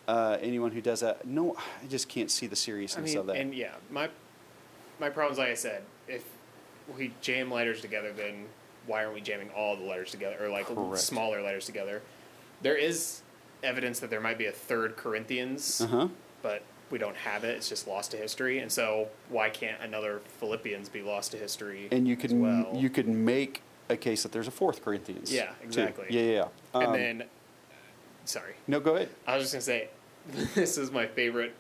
uh, 0.09 0.38
anyone 0.41 0.71
who 0.73 0.82
does 0.82 0.99
that, 0.99 1.25
no, 1.25 1.55
I 1.55 1.88
just 1.88 2.09
can't 2.09 2.30
see 2.30 2.47
the 2.47 2.55
I 2.55 2.55
seriousness 2.55 3.11
mean, 3.11 3.17
of 3.19 3.28
that. 3.28 3.38
and 3.38 3.53
yeah, 3.55 3.75
my 3.89 4.09
my 4.99 5.09
problems, 5.09 5.38
like 5.38 5.49
I 5.49 5.53
said, 5.53 5.84
if 6.07 6.23
we 6.97 7.13
jam 7.21 7.49
letters 7.51 7.80
together, 7.82 8.11
then 8.11 8.45
why 8.88 9.03
aren't 9.03 9.13
we 9.15 9.21
jamming 9.21 9.51
all 9.51 9.75
the 9.78 9.84
letters 9.84 10.11
together, 10.11 10.38
or 10.41 10.49
like 10.49 10.65
Correct. 10.65 10.97
smaller 11.01 11.41
letters 11.41 11.65
together? 11.65 12.01
There 12.61 12.75
is 12.75 13.21
evidence 13.63 13.99
that 13.99 14.09
there 14.09 14.21
might 14.21 14.38
be 14.38 14.47
a 14.47 14.51
third 14.51 14.97
Corinthians, 14.97 15.80
uh 15.82 15.88
huh. 15.88 16.07
but 16.41 16.63
we 16.89 16.97
don't 16.97 17.15
have 17.17 17.43
it. 17.43 17.55
It's 17.57 17.69
just 17.69 17.88
lost 17.88 18.11
to 18.11 18.17
history, 18.17 18.59
and 18.59 18.71
so 18.71 19.07
why 19.29 19.49
can't 19.49 19.81
another 19.81 20.21
Philippians 20.39 20.89
be 20.89 21.01
lost 21.01 21.31
to 21.31 21.38
history? 21.38 21.88
And 21.91 22.07
you 22.07 22.15
as 22.15 22.21
could 22.21 22.31
well? 22.33 22.71
you 22.75 22.89
could 22.89 23.07
make 23.07 23.61
a 23.89 23.97
case 23.97 24.23
that 24.23 24.31
there's 24.31 24.47
a 24.47 24.51
fourth 24.51 24.83
Corinthians. 24.83 25.31
Yeah, 25.33 25.45
too. 25.47 25.53
exactly. 25.63 26.05
Yeah, 26.09 26.21
yeah. 26.21 26.31
yeah. 26.31 26.47
and 26.81 26.83
Um, 26.88 26.93
then, 26.93 27.23
sorry, 28.25 28.53
no, 28.67 28.79
go 28.79 28.95
ahead. 28.95 29.09
I 29.25 29.35
was 29.35 29.43
just 29.51 29.53
gonna 29.53 29.61
say, 29.61 29.89
this 30.55 30.77
is 30.77 30.91
my 30.91 31.05
favorite 31.07 31.53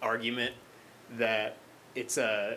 argument 0.00 0.54
that 1.18 1.56
it's 1.94 2.16
a, 2.16 2.56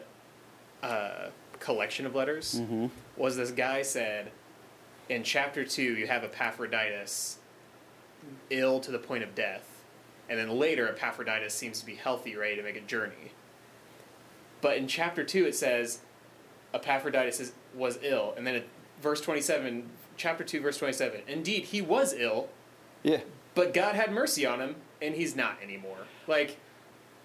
a 0.82 1.30
collection 1.60 2.06
of 2.06 2.16
letters 2.16 2.56
Mhm. 2.62 2.90
was 3.18 3.36
this 3.36 3.52
guy 3.52 3.82
said 3.82 4.32
in 5.10 5.24
chapter 5.24 5.66
two 5.66 5.84
you 5.98 6.08
have 6.08 6.24
Epaphroditus 6.24 7.38
ill 8.50 8.80
to 8.80 8.92
the 8.92 9.00
point 9.00 9.24
of 9.24 9.36
death, 9.36 9.75
and 10.30 10.40
then 10.40 10.50
later 10.50 10.88
Epaphroditus 10.88 11.54
seems 11.54 11.80
to 11.80 11.86
be 11.86 11.96
healthy, 11.96 12.36
ready 12.36 12.56
to 12.56 12.64
make 12.64 12.76
a 12.76 12.82
journey. 12.82 13.32
But 14.62 14.78
in 14.78 14.88
chapter 14.88 15.24
two 15.24 15.46
it 15.46 15.56
says 15.56 16.00
Epaphroditus 16.74 17.40
is, 17.40 17.52
was 17.74 18.00
ill, 18.02 18.34
and 18.38 18.46
then 18.46 18.56
at 18.56 18.66
verse 19.02 19.22
twenty 19.22 19.42
seven, 19.42 19.90
chapter 20.18 20.44
two, 20.44 20.62
verse 20.62 20.78
twenty 20.78 20.94
seven. 20.94 21.22
Indeed, 21.28 21.66
he 21.66 21.82
was 21.82 22.14
ill, 22.14 22.50
Yeah. 23.04 23.22
but 23.54 23.74
God 23.74 23.96
had 23.96 24.12
mercy 24.12 24.46
on 24.46 24.60
him, 24.60 24.76
and 25.02 25.16
he's 25.16 25.36
not 25.36 25.58
anymore. 25.62 25.98
Like 26.28 26.58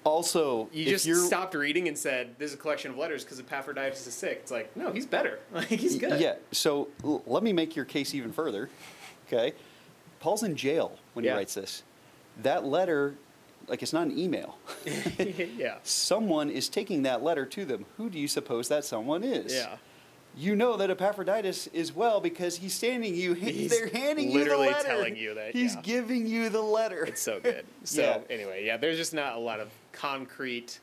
Also, 0.04 0.68
you 0.72 0.84
just 0.86 1.26
stopped 1.26 1.54
reading 1.54 1.88
and 1.88 1.96
said, 1.96 2.34
"There's 2.38 2.54
a 2.54 2.56
collection 2.56 2.90
of 2.90 2.96
letters 2.98 3.24
because 3.24 3.38
Epaphroditus 3.40 4.06
is 4.06 4.14
sick." 4.14 4.38
It's 4.42 4.50
like, 4.50 4.74
no, 4.76 4.92
he's 4.92 5.06
better. 5.06 5.38
Like 5.52 5.66
he's 5.68 5.96
good. 5.96 6.20
Yeah. 6.20 6.36
So 6.52 6.88
l- 7.04 7.22
let 7.26 7.42
me 7.42 7.52
make 7.52 7.74
your 7.76 7.84
case 7.84 8.14
even 8.14 8.32
further. 8.32 8.68
Okay. 9.26 9.52
Paul's 10.20 10.42
in 10.42 10.54
jail 10.56 10.98
when 11.14 11.24
Yeah. 11.24 11.32
he 11.32 11.36
writes 11.38 11.54
this. 11.54 11.82
That 12.42 12.64
letter, 12.64 13.14
like 13.68 13.82
it's 13.82 13.92
not 13.92 14.06
an 14.06 14.18
email. 14.18 14.58
yeah. 15.56 15.76
someone 15.82 16.50
is 16.50 16.68
taking 16.68 17.02
that 17.02 17.22
letter 17.22 17.46
to 17.46 17.64
them. 17.64 17.86
Who 17.96 18.10
do 18.10 18.18
you 18.18 18.28
suppose 18.28 18.68
that 18.68 18.84
someone 18.84 19.22
is? 19.24 19.52
Yeah. 19.54 19.76
You 20.36 20.54
know 20.54 20.76
that 20.76 20.90
Epaphroditus 20.90 21.66
is 21.68 21.92
well 21.94 22.20
because 22.20 22.56
he's 22.58 22.72
standing 22.72 23.16
you. 23.16 23.34
He's 23.34 23.70
they're 23.70 23.88
handing 23.88 24.30
you 24.30 24.44
the 24.44 24.56
letter. 24.56 24.60
literally 24.60 24.84
telling 24.84 25.16
you 25.16 25.34
that, 25.34 25.52
he's 25.54 25.74
yeah. 25.74 25.80
giving 25.82 26.24
you 26.28 26.48
the 26.50 26.62
letter. 26.62 27.04
It's 27.04 27.20
so 27.20 27.40
good. 27.40 27.64
So 27.84 28.00
Yeah. 28.02 28.18
anyway, 28.34 28.64
yeah, 28.64 28.76
there's 28.76 28.96
just 28.96 29.12
not 29.12 29.34
a 29.34 29.40
lot 29.40 29.58
of 29.58 29.68
concrete 29.90 30.78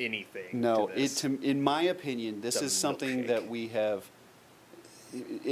anything. 0.00 0.60
No, 0.60 0.88
to 0.88 1.00
it, 1.00 1.08
to, 1.18 1.38
in 1.42 1.62
my 1.62 1.82
opinion, 1.82 2.40
this 2.40 2.58
The 2.58 2.64
is 2.66 2.72
something 2.72 3.22
milkshake. 3.22 3.26
that 3.28 3.48
we 3.48 3.68
have, 3.68 4.04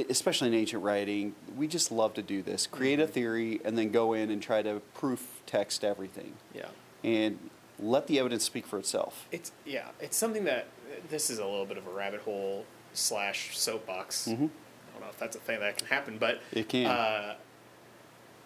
especially 0.09 0.49
in 0.49 0.55
ancient 0.55 0.83
writing, 0.83 1.35
we 1.57 1.69
just 1.69 1.91
love 1.93 2.15
to 2.15 2.23
do 2.23 2.43
this. 2.43 2.67
Create 2.67 2.99
Mm-hmm. 2.99 3.09
a 3.09 3.13
theory 3.13 3.61
and 3.65 3.79
then 3.79 3.91
go 3.91 4.13
in 4.13 4.31
and 4.31 4.43
try 4.43 4.61
to 4.63 4.81
proof 4.95 5.36
text 5.47 5.84
everything, 5.84 6.34
yeah. 6.55 6.68
and 7.05 7.38
let 7.78 8.07
the 8.07 8.18
evidence 8.18 8.44
speak 8.44 8.66
for 8.66 8.78
itself. 8.78 9.26
It's 9.32 9.53
yeah, 9.64 9.88
it's 10.01 10.16
something 10.16 10.44
that 10.44 10.66
this 11.11 11.30
is 11.30 11.38
a 11.38 11.44
little 11.44 11.66
bit 11.66 11.76
of 11.78 11.86
a 11.86 11.90
rabbit 11.90 12.20
hole 12.22 12.64
slash 12.94 13.57
soapbox. 13.59 14.26
Mhm. 14.28 14.32
I 14.34 14.92
don't 14.92 15.01
know 15.03 15.09
if 15.11 15.18
that's 15.18 15.36
a 15.36 15.40
thing 15.40 15.61
that 15.61 15.76
can 15.78 15.86
happen, 15.88 16.18
but 16.18 16.40
It 16.53 16.68
can. 16.68 16.86
Uh, 16.86 17.34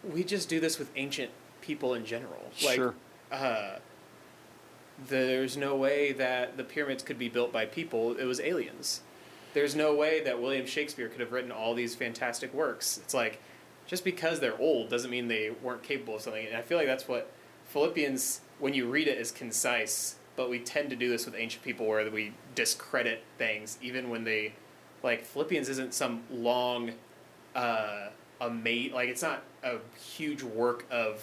we 0.03 0.25
just 0.25 0.49
do 0.49 0.59
this 0.61 0.79
with 0.79 0.91
ancient 0.97 1.31
people 1.61 1.95
in 1.95 2.05
general. 2.05 2.51
Like, 2.65 2.77
Sure. 2.77 2.95
Uh, 3.31 3.79
there's 5.09 5.57
no 5.57 5.77
way 5.77 6.13
that 6.13 6.57
the 6.57 6.65
pyramids 6.65 7.03
could 7.03 7.19
be 7.19 7.29
built 7.29 7.53
by 7.53 7.67
people. 7.67 8.17
It 8.17 8.25
was 8.25 8.41
aliens. 8.41 9.01
There's 9.55 9.75
no 9.75 9.95
way 9.95 10.21
that 10.23 10.41
William 10.41 10.67
Shakespeare 10.67 11.09
could 11.09 11.21
have 11.21 11.33
written 11.33 11.51
all 11.53 11.75
these 11.75 11.95
fantastic 11.95 12.53
works. 12.53 12.99
It's 12.99 13.15
like 13.15 13.41
just 13.91 14.05
because 14.05 14.39
they're 14.39 14.57
old 14.61 14.89
doesn't 14.89 15.11
mean 15.11 15.27
they 15.27 15.51
weren't 15.63 15.83
capable 15.83 16.15
of 16.15 16.23
something. 16.23 16.47
And 16.47 16.57
I 16.57 16.63
feel 16.63 16.79
like 16.79 16.87
that's 16.87 17.09
what 17.09 17.29
Philippians, 17.67 18.41
when 18.61 18.73
you 18.73 18.89
read 18.89 19.09
it, 19.09 19.19
is 19.19 19.33
concise. 19.33 20.15
But 20.37 20.49
we 20.49 20.61
tend 20.61 20.91
to 20.91 20.97
do 20.97 21.09
this 21.11 21.27
with 21.27 21.35
ancient 21.35 21.65
people 21.65 21.87
where 21.87 22.09
we 22.09 22.33
discredit 22.55 23.25
things, 23.37 23.79
even 23.83 24.09
when 24.09 24.23
they, 24.23 24.53
like 25.03 25.25
Philippians 25.25 25.69
isn't 25.69 25.93
some 25.93 26.23
long, 26.31 26.93
uh, 27.57 28.11
ama- 28.41 28.95
like 28.95 29.09
it's 29.09 29.23
not 29.23 29.43
a 29.65 29.79
huge 29.99 30.45
work 30.45 30.87
of 30.89 31.21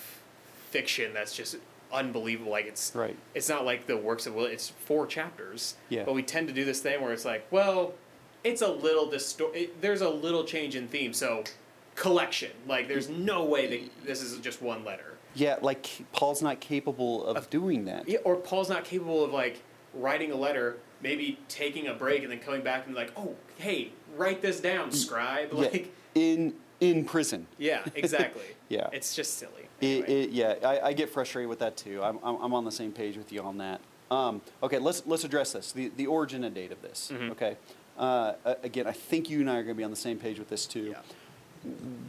fiction 0.70 1.14
that's 1.14 1.34
just 1.34 1.56
unbelievable. 1.94 2.52
Like 2.52 2.66
it's 2.66 2.94
Right. 2.94 3.16
it's 3.34 3.48
not 3.48 3.64
like 3.64 3.88
the 3.88 3.96
works 3.96 4.28
of 4.28 4.36
Will. 4.36 4.44
It's 4.46 4.68
four 4.70 5.08
chapters. 5.08 5.76
Yeah. 5.88 6.04
But 6.04 6.14
we 6.16 6.22
tend 6.22 6.50
to 6.50 6.54
do 6.54 6.66
this 6.66 6.82
thing 6.82 7.02
where 7.02 7.14
it's 7.14 7.24
like, 7.26 7.48
well, 7.50 7.94
it's 8.44 8.62
a 8.62 8.68
little 8.68 9.08
distor- 9.08 9.56
it, 9.56 9.82
There's 9.82 10.02
a 10.02 10.10
little 10.10 10.44
change 10.44 10.76
in 10.76 10.90
theme, 10.90 11.14
so 11.14 11.46
collection. 12.08 12.52
Like, 12.68 12.88
there's 12.88 13.10
no 13.10 13.44
way 13.44 13.68
that 13.68 14.06
this 14.06 14.22
is 14.22 14.38
just 14.40 14.62
one 14.62 14.86
letter. 14.86 15.16
Yeah, 15.36 15.58
like 15.62 15.90
Paul's 16.14 16.42
not 16.42 16.60
capable 16.62 17.26
of, 17.26 17.36
Of- 17.38 17.50
doing 17.50 17.86
that. 17.86 18.08
Yeah, 18.08 18.20
or 18.24 18.38
Paul's 18.38 18.70
not 18.70 18.86
capable 18.86 19.24
of 19.26 19.34
like 19.34 19.62
writing 19.94 20.32
a 20.32 20.36
letter, 20.36 20.78
maybe 21.04 21.38
taking 21.50 21.88
a 21.88 21.94
break 21.94 22.24
and 22.24 22.32
then 22.32 22.40
coming 22.40 22.62
back 22.62 22.88
and 22.88 22.96
like, 22.96 23.12
oh, 23.18 23.36
hey, 23.58 23.92
write 24.16 24.42
this 24.42 24.60
down, 24.62 24.92
scribe. 24.92 25.50
Yeah, 25.52 25.60
Like, 25.60 25.94
in 26.16 26.54
in 26.80 27.04
prison. 27.06 27.48
yeah, 27.58 27.84
exactly. 27.96 28.44
Yeah. 28.70 28.88
it's 28.94 29.16
just 29.16 29.38
silly. 29.40 29.68
Anyway. 29.82 30.08
it, 30.24 30.30
yeah, 30.32 30.56
I, 30.64 30.80
I 30.90 30.94
get 30.94 31.10
frustrated 31.10 31.50
with 31.50 31.60
that 31.60 31.76
too. 31.78 32.02
I'm, 32.04 32.20
I'm, 32.24 32.36
I'm 32.42 32.54
on 32.54 32.66
the 32.66 32.72
same 32.72 32.92
page 32.92 33.18
with 33.18 33.32
you 33.32 33.42
on 33.42 33.58
that. 33.60 33.80
Um, 34.12 34.42
okay, 34.64 34.78
let's 34.80 35.04
let's 35.06 35.24
address 35.24 35.52
this. 35.54 35.72
The 35.72 35.92
the 35.98 36.08
origin 36.08 36.44
and 36.46 36.54
date 36.56 36.72
of 36.72 36.82
this. 36.82 37.12
Mhm. 37.14 37.32
Okay. 37.32 37.58
Uh, 37.98 38.34
again, 38.64 38.86
I 38.88 38.92
think 38.92 39.28
you 39.30 39.40
and 39.42 39.50
I 39.50 39.54
are 39.58 39.64
going 39.64 39.74
to 39.76 39.78
be 39.78 39.84
on 39.84 39.90
the 39.90 39.96
same 39.98 40.18
page 40.20 40.38
with 40.40 40.50
this 40.50 40.66
too. 40.68 40.92
Yeah. 40.94 41.00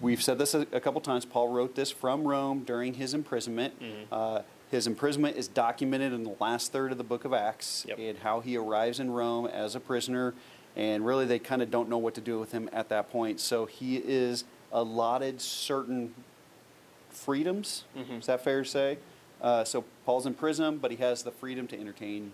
We've 0.00 0.22
said 0.22 0.38
this 0.38 0.54
a, 0.54 0.66
a 0.72 0.80
couple 0.80 1.00
times. 1.00 1.24
Paul 1.24 1.48
wrote 1.48 1.74
this 1.74 1.90
from 1.90 2.26
Rome 2.26 2.64
during 2.64 2.94
his 2.94 3.14
imprisonment. 3.14 3.80
Mhm. 3.80 4.06
Uh, 4.12 4.42
his 4.70 4.86
imprisonment 4.86 5.36
is 5.36 5.48
documented 5.48 6.12
in 6.12 6.24
the 6.24 6.34
last 6.40 6.72
third 6.72 6.92
of 6.92 6.98
the 6.98 7.04
book 7.04 7.24
of 7.24 7.32
Acts 7.32 7.84
Yep. 7.88 7.98
and 7.98 8.18
how 8.18 8.40
he 8.40 8.56
arrives 8.56 9.00
in 9.00 9.10
Rome 9.10 9.46
as 9.46 9.74
a 9.74 9.80
prisoner. 9.80 10.34
And 10.76 11.04
really, 11.04 11.24
they 11.24 11.38
kind 11.38 11.62
of 11.62 11.70
don't 11.70 11.88
know 11.88 11.98
what 11.98 12.14
to 12.14 12.20
do 12.20 12.38
with 12.38 12.52
him 12.52 12.68
at 12.72 12.88
that 12.90 13.10
point. 13.10 13.40
So 13.40 13.64
he 13.66 13.96
is 13.96 14.44
allotted 14.70 15.40
certain 15.40 16.14
freedoms. 17.10 17.84
Mhm. 17.96 18.20
Is 18.20 18.26
that 18.26 18.44
fair 18.44 18.62
to 18.62 18.68
say? 18.68 18.98
Uh, 19.40 19.64
so 19.64 19.84
Paul's 20.04 20.26
in 20.26 20.34
prison, 20.34 20.78
but 20.78 20.90
he 20.90 20.96
has 20.98 21.22
the 21.22 21.30
freedom 21.30 21.66
to 21.68 21.78
entertain 21.80 22.32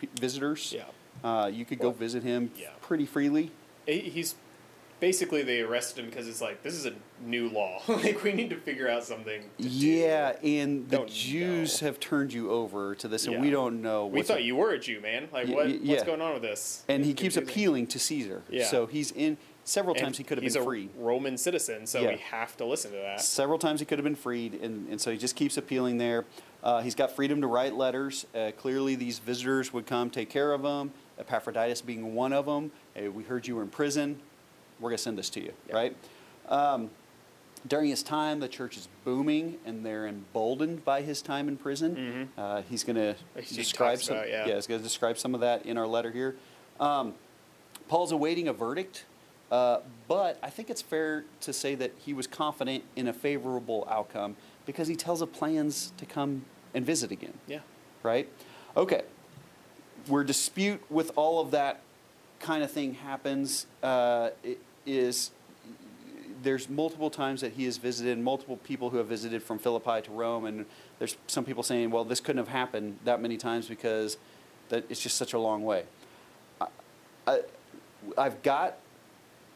p- 0.00 0.08
visitors. 0.20 0.72
Yeah. 0.72 0.84
Uh, 1.24 1.46
you 1.52 1.64
could 1.64 1.78
go 1.80 1.90
visit 1.90 2.22
him 2.22 2.50
yeah. 2.56 2.68
pretty 2.80 3.06
freely. 3.06 3.50
He's 3.86 4.36
basically 5.00 5.42
they 5.42 5.60
arrested 5.62 6.00
him 6.04 6.10
because 6.10 6.28
it's 6.28 6.40
like 6.40 6.62
this 6.62 6.74
is 6.74 6.86
a 6.86 6.92
new 7.24 7.48
law. 7.48 7.80
like 7.88 8.22
we 8.22 8.32
need 8.32 8.50
to 8.50 8.56
figure 8.56 8.88
out 8.88 9.02
something. 9.04 9.42
To 9.58 9.68
Yeah, 9.68 10.32
do. 10.34 10.46
and 10.46 10.88
the 10.88 10.98
Don't 10.98 11.10
Jews 11.10 11.80
know. 11.82 11.86
have 11.88 11.98
turned 12.00 12.32
you 12.32 12.50
over 12.50 12.94
to 12.96 13.08
this, 13.08 13.26
and 13.26 13.40
we 13.40 13.50
don't 13.50 13.82
know. 13.82 14.06
We 14.06 14.22
thought 14.22 14.44
you 14.44 14.56
were 14.56 14.70
a 14.70 14.78
Jew, 14.78 15.00
man. 15.00 15.28
Like 15.32 15.48
Y- 15.48 15.54
what? 15.54 15.66
y- 15.66 15.78
What's 15.84 16.04
going 16.04 16.20
on 16.20 16.34
with 16.34 16.42
this? 16.42 16.84
And 16.88 17.04
he 17.04 17.12
keeps 17.14 17.34
confusing. 17.34 17.42
appealing 17.50 17.86
to 17.88 17.98
Caesar. 17.98 18.42
Yeah. 18.50 18.66
So 18.66 18.86
he's 18.86 19.10
in 19.12 19.36
several 19.64 19.94
And 19.94 20.04
times 20.04 20.18
he 20.18 20.24
could 20.24 20.38
have 20.38 20.42
he's 20.42 20.54
been 20.54 20.62
a 20.62 20.66
freed. 20.66 20.90
Roman 20.96 21.36
citizen, 21.36 21.86
so 21.86 22.00
Yeah. 22.00 22.10
we 22.10 22.16
have 22.18 22.56
to 22.58 22.64
listen 22.64 22.90
to 22.92 22.96
that. 22.98 23.20
Several 23.20 23.58
times 23.58 23.80
he 23.80 23.86
could 23.86 23.98
have 23.98 24.04
been 24.04 24.14
freed, 24.14 24.54
and, 24.54 24.88
and 24.88 25.00
so 25.00 25.10
he 25.10 25.18
just 25.18 25.36
keeps 25.36 25.56
appealing 25.56 25.98
there. 25.98 26.24
Uh, 26.62 26.82
he's 26.82 26.94
got 26.94 27.14
freedom 27.16 27.40
to 27.40 27.46
write 27.46 27.74
letters. 27.74 28.26
Uh, 28.34 28.50
clearly, 28.56 28.94
these 28.94 29.18
visitors 29.18 29.72
would 29.72 29.86
come 29.86 30.10
take 30.10 30.28
care 30.28 30.52
of 30.52 30.62
him. 30.62 30.92
Epaphroditus 31.18 31.80
being 31.82 32.14
one 32.14 32.32
of 32.32 32.46
them. 32.46 32.70
Hey, 32.94 33.08
we 33.08 33.22
heard 33.22 33.46
you 33.46 33.56
were 33.56 33.62
in 33.62 33.68
prison. 33.68 34.20
We're 34.80 34.90
going 34.90 34.96
to 34.96 35.02
send 35.02 35.18
this 35.18 35.30
to 35.30 35.40
you, 35.42 35.52
Yeah. 35.68 35.74
right? 35.76 35.96
Um, 36.48 36.90
during 37.68 37.90
his 37.90 38.02
time, 38.02 38.40
the 38.40 38.48
church 38.48 38.76
is 38.78 38.88
booming, 39.04 39.58
and 39.66 39.84
they're 39.84 40.06
emboldened 40.06 40.84
by 40.84 41.02
his 41.02 41.20
time 41.20 41.46
in 41.48 41.56
prison. 41.58 42.30
Mhm. 42.36 42.42
Uh, 42.42 42.62
he's 42.62 42.82
going 42.84 42.96
to 42.96 43.14
He 43.40 43.54
describe 43.54 44.00
some. 44.02 44.16
about, 44.16 44.28
yeah. 44.30 44.54
he's 44.54 44.66
going 44.66 44.80
to 44.80 44.84
describe 44.84 45.18
some 45.18 45.34
of 45.34 45.40
that 45.42 45.66
in 45.66 45.76
our 45.76 45.86
letter 45.86 46.10
here. 46.10 46.36
Um, 46.78 47.14
Paul's 47.88 48.12
awaiting 48.12 48.48
a 48.48 48.52
verdict, 48.54 49.04
uh, 49.50 49.80
but 50.08 50.38
I 50.42 50.48
think 50.48 50.70
it's 50.70 50.80
fair 50.80 51.24
to 51.42 51.52
say 51.52 51.74
that 51.74 51.92
he 51.98 52.14
was 52.14 52.26
confident 52.26 52.84
in 52.96 53.06
a 53.08 53.12
favorable 53.12 53.86
outcome 53.90 54.36
because 54.64 54.88
he 54.88 54.96
tells 54.96 55.20
of 55.20 55.32
plans 55.32 55.92
to 55.98 56.06
come 56.06 56.44
and 56.72 56.86
visit 56.86 57.10
again, 57.10 57.34
Yeah. 57.46 57.60
right? 58.02 58.28
Okay, 58.76 59.02
where 60.06 60.24
dispute 60.24 60.80
with 60.90 61.10
all 61.16 61.40
of 61.40 61.50
that 61.50 61.80
kind 62.38 62.62
of 62.62 62.70
thing 62.70 62.94
happens 62.94 63.66
uh, 63.82 64.30
i- 64.44 64.56
is 64.86 65.30
there's 66.42 66.68
multiple 66.68 67.10
times 67.10 67.40
that 67.42 67.52
he 67.52 67.64
has 67.64 67.76
visited, 67.76 68.18
multiple 68.18 68.56
people 68.58 68.90
who 68.90 68.96
have 68.96 69.06
visited 69.06 69.42
from 69.42 69.58
Philippi 69.58 70.00
to 70.02 70.10
Rome, 70.10 70.46
and 70.46 70.66
there's 70.98 71.16
some 71.26 71.44
people 71.44 71.62
saying, 71.62 71.90
well, 71.90 72.04
this 72.04 72.20
couldn't 72.20 72.38
have 72.38 72.48
happened 72.48 72.98
that 73.04 73.20
many 73.20 73.36
times 73.36 73.68
because 73.68 74.16
that 74.70 74.84
it's 74.88 75.00
just 75.00 75.16
such 75.16 75.32
a 75.32 75.38
long 75.38 75.64
way. 75.64 75.84
I, 76.60 76.66
I, 77.26 77.40
I've 78.16 78.42
got 78.42 78.78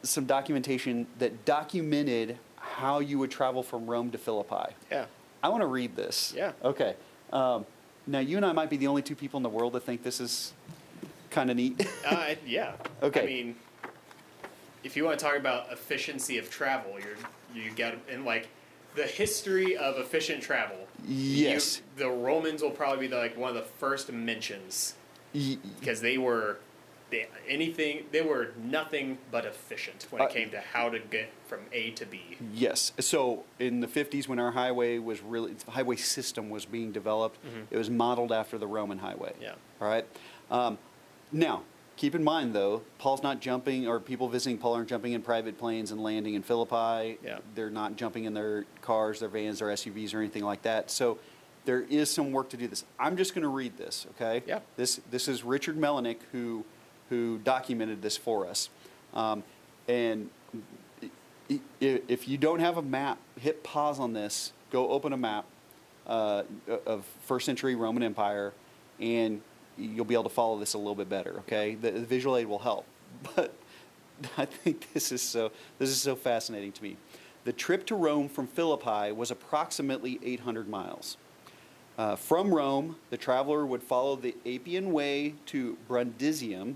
some 0.03 0.25
documentation 0.25 1.07
that 1.19 1.45
documented 1.45 2.37
how 2.57 2.99
you 2.99 3.17
would 3.19 3.31
travel 3.31 3.63
from 3.63 3.87
Rome 3.87 4.11
to 4.11 4.17
Philippi. 4.17 4.73
Yeah. 4.91 5.05
I 5.43 5.49
want 5.49 5.61
to 5.61 5.67
read 5.67 5.95
this. 5.95 6.33
Yeah. 6.35 6.51
Okay. 6.63 6.95
Um, 7.31 7.65
now, 8.07 8.19
you 8.19 8.37
and 8.37 8.45
I 8.45 8.51
might 8.51 8.69
be 8.69 8.77
the 8.77 8.87
only 8.87 9.01
two 9.01 9.15
people 9.15 9.37
in 9.37 9.43
the 9.43 9.49
world 9.49 9.73
that 9.73 9.83
think 9.83 10.03
this 10.03 10.19
is 10.19 10.53
kind 11.29 11.49
of 11.49 11.57
neat. 11.57 11.87
Uh, 12.05 12.35
yeah. 12.45 12.73
Okay. 13.03 13.23
I 13.23 13.25
mean, 13.25 13.55
if 14.85 14.95
you 14.95 15.03
want 15.03 15.17
to 15.19 15.25
talk 15.25 15.35
about 15.35 15.71
efficiency 15.71 16.37
of 16.37 16.49
travel, 16.49 16.93
you're 16.99 17.17
you 17.63 17.71
got 17.75 17.95
and 18.09 18.23
like 18.23 18.47
the 18.95 19.03
history 19.03 19.75
of 19.75 19.97
efficient 19.97 20.41
travel. 20.41 20.77
you- 21.05 21.47
yes. 21.47 21.81
the 21.97 22.09
Romans 22.09 22.61
will 22.61 22.71
probably 22.71 23.07
be 23.07 23.07
the, 23.07 23.17
like 23.17 23.35
one 23.35 23.49
of 23.49 23.55
the 23.55 23.69
first 23.79 24.11
mentions 24.11 24.93
because 25.33 25.99
they 26.01 26.17
were 26.17 26.57
they, 27.09 27.27
anything 27.47 28.03
they 28.11 28.21
were 28.21 28.51
nothing 28.63 29.17
but 29.31 29.45
efficient 29.45 30.07
when 30.11 30.21
Uh, 30.21 30.25
it 30.25 30.31
came 30.31 30.49
to 30.51 30.59
how 30.61 30.89
to 30.89 30.99
get 30.99 31.29
from 31.47 31.59
A 31.73 31.91
to 31.91 32.05
B. 32.05 32.21
Yes. 32.53 32.93
So 32.99 33.43
in 33.59 33.79
the 33.81 33.87
50s, 33.87 34.27
when 34.27 34.39
our 34.39 34.51
highway 34.51 34.97
was 34.97 35.21
really, 35.21 35.53
the 35.53 35.71
highway 35.71 35.97
system 35.97 36.49
was 36.49 36.65
being 36.65 36.91
developed, 36.91 37.37
Mhm. 37.45 37.67
it 37.71 37.77
was 37.77 37.89
modeled 37.89 38.31
after 38.31 38.57
the 38.57 38.65
Roman 38.67 38.99
highway. 38.99 39.33
Yeah. 39.41 39.53
All 39.81 39.87
right. 39.87 40.05
Um, 40.49 40.77
now, 41.31 41.63
keep 41.97 42.15
in 42.15 42.23
mind 42.23 42.53
though, 42.53 42.81
Paul's 42.97 43.23
not 43.23 43.39
jumping, 43.39 43.87
or 43.87 43.99
people 43.99 44.27
visiting 44.29 44.57
Paul 44.57 44.75
aren't 44.75 44.89
jumping 44.89 45.13
in 45.13 45.21
private 45.21 45.57
planes 45.57 45.91
and 45.91 46.01
landing 46.01 46.33
in 46.33 46.43
Philippi. 46.43 47.17
Yeah. 47.23 47.39
They're 47.55 47.69
not 47.69 47.95
jumping 47.95 48.25
in 48.25 48.33
their 48.33 48.65
cars, 48.81 49.19
their 49.19 49.29
vans, 49.29 49.59
their 49.59 49.69
SUVs, 49.69 50.13
or 50.13 50.19
anything 50.19 50.43
like 50.43 50.63
that. 50.63 50.91
So 50.91 51.19
there 51.65 51.81
is 51.81 52.09
some 52.09 52.31
work 52.31 52.49
to 52.49 52.57
do 52.57 52.67
this. 52.67 52.85
I'm 52.99 53.17
just 53.17 53.33
going 53.33 53.43
to 53.43 53.49
read 53.49 53.77
this, 53.77 54.05
okay? 54.15 54.43
Yeah. 54.47 54.59
This 54.77 54.99
this 55.11 55.27
is 55.27 55.43
Richard 55.43 55.77
Melnick 55.77 56.17
who 56.31 56.65
who 57.09 57.37
documented 57.39 58.01
this 58.01 58.17
for 58.17 58.47
us, 58.47 58.69
um, 59.13 59.43
and 59.87 60.29
if 61.79 62.27
you 62.27 62.37
don't 62.37 62.59
have 62.59 62.77
a 62.77 62.81
map, 62.81 63.19
hit 63.39 63.63
pause 63.63 63.99
on 63.99 64.13
this. 64.13 64.51
Go 64.71 64.89
open 64.89 65.13
a 65.13 65.17
map 65.17 65.45
uh, 66.07 66.43
of 66.85 67.05
first 67.25 67.45
century 67.45 67.75
Roman 67.75 68.03
Empire, 68.03 68.53
and 68.99 69.41
you'll 69.77 70.05
be 70.05 70.13
able 70.13 70.23
to 70.23 70.29
follow 70.29 70.59
this 70.59 70.73
a 70.73 70.77
little 70.77 70.95
bit 70.95 71.09
better. 71.09 71.39
Okay, 71.39 71.75
the, 71.75 71.91
the 71.91 72.05
visual 72.05 72.37
aid 72.37 72.47
will 72.47 72.59
help, 72.59 72.85
but 73.35 73.53
I 74.37 74.45
think 74.45 74.93
this 74.93 75.11
is 75.11 75.21
so 75.21 75.51
this 75.79 75.89
is 75.89 76.01
so 76.01 76.15
fascinating 76.15 76.71
to 76.73 76.83
me. 76.83 76.97
The 77.43 77.53
trip 77.53 77.85
to 77.87 77.95
Rome 77.95 78.27
from 78.27 78.47
Philippi 78.47 79.11
was 79.11 79.29
approximately 79.29 80.19
800 80.23 80.67
miles. 80.67 81.17
Uh, 81.97 82.15
from 82.15 82.53
Rome, 82.53 82.97
the 83.09 83.17
traveler 83.17 83.65
would 83.65 83.83
follow 83.83 84.15
the 84.15 84.35
Appian 84.45 84.91
Way 84.91 85.35
to 85.47 85.77
Brundisium 85.87 86.75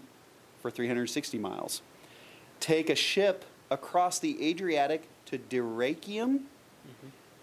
for 0.61 0.71
360 0.71 1.37
miles. 1.39 1.81
Take 2.59 2.89
a 2.89 2.95
ship 2.95 3.45
across 3.71 4.19
the 4.19 4.47
Adriatic 4.47 5.07
to 5.25 5.37
Dyrrhachium, 5.37 6.41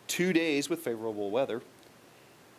two 0.06 0.32
days 0.32 0.70
with 0.70 0.80
favorable 0.80 1.30
weather, 1.30 1.62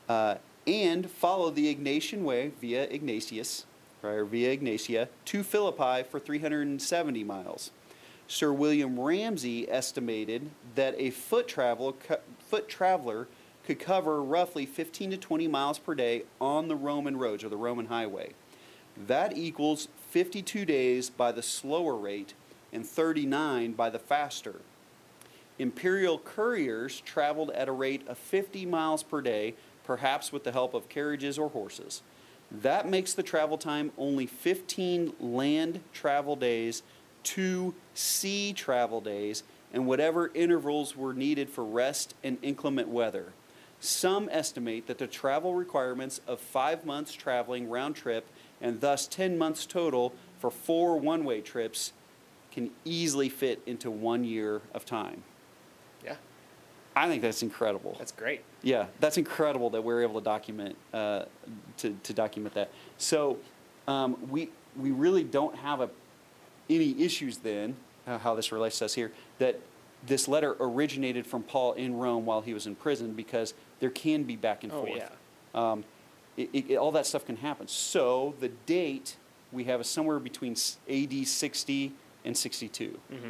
uh, 0.07 0.35
and 0.67 1.09
follow 1.09 1.49
the 1.49 1.73
Egnatian 1.73 2.21
Way 2.21 2.51
via 2.59 2.83
Ignatius, 2.83 3.65
or 4.03 4.25
via 4.25 4.55
Egnatia, 4.55 5.07
to 5.25 5.41
Philippi 5.41 6.03
for 6.03 6.19
370 6.19 7.23
miles. 7.23 7.71
Sir 8.27 8.51
William 8.51 8.99
Ramsay 8.99 9.69
estimated 9.71 10.51
that 10.75 10.93
a 10.97 11.11
foot 11.11 11.47
travel 11.47 11.95
foot 12.39 12.67
traveler 12.67 13.27
could 13.65 13.79
cover 13.79 14.21
roughly 14.21 14.65
15 14.65 15.11
to 15.11 15.17
20 15.17 15.47
miles 15.47 15.79
per 15.79 15.95
day 15.95 16.23
on 16.39 16.67
the 16.67 16.75
Roman 16.75 17.17
roads 17.17 17.43
or 17.43 17.49
the 17.49 17.57
Roman 17.57 17.87
highway. 17.87 18.33
That 18.97 19.37
equals 19.37 19.87
52 20.09 20.65
days 20.65 21.09
by 21.09 21.31
the 21.31 21.41
slower 21.41 21.95
rate 21.95 22.33
and 22.73 22.85
39 22.85 23.73
by 23.73 23.89
the 23.89 23.99
faster. 23.99 24.61
Imperial 25.59 26.19
couriers 26.19 27.01
traveled 27.01 27.51
at 27.51 27.67
a 27.67 27.71
rate 27.71 28.07
of 28.07 28.17
50 28.17 28.65
miles 28.65 29.03
per 29.03 29.21
day, 29.21 29.55
perhaps 29.87 30.33
with 30.33 30.43
the 30.43 30.51
help 30.51 30.73
of 30.73 30.89
carriages 30.89 31.39
or 31.39 31.49
horses. 31.49 32.03
That 32.51 32.87
makes 32.87 33.13
the 33.13 33.23
travel 33.23 33.57
time 33.57 33.91
only 33.97 34.27
15 34.27 35.13
land 35.19 35.79
travel 35.93 36.35
days, 36.35 36.83
two 37.23 37.73
sea 37.93 38.53
travel 38.53 39.01
days, 39.01 39.43
and 39.73 39.87
whatever 39.87 40.29
intervals 40.33 40.95
were 40.95 41.13
needed 41.13 41.49
for 41.49 41.63
rest 41.63 42.13
and 42.23 42.37
inclement 42.41 42.89
weather. 42.89 43.33
Some 43.79 44.27
estimate 44.31 44.87
that 44.87 44.97
the 44.97 45.07
travel 45.07 45.53
requirements 45.53 46.19
of 46.27 46.39
five 46.39 46.85
months 46.85 47.13
traveling 47.13 47.69
round 47.69 47.95
trip 47.95 48.27
and 48.59 48.81
thus 48.81 49.07
10 49.07 49.37
months 49.37 49.65
total 49.65 50.13
for 50.39 50.51
four 50.51 50.99
one 50.99 51.23
way 51.23 51.41
trips 51.41 51.93
can 52.51 52.71
easily 52.83 53.29
fit 53.29 53.61
into 53.65 53.91
one 53.91 54.23
year 54.23 54.61
of 54.73 54.83
time. 54.83 55.23
I 56.97 57.07
think 57.07 57.21
that's 57.21 57.43
incredible. 57.43 57.95
that's 57.97 58.11
great. 58.11 58.41
Yeah, 58.63 58.87
that's 58.99 59.17
incredible 59.17 59.69
that 59.71 59.83
we're 59.83 60.01
able 60.01 60.19
to 60.19 60.23
document 60.25 60.75
uh, 60.93 61.25
to, 61.77 61.95
to 62.03 62.13
document 62.13 62.55
that. 62.55 62.71
So 62.97 63.37
um, 63.87 64.17
we 64.29 64.49
we 64.77 64.91
really 64.91 65.23
don't 65.23 65.55
have 65.57 65.81
a, 65.81 65.89
any 66.69 67.01
issues 67.01 67.37
then 67.37 67.75
uh, 68.07 68.17
how 68.17 68.35
this 68.35 68.51
relates 68.51 68.79
to 68.79 68.85
us 68.85 68.93
here 68.93 69.11
that 69.39 69.59
this 70.05 70.27
letter 70.27 70.55
originated 70.59 71.25
from 71.25 71.43
Paul 71.43 71.73
in 71.73 71.97
Rome 71.97 72.25
while 72.25 72.41
he 72.41 72.53
was 72.53 72.67
in 72.67 72.75
prison 72.75 73.13
because 73.13 73.53
there 73.79 73.89
can 73.89 74.23
be 74.23 74.35
back 74.35 74.63
and 74.63 74.71
Oh, 74.71 74.85
forth. 74.85 74.97
yeah. 74.97 75.09
Um, 75.55 75.83
it, 76.35 76.49
it, 76.69 76.75
all 76.77 76.91
that 76.91 77.05
stuff 77.07 77.25
can 77.25 77.37
happen. 77.37 77.67
So 77.67 78.35
the 78.39 78.49
date 78.49 79.17
we 79.51 79.63
have 79.65 79.81
is 79.81 79.87
somewhere 79.87 80.19
between 80.19 80.51
s- 80.53 80.77
AD 80.89 81.25
60 81.27 81.93
and 82.25 82.37
62. 82.37 82.99
Mm-hmm. 83.11 83.29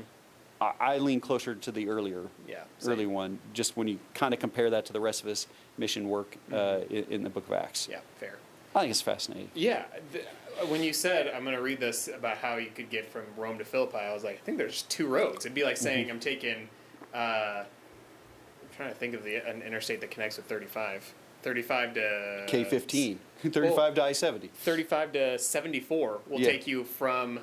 I, 0.60 0.74
I 0.80 0.97
lean 0.97 1.20
closer 1.20 1.55
to 1.55 1.72
the 1.72 1.88
earlier 1.89 2.24
Yeah, 2.47 2.64
early 2.86 3.05
one, 3.05 3.39
just 3.53 3.78
when 3.78 3.88
you 3.88 3.99
kind 4.14 4.34
of 4.34 4.39
compare 4.39 4.70
that 4.72 4.86
to 4.88 4.93
the 4.93 4.99
rest 4.99 5.22
of 5.22 5.28
his 5.28 5.47
mission 5.78 6.10
work 6.10 6.38
uh, 6.51 6.80
in, 6.89 7.05
in 7.10 7.24
the 7.24 7.30
book 7.30 7.47
of 7.47 7.53
Acts. 7.53 7.84
Mm-hmm. 7.84 7.91
Yeah, 7.93 7.99
fair. 8.20 8.38
I 8.76 8.82
think 8.82 8.91
it's 8.91 9.01
fascinating. 9.01 9.49
Yeah, 9.55 9.86
th- 10.14 10.26
when 10.70 10.84
you 10.84 10.93
said 10.93 11.28
I'm 11.36 11.43
going 11.43 11.55
to 11.55 11.62
read 11.62 11.80
this 11.80 12.08
about 12.08 12.38
how 12.38 12.55
you 12.58 12.70
could 12.74 12.89
get 12.89 13.05
from 13.12 13.24
Rome 13.36 13.58
to 13.60 13.66
Philippi, 13.66 13.97
I 13.97 14.14
was 14.14 14.24
like, 14.24 14.36
I 14.36 14.45
think 14.45 14.58
there's 14.58 14.84
two 14.84 15.08
roads. 15.08 15.45
It'd 15.45 15.55
be 15.55 15.64
like 15.64 15.78
saying 15.78 16.10
I'm 16.10 16.20
taking. 16.20 16.70
Uh, 17.14 17.64
I'm 17.64 18.76
trying 18.76 18.89
to 18.89 18.95
think 18.95 19.14
of 19.16 19.24
the 19.24 19.36
an 19.47 19.62
interstate 19.62 20.01
that 20.01 20.12
connects 20.12 20.38
with 20.38 20.45
35. 20.47 21.14
35 21.43 21.93
to 21.93 22.45
K15, 22.47 23.18
35 23.43 23.95
to 23.95 24.03
I 24.03 24.12
70. 24.12 24.47
35 24.55 25.12
to 25.14 25.39
74 25.39 26.20
will 26.28 26.39
Yeah. 26.41 26.47
take 26.49 26.68
you 26.68 26.84
from 26.84 27.39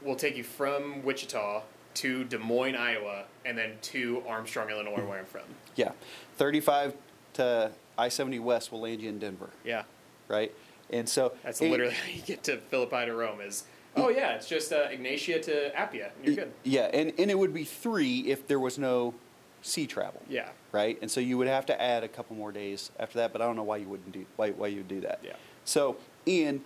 will 0.00 0.16
take 0.16 0.36
you 0.36 0.44
from 0.44 1.02
Wichita 1.04 1.62
to 1.94 2.24
Des 2.24 2.38
Moines, 2.38 2.76
Iowa, 2.76 3.24
and 3.44 3.56
then 3.56 3.72
to 3.82 4.22
Armstrong, 4.26 4.70
Illinois, 4.70 5.04
where 5.04 5.18
I'm 5.18 5.24
from. 5.26 5.42
Yeah. 5.76 5.92
35 6.36 6.94
to 7.34 7.70
I 7.98 8.08
70 8.08 8.38
West 8.40 8.72
will 8.72 8.80
land 8.80 9.00
you 9.02 9.08
in 9.08 9.18
Denver, 9.18 9.50
Yeah, 9.64 9.82
right? 10.28 10.52
And 10.90 11.08
so 11.08 11.32
that's 11.42 11.60
it- 11.60 11.70
literally 11.70 11.94
how 12.06 12.08
you 12.10 12.22
get 12.22 12.42
to 12.44 12.56
Philippi 12.58 13.06
to 13.06 13.14
Rome. 13.14 13.40
Is 13.40 13.64
oh 13.96 14.08
yeah, 14.08 14.34
it's 14.34 14.48
just 14.48 14.72
uh, 14.72 14.88
Egnatia 14.88 15.40
to 15.42 15.70
Appia, 15.74 16.10
and 16.16 16.24
you're 16.24 16.34
good. 16.34 16.52
Yeah, 16.64 16.90
and, 16.92 17.12
and 17.18 17.30
it 17.30 17.38
would 17.38 17.52
be 17.54 17.64
three 17.64 18.20
if 18.20 18.46
there 18.46 18.58
was 18.58 18.78
no 18.78 19.14
sea 19.60 19.86
travel. 19.86 20.22
Yeah, 20.28 20.48
right? 20.72 20.98
And 21.02 21.10
so 21.10 21.20
you 21.20 21.36
would 21.38 21.48
have 21.48 21.66
to 21.66 21.80
add 21.80 22.02
a 22.02 22.08
couple 22.08 22.34
more 22.36 22.50
days 22.52 22.90
after 22.98 23.18
that, 23.18 23.32
but 23.32 23.40
I 23.42 23.46
don't 23.46 23.56
know 23.56 23.62
why 23.62 23.76
you 23.78 23.88
wouldn't 23.88 24.12
do 24.12 24.24
why 24.36 24.50
why 24.50 24.68
you 24.68 24.78
would 24.78 24.88
do 24.88 25.00
that. 25.02 25.20
Yeah. 25.22 25.34
So, 25.64 25.96
and 26.26 26.60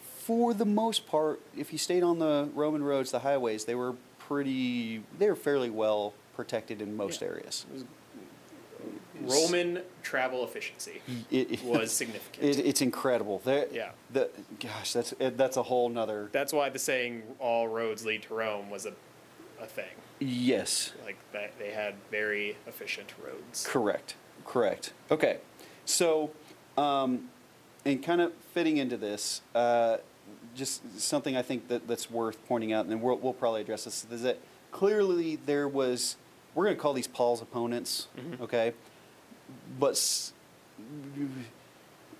for 0.00 0.54
the 0.54 0.64
most 0.66 1.06
part, 1.06 1.40
if 1.56 1.72
you 1.72 1.78
stayed 1.78 2.02
on 2.02 2.18
the 2.18 2.48
Roman 2.54 2.82
roads, 2.82 3.10
the 3.10 3.20
highways, 3.20 3.64
they 3.66 3.74
were 3.74 3.94
pretty 4.36 5.02
they 5.18 5.28
were 5.28 5.36
fairly 5.36 5.68
well 5.68 6.14
protected 6.34 6.80
in 6.80 6.96
most 6.96 7.20
Yeah. 7.20 7.28
areas. 7.28 7.66
Roman 9.20 9.82
travel 10.02 10.42
efficiency 10.44 11.00
It, 11.30 11.52
it- 11.52 11.64
was 11.64 11.92
significant. 11.92 12.42
it, 12.44 12.58
it's 12.66 12.80
incredible. 12.80 13.40
There- 13.44 13.68
Yeah. 13.70 13.90
The 14.10 14.30
gosh, 14.58 14.92
that's 14.94 15.12
it, 15.18 15.36
that's 15.36 15.56
a 15.58 15.62
whole 15.62 15.88
nother. 15.90 16.28
That's 16.32 16.52
why 16.52 16.70
the 16.70 16.78
saying 16.78 17.22
"all 17.38 17.68
roads 17.68 18.04
lead 18.06 18.22
to 18.22 18.34
Rome" 18.34 18.70
was 18.70 18.86
a 18.86 18.94
a 19.60 19.66
thing. 19.66 19.94
Yes. 20.18 20.92
Like 21.04 21.16
that, 21.32 21.52
they 21.58 21.70
had 21.70 21.94
very 22.10 22.56
efficient 22.66 23.12
roads. 23.24 23.64
Correct. 23.68 24.16
Correct. 24.44 24.92
Okay. 25.10 25.38
So, 25.84 26.30
um, 26.76 27.28
and 27.84 28.02
kind 28.02 28.20
of 28.20 28.32
fitting 28.54 28.76
into 28.78 28.96
this, 28.96 29.42
uh, 29.54 29.98
just 30.54 31.00
something 31.00 31.36
I 31.36 31.42
think 31.42 31.68
that, 31.68 31.86
that's 31.88 32.10
worth 32.10 32.36
pointing 32.46 32.72
out, 32.72 32.82
and 32.84 32.90
then 32.90 33.00
we'll, 33.00 33.16
we'll 33.18 33.32
probably 33.32 33.60
address 33.62 33.84
this, 33.84 34.06
is 34.10 34.22
that 34.22 34.38
clearly 34.70 35.36
there 35.46 35.66
was, 35.68 36.16
we're 36.54 36.64
going 36.64 36.76
to 36.76 36.80
call 36.82 36.92
these 36.92 37.06
Paul's 37.06 37.40
opponents, 37.42 38.08
Mhm. 38.18 38.40
okay? 38.40 38.72
But 39.78 39.92
s- 39.92 40.32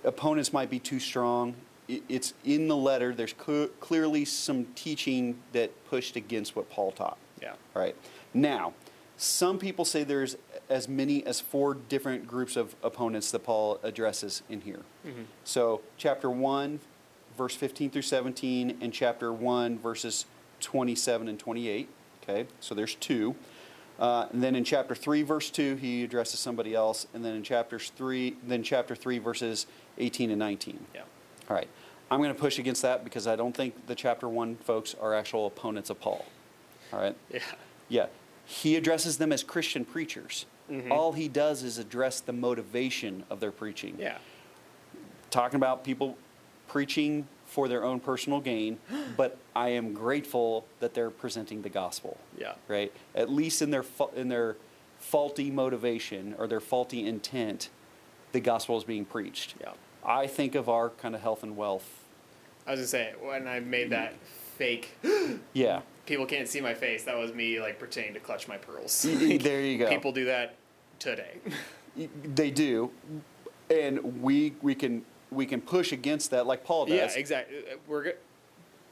opponents 0.04 0.52
might 0.52 0.70
be 0.70 0.78
too 0.78 1.00
strong. 1.00 1.54
It's 1.88 2.32
in 2.44 2.68
the 2.68 2.76
letter, 2.76 3.14
there's 3.14 3.34
cl- 3.44 3.68
clearly 3.80 4.24
some 4.24 4.66
teaching 4.74 5.38
that 5.52 5.70
pushed 5.88 6.16
against 6.16 6.56
what 6.56 6.70
Paul 6.70 6.92
taught. 6.92 7.18
Yeah. 7.40 7.52
All 7.74 7.82
right. 7.82 7.96
Now, 8.32 8.72
some 9.16 9.58
people 9.58 9.84
say 9.84 10.04
there's 10.04 10.36
as 10.70 10.88
many 10.88 11.24
as 11.26 11.40
four 11.40 11.74
different 11.74 12.26
groups 12.26 12.56
of 12.56 12.74
opponents 12.82 13.30
that 13.32 13.40
Paul 13.40 13.78
addresses 13.82 14.42
in 14.48 14.62
here. 14.62 14.80
Mhm. 15.06 15.24
So, 15.44 15.82
chapter 15.98 16.30
1, 16.30 16.80
verse 17.36 17.54
15 17.54 17.90
through 17.90 18.02
17, 18.02 18.78
and 18.80 18.92
chapter 18.92 19.32
1, 19.32 19.78
verses 19.78 20.26
27 20.60 21.28
and 21.28 21.38
28. 21.38 21.88
Okay, 22.22 22.46
so 22.60 22.74
there's 22.74 22.94
two. 22.96 23.34
Uh, 23.98 24.26
and 24.32 24.42
then 24.42 24.54
in 24.54 24.64
chapter 24.64 24.94
3, 24.94 25.22
verse 25.22 25.50
2, 25.50 25.76
he 25.76 26.04
addresses 26.04 26.40
somebody 26.40 26.74
else. 26.74 27.06
And 27.14 27.24
then 27.24 27.34
in 27.34 27.42
chapters 27.42 27.92
3, 27.96 28.36
then 28.46 28.62
chapter 28.62 28.94
3, 28.96 29.18
verses 29.18 29.66
18 29.98 30.30
and 30.30 30.38
19. 30.38 30.86
Yeah. 30.94 31.02
All 31.48 31.56
right. 31.56 31.68
I'm 32.10 32.18
going 32.20 32.32
to 32.34 32.38
push 32.38 32.58
against 32.58 32.82
that 32.82 33.04
because 33.04 33.26
I 33.26 33.36
don't 33.36 33.56
think 33.56 33.86
the 33.86 33.94
chapter 33.94 34.28
1 34.28 34.56
folks 34.56 34.94
are 35.00 35.14
actual 35.14 35.46
opponents 35.46 35.90
of 35.90 36.00
Paul. 36.00 36.24
All 36.92 37.00
right. 37.00 37.16
Yeah. 37.32 37.40
Yeah. 37.88 38.06
He 38.44 38.76
addresses 38.76 39.18
them 39.18 39.32
as 39.32 39.42
Christian 39.42 39.84
preachers. 39.84 40.46
Mhm. 40.70 40.90
All 40.90 41.12
he 41.12 41.28
does 41.28 41.62
is 41.62 41.78
address 41.78 42.20
the 42.20 42.32
motivation 42.32 43.24
of 43.30 43.40
their 43.40 43.52
preaching. 43.52 43.96
Yeah. 43.98 44.18
Talking 45.30 45.56
about 45.56 45.84
people 45.84 46.16
preaching 46.72 47.28
for 47.44 47.68
their 47.68 47.84
own 47.84 48.00
personal 48.00 48.40
gain, 48.40 48.78
but 49.16 49.36
I 49.54 49.68
am 49.68 49.92
grateful 49.92 50.64
that 50.80 50.94
they're 50.94 51.10
presenting 51.10 51.60
the 51.60 51.68
gospel. 51.68 52.16
Yeah. 52.38 52.54
Right? 52.66 52.92
At 53.14 53.30
least 53.30 53.60
in 53.60 53.70
their 53.70 53.82
fa- 53.82 54.08
in 54.16 54.28
their 54.28 54.56
faulty 54.98 55.50
motivation 55.50 56.34
or 56.38 56.46
their 56.46 56.60
faulty 56.60 57.06
intent, 57.06 57.68
the 58.32 58.40
gospel 58.40 58.78
is 58.78 58.84
being 58.84 59.04
preached. 59.04 59.54
Yeah. 59.60 59.72
I 60.04 60.26
think 60.26 60.54
of 60.54 60.68
our 60.68 60.88
kind 60.90 61.14
of 61.14 61.20
health 61.20 61.42
and 61.42 61.56
wealth. 61.56 62.04
I 62.66 62.70
was 62.70 62.80
gonna 62.80 62.86
say 62.86 63.12
when 63.20 63.46
I 63.46 63.60
made 63.60 63.90
that 63.90 64.14
fake. 64.56 64.96
Yeah. 65.52 65.82
People 66.06 66.26
can't 66.26 66.48
see 66.48 66.60
my 66.60 66.74
face. 66.74 67.04
That 67.04 67.16
was 67.16 67.32
me 67.32 67.60
like 67.60 67.78
pretending 67.78 68.14
to 68.14 68.20
clutch 68.20 68.48
my 68.48 68.56
pearls. 68.56 69.02
there 69.08 69.60
you 69.60 69.78
go. 69.78 69.88
People 69.88 70.10
do 70.10 70.24
that 70.24 70.56
today. 70.98 71.36
They 72.34 72.50
do, 72.50 72.90
and 73.70 74.22
we 74.22 74.54
we 74.62 74.74
can 74.74 75.04
we 75.32 75.46
can 75.46 75.60
push 75.60 75.92
against 75.92 76.30
that 76.30 76.46
like 76.46 76.64
Paul 76.64 76.86
does. 76.86 76.96
yeah, 76.96 77.18
exactly. 77.18 77.58
We're 77.86 78.14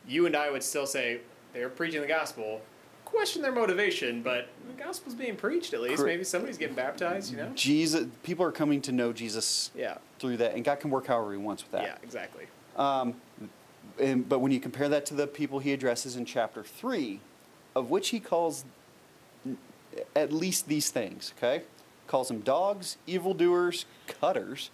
you 0.08 0.26
and 0.26 0.34
I 0.36 0.50
would 0.50 0.62
still 0.62 0.86
say 0.86 1.20
they're 1.52 1.68
preaching 1.68 2.00
the 2.00 2.06
gospel. 2.06 2.60
Question 3.04 3.42
their 3.42 3.52
motivation, 3.52 4.22
but 4.22 4.48
the 4.68 4.82
gospel's 4.82 5.16
being 5.16 5.34
preached 5.34 5.74
at 5.74 5.80
least. 5.80 6.04
Maybe 6.04 6.22
somebody's 6.22 6.56
getting 6.58 6.76
baptized. 6.76 7.32
You 7.32 7.38
know. 7.38 7.50
Jesus, 7.56 8.06
people 8.22 8.44
are 8.44 8.52
coming 8.52 8.80
to 8.82 8.92
know 8.92 9.12
Jesus 9.12 9.70
Yeah. 9.74 9.98
through 10.20 10.36
that, 10.38 10.54
and 10.54 10.64
God 10.64 10.78
can 10.78 10.90
work 10.90 11.06
however 11.08 11.32
He 11.32 11.38
wants 11.38 11.64
with 11.64 11.72
that. 11.72 11.82
Yeah. 11.82 11.96
Exactly. 12.04 12.46
Um, 12.76 13.20
and, 13.98 14.28
but 14.28 14.38
when 14.38 14.52
you 14.52 14.60
compare 14.60 14.88
that 14.88 15.04
to 15.06 15.14
the 15.14 15.26
people 15.26 15.58
he 15.58 15.72
addresses 15.72 16.14
in 16.16 16.24
chapter 16.24 16.62
3, 16.62 17.20
of 17.74 17.90
which 17.90 18.10
he 18.10 18.20
calls 18.20 18.64
at 20.14 20.32
least 20.32 20.68
these 20.68 20.90
things, 20.90 21.34
okay? 21.36 21.64
Calls 22.06 22.28
them 22.28 22.40
dogs, 22.40 22.96
evildoers, 23.06 23.86
cutters, 24.06 24.70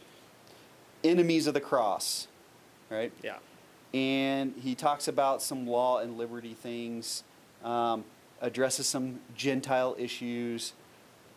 enemies 1.05 1.47
of 1.47 1.55
the 1.55 1.61
cross, 1.61 2.28
right? 2.90 3.12
Yeah. 3.22 3.36
And 3.94 4.55
he 4.61 4.74
talks 4.74 5.09
about 5.09 5.42
some 5.42 5.66
law 5.66 5.99
and 5.99 6.18
liberty 6.18 6.55
things, 6.55 7.24
um, 7.64 8.05
addresses 8.40 8.86
some 8.86 9.20
Gentile 9.34 9.97
issues. 9.99 10.72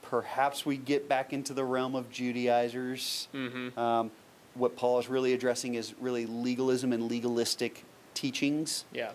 Perhaps 0.02 0.66
we 0.66 0.78
get 0.78 1.08
back 1.08 1.34
into 1.34 1.54
the 1.54 1.64
realm 1.64 1.96
of 1.96 2.10
Judaizers. 2.10 3.28
Mm-hmm. 3.34 3.80
Um, 3.80 4.12
what 4.56 4.76
Paul 4.76 5.00
is 5.00 5.08
really 5.08 5.34
addressing 5.34 5.76
is 5.76 5.94
really 6.00 6.26
legalism 6.26 6.92
and 6.92 7.10
legalistic 7.10 7.86
teachings. 8.14 8.86
Yeah. 8.92 9.12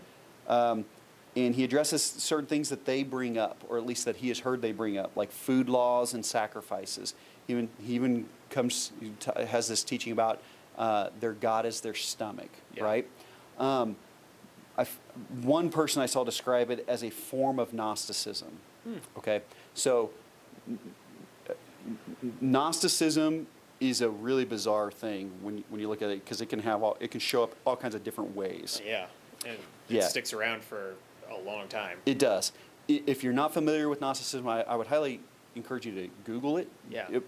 Um, 0.49 0.85
and 1.37 1.55
he 1.55 1.65
addresses 1.65 2.03
certain 2.03 2.47
things 2.47 2.69
that 2.69 2.85
they 2.85 3.03
bring 3.03 3.37
up, 3.37 3.65
or 3.69 3.77
at 3.77 3.85
least 3.85 4.05
that 4.05 4.17
he 4.17 4.29
has 4.29 4.41
heard 4.41 4.63
they 4.63 4.73
bring 4.73 4.97
up, 4.97 5.17
like 5.17 5.33
food 5.33 5.69
laws 5.69 6.15
and 6.15 6.25
sacrifices. 6.25 7.15
He 7.47 7.53
even, 7.53 7.69
he 7.83 7.95
even 7.95 8.27
comes, 8.51 8.93
t- 9.21 9.31
has 9.47 9.69
this 9.69 9.83
teaching 9.85 10.13
about 10.13 10.41
uh, 10.79 11.11
their 11.21 11.33
God 11.33 11.67
is 11.67 11.81
their 11.81 11.95
stomach, 11.95 12.51
Yeah. 12.75 12.85
right? 12.85 13.09
Um, 13.59 13.97
one 15.43 15.71
person 15.71 16.03
I 16.03 16.07
saw 16.07 16.25
describe 16.25 16.71
it 16.71 16.85
as 16.89 17.05
a 17.05 17.11
form 17.11 17.59
of 17.61 17.73
Gnosticism. 17.73 18.59
Hmm. 18.85 18.97
Okay, 19.19 19.43
so 19.75 20.11
Gnosticism 22.41 23.47
is 23.81 24.01
a 24.01 24.09
really 24.09 24.45
bizarre 24.45 24.91
thing 24.91 25.31
when 25.43 25.59
you, 25.59 25.65
when 25.69 25.81
you 25.81 25.89
look 25.89 26.03
at 26.03 26.11
it 26.11 26.25
because 26.25 26.41
it 26.41 26.47
can 26.47 26.61
have 26.61 26.83
all, 26.83 26.97
it 27.01 27.11
can 27.11 27.21
show 27.21 27.43
up 27.43 27.55
all 27.65 27.77
kinds 27.77 27.95
of 27.95 28.03
different 28.03 28.35
ways. 28.35 28.81
Yeah. 28.85 29.07
And 29.45 29.55
it 29.55 29.61
Yeah. 29.89 30.09
sticks 30.09 30.33
around 30.33 30.65
for 30.65 30.95
a 31.31 31.39
long 31.43 31.69
time. 31.69 31.99
It 32.07 32.19
does. 32.19 32.53
If 32.89 33.23
you're 33.23 33.33
not 33.33 33.53
familiar 33.53 33.89
with 33.89 34.01
Gnosticism, 34.01 34.47
I, 34.49 34.63
I 34.63 34.77
would 34.77 34.87
highly 34.87 35.21
encourage 35.57 35.87
you 35.87 35.93
to 35.95 36.09
Google 36.25 36.57
it. 36.57 36.69
Yeah. 36.91 37.07
it- 37.11 37.23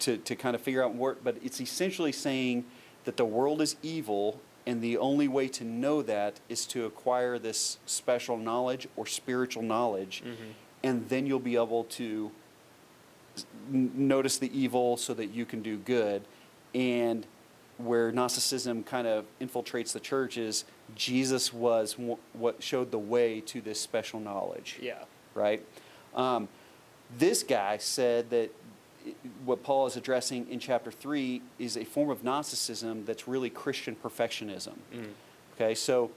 to, 0.00 0.16
to 0.18 0.36
kind 0.36 0.54
of 0.54 0.62
figure 0.62 0.82
out 0.84 0.94
what, 0.94 1.22
but 1.24 1.36
it's 1.42 1.60
essentially 1.60 2.12
saying 2.12 2.64
that 3.04 3.16
the 3.16 3.24
world 3.24 3.60
is 3.60 3.76
evil, 3.82 4.40
and 4.66 4.82
the 4.82 4.96
only 4.98 5.26
way 5.28 5.48
to 5.48 5.64
know 5.64 6.02
that 6.02 6.38
is 6.48 6.66
to 6.66 6.84
acquire 6.86 7.38
this 7.38 7.78
special 7.86 8.36
knowledge 8.36 8.86
or 8.96 9.06
spiritual 9.06 9.62
knowledge, 9.62 10.22
Mhm. 10.24 10.34
and 10.84 11.08
then 11.08 11.26
you'll 11.26 11.38
be 11.38 11.56
able 11.56 11.84
to 11.84 12.30
n- 13.72 13.90
notice 13.94 14.38
the 14.38 14.50
evil 14.58 14.96
so 14.96 15.14
that 15.14 15.26
you 15.26 15.44
can 15.46 15.62
do 15.62 15.76
good. 15.78 16.22
And 16.74 17.26
where 17.78 18.12
Gnosticism 18.12 18.84
kind 18.84 19.06
of 19.06 19.24
infiltrates 19.40 19.92
the 19.92 20.00
church 20.00 20.36
is 20.36 20.64
Jesus 20.94 21.52
was 21.52 21.94
wh- 21.94 22.36
what 22.36 22.62
showed 22.62 22.90
the 22.90 22.98
way 22.98 23.40
to 23.42 23.60
this 23.62 23.80
special 23.80 24.20
knowledge 24.20 24.78
Yeah. 24.82 25.04
right? 25.34 25.64
Um, 26.14 26.48
this 27.18 27.42
guy 27.42 27.76
said 27.78 28.30
that 28.30 28.50
what 29.44 29.62
Paul 29.62 29.86
is 29.86 29.96
addressing 29.96 30.48
in 30.50 30.58
chapter 30.58 30.90
3 30.90 31.42
is 31.58 31.76
a 31.76 31.84
form 31.84 32.10
of 32.10 32.22
Gnosticism 32.22 33.04
that's 33.06 33.26
really 33.26 33.50
Christian 33.50 33.96
perfectionism. 33.96 34.74
Mm. 34.94 35.06
Okay, 35.54 35.74
so 35.74 36.10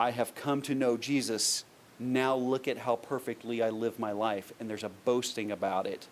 I 0.00 0.10
have 0.10 0.34
come 0.34 0.62
to 0.62 0.74
know 0.74 0.96
Jesus. 0.96 1.64
Now 1.98 2.34
look 2.36 2.68
at 2.68 2.78
how 2.78 2.96
perfectly 2.96 3.62
I 3.62 3.70
live 3.70 3.98
my 3.98 4.12
life. 4.12 4.52
And 4.58 4.68
there's 4.68 4.84
a 4.84 4.88
boasting 5.04 5.50
about 5.52 5.86
it. 5.86 6.08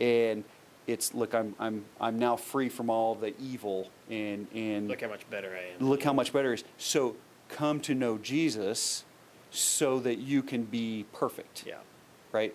And 0.00 0.44
it's, 0.86 1.12
look, 1.12 1.34
I'm, 1.34 1.54
I'm, 1.58 1.84
I'm 2.00 2.18
now 2.18 2.36
free 2.36 2.68
from 2.68 2.88
all 2.88 3.14
the 3.14 3.34
evil. 3.40 3.90
And, 4.08 4.46
and 4.54 4.88
Look 4.88 5.02
how 5.02 5.08
much 5.08 5.28
better 5.28 5.50
I 5.54 5.74
am. 5.80 5.88
look 5.88 6.02
how 6.02 6.12
much 6.12 6.32
better 6.32 6.52
it 6.52 6.60
is. 6.60 6.64
So 6.78 7.16
come 7.48 7.80
to 7.80 7.94
know 7.94 8.16
Jesus 8.18 9.04
so 9.50 9.98
that 10.00 10.18
you 10.18 10.42
can 10.42 10.62
be 10.64 11.04
perfect 11.12 11.64
Yeah. 11.66 11.76
right? 12.32 12.54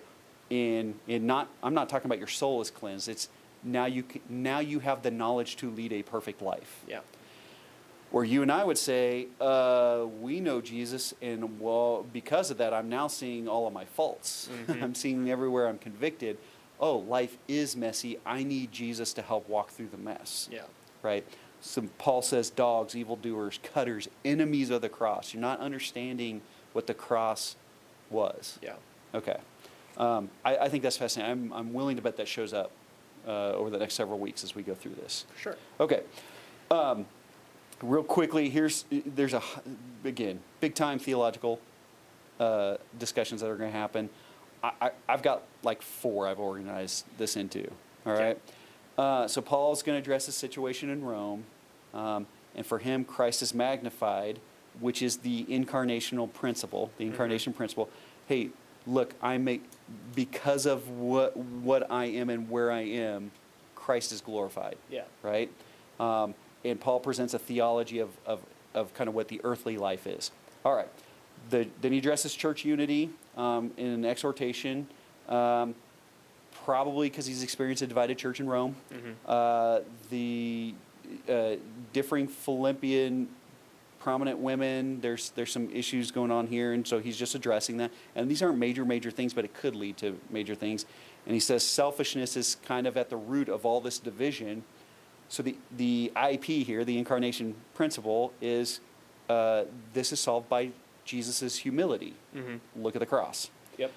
And 0.54 0.95
and 1.08 1.26
not 1.26 1.47
I'm 1.64 1.74
not 1.74 1.89
talking 1.89 2.06
about 2.08 2.20
your 2.20 2.28
soul 2.28 2.62
is 2.62 2.70
cleansed. 2.70 3.10
It's 3.10 3.28
now 3.64 3.86
you 3.86 4.04
c- 4.12 4.22
now 4.30 4.60
you 4.60 4.80
have 4.80 5.01
the 5.01 5.10
knowledge 5.12 5.56
to 5.58 5.72
lead 5.72 5.91
a 5.93 6.04
perfect 6.04 6.41
life. 6.41 6.84
Yeah. 6.88 6.99
Where 8.12 8.24
you 8.24 8.43
and 8.43 8.51
I 8.51 8.64
would 8.64 8.78
say, 8.78 9.28
uh, 9.41 10.06
we 10.22 10.39
know 10.39 10.62
Jesus, 10.62 11.16
and 11.22 11.60
well, 11.60 12.06
because 12.14 12.51
of 12.51 12.58
that, 12.60 12.72
I'm 12.72 12.88
now 12.88 13.08
seeing 13.08 13.47
all 13.47 13.66
of 13.66 13.74
my 13.74 13.86
faults. 13.86 14.49
Mhm. 14.68 14.84
I'm 14.84 14.93
seeing 14.95 15.32
everywhere 15.32 15.68
I'm 15.68 15.80
convicted. 15.80 16.38
Oh, 16.80 16.97
life 16.97 17.38
is 17.47 17.76
messy. 17.76 18.20
I 18.26 18.43
need 18.43 18.72
Jesus 18.72 19.14
to 19.14 19.22
help 19.24 19.49
walk 19.49 19.72
through 19.72 19.88
the 19.88 19.97
mess 19.97 20.49
Yeah. 20.51 20.64
right? 21.01 21.24
So 21.62 21.84
Paul 21.97 22.22
says 22.22 22.49
dogs, 22.49 22.95
evildoers, 22.95 23.60
cutters, 23.64 24.10
enemies 24.26 24.70
of 24.70 24.82
the 24.82 24.89
cross. 24.89 25.34
You're 25.34 25.41
not 25.41 25.60
understanding 25.62 26.41
what 26.74 26.86
the 26.88 26.93
cross 26.93 27.56
was. 28.12 28.60
Yeah. 28.62 28.76
Okay. 29.16 29.38
Um, 29.98 30.30
I, 30.44 30.58
I 30.58 30.70
think 30.70 30.84
that's 30.84 30.98
fascinating. 30.98 31.32
I'm, 31.32 31.54
I'm 31.54 31.74
willing 31.74 31.96
to 31.98 32.02
bet 32.02 32.18
that 32.18 32.28
shows 32.28 32.54
up 32.54 32.72
uh, 33.28 33.52
over 33.54 33.70
the 33.70 33.78
next 33.78 33.94
several 33.94 34.20
weeks 34.20 34.44
as 34.44 34.56
we 34.56 34.64
go 34.64 34.74
through 34.74 34.96
this. 34.96 35.26
Sure. 35.39 35.56
Okay. 35.80 36.02
Um, 36.72 37.06
real 37.82 38.04
quickly, 38.04 38.50
here's 38.50 38.86
there's 38.91 39.34
a 39.34 39.41
again 40.04 40.39
big 40.62 40.74
time 40.76 40.98
theological 41.00 41.60
uh, 42.39 42.78
discussions 42.98 43.41
that 43.41 43.50
are 43.50 43.56
going 43.56 43.72
to 43.72 43.78
happen. 43.78 44.10
I, 44.64 44.72
I, 44.82 44.91
I've 45.08 45.22
got 45.22 45.44
like 45.64 45.82
four 45.82 46.28
I've 46.28 46.39
organized 46.39 47.06
this 47.18 47.36
into. 47.36 47.68
All 48.06 48.14
Okay. 48.14 48.24
right. 48.24 48.39
Uh, 48.98 49.28
so 49.28 49.41
Paul's 49.41 49.82
going 49.84 49.96
to 49.96 50.00
address 50.02 50.26
the 50.28 50.32
situation 50.32 50.89
in 50.89 51.04
Rome, 51.04 51.46
um, 51.94 52.28
and 52.56 52.66
for 52.66 52.78
him, 52.80 53.04
Christ 53.04 53.41
is 53.41 53.54
magnified, 53.54 54.39
which 54.80 55.02
is 55.02 55.18
the 55.18 55.46
incarnational 55.46 56.32
principle. 56.32 56.91
The 56.98 57.06
Mhm. 57.06 57.08
incarnation 57.12 57.54
principle. 57.54 57.89
Hey, 58.28 58.50
look, 58.88 59.14
I 59.22 59.38
make 59.38 59.64
because 60.16 60.66
of 60.66 60.90
what 60.90 61.36
what 61.38 61.90
I 61.92 62.06
am 62.06 62.30
and 62.30 62.50
where 62.50 62.72
I 62.72 62.82
am, 62.82 63.32
Christ 63.76 64.12
is 64.12 64.22
glorified 64.22 64.78
Yeah. 64.90 65.04
right? 65.22 65.52
Um, 66.00 66.34
and 66.66 66.80
Paul 66.80 67.00
presents 67.00 67.34
a 67.34 67.40
theology 67.40 68.00
of, 68.00 68.10
of, 68.26 68.40
of 68.74 68.94
kind 68.94 69.08
of 69.10 69.14
what 69.14 69.28
the 69.28 69.42
earthly 69.44 69.78
life 69.78 70.08
is. 70.08 70.32
All 70.64 70.74
right. 70.74 70.88
The, 71.50 71.68
then 71.82 71.92
he 71.92 71.98
addresses 71.98 72.34
church 72.34 72.64
unity 72.64 73.10
um, 73.36 73.72
in 73.76 73.88
an 73.88 74.06
exhortation, 74.06 74.88
um, 75.28 75.76
probably 76.64 77.10
because 77.10 77.26
he's 77.26 77.44
experienced 77.44 77.82
a 77.84 77.88
divided 77.88 78.18
church 78.18 78.40
in 78.40 78.48
Rome. 78.48 78.76
Mhm. 78.94 79.14
Uh, 79.26 79.82
the 80.10 80.74
uh, 81.30 81.56
differing 81.92 82.28
Philippian 82.28 83.28
prominent 84.04 84.38
women, 84.38 84.99
there's, 84.99 85.30
there's 85.30 85.51
some 85.51 85.70
issues 85.72 86.12
going 86.12 86.30
on 86.30 86.45
here, 86.45 86.74
and 86.74 86.86
so 86.86 86.99
he's 86.99 87.16
just 87.16 87.36
addressing 87.36 87.78
that. 87.78 87.89
And 88.16 88.30
these 88.30 88.41
aren't 88.41 88.58
major, 88.58 88.84
major 88.84 89.10
things, 89.10 89.34
but 89.34 89.45
it 89.45 89.54
could 89.54 89.76
lead 89.76 89.95
to 89.97 90.20
major 90.30 90.56
things. 90.56 90.86
And 91.26 91.34
he 91.34 91.39
says 91.39 91.64
selfishness 91.64 92.36
is 92.36 92.58
kind 92.66 92.86
of 92.86 92.97
at 92.97 93.10
the 93.10 93.16
root 93.16 93.47
of 93.47 93.66
all 93.66 93.80
this 93.80 93.99
division. 93.99 94.66
So 95.30 95.41
the, 95.41 95.56
the 95.78 96.12
IP 96.32 96.43
here, 96.43 96.84
the 96.84 96.97
incarnation 96.97 97.56
principle, 97.76 98.34
is 98.41 98.82
uh, 99.30 99.64
this 99.93 100.12
is 100.12 100.20
solved 100.20 100.49
by 100.49 100.72
Jesus' 101.06 101.56
humility. 101.60 102.14
Mhm. 102.36 102.60
Look 102.76 102.97
at 102.97 102.99
the 102.99 103.06
cross. 103.06 103.49
Yep. 103.78 103.91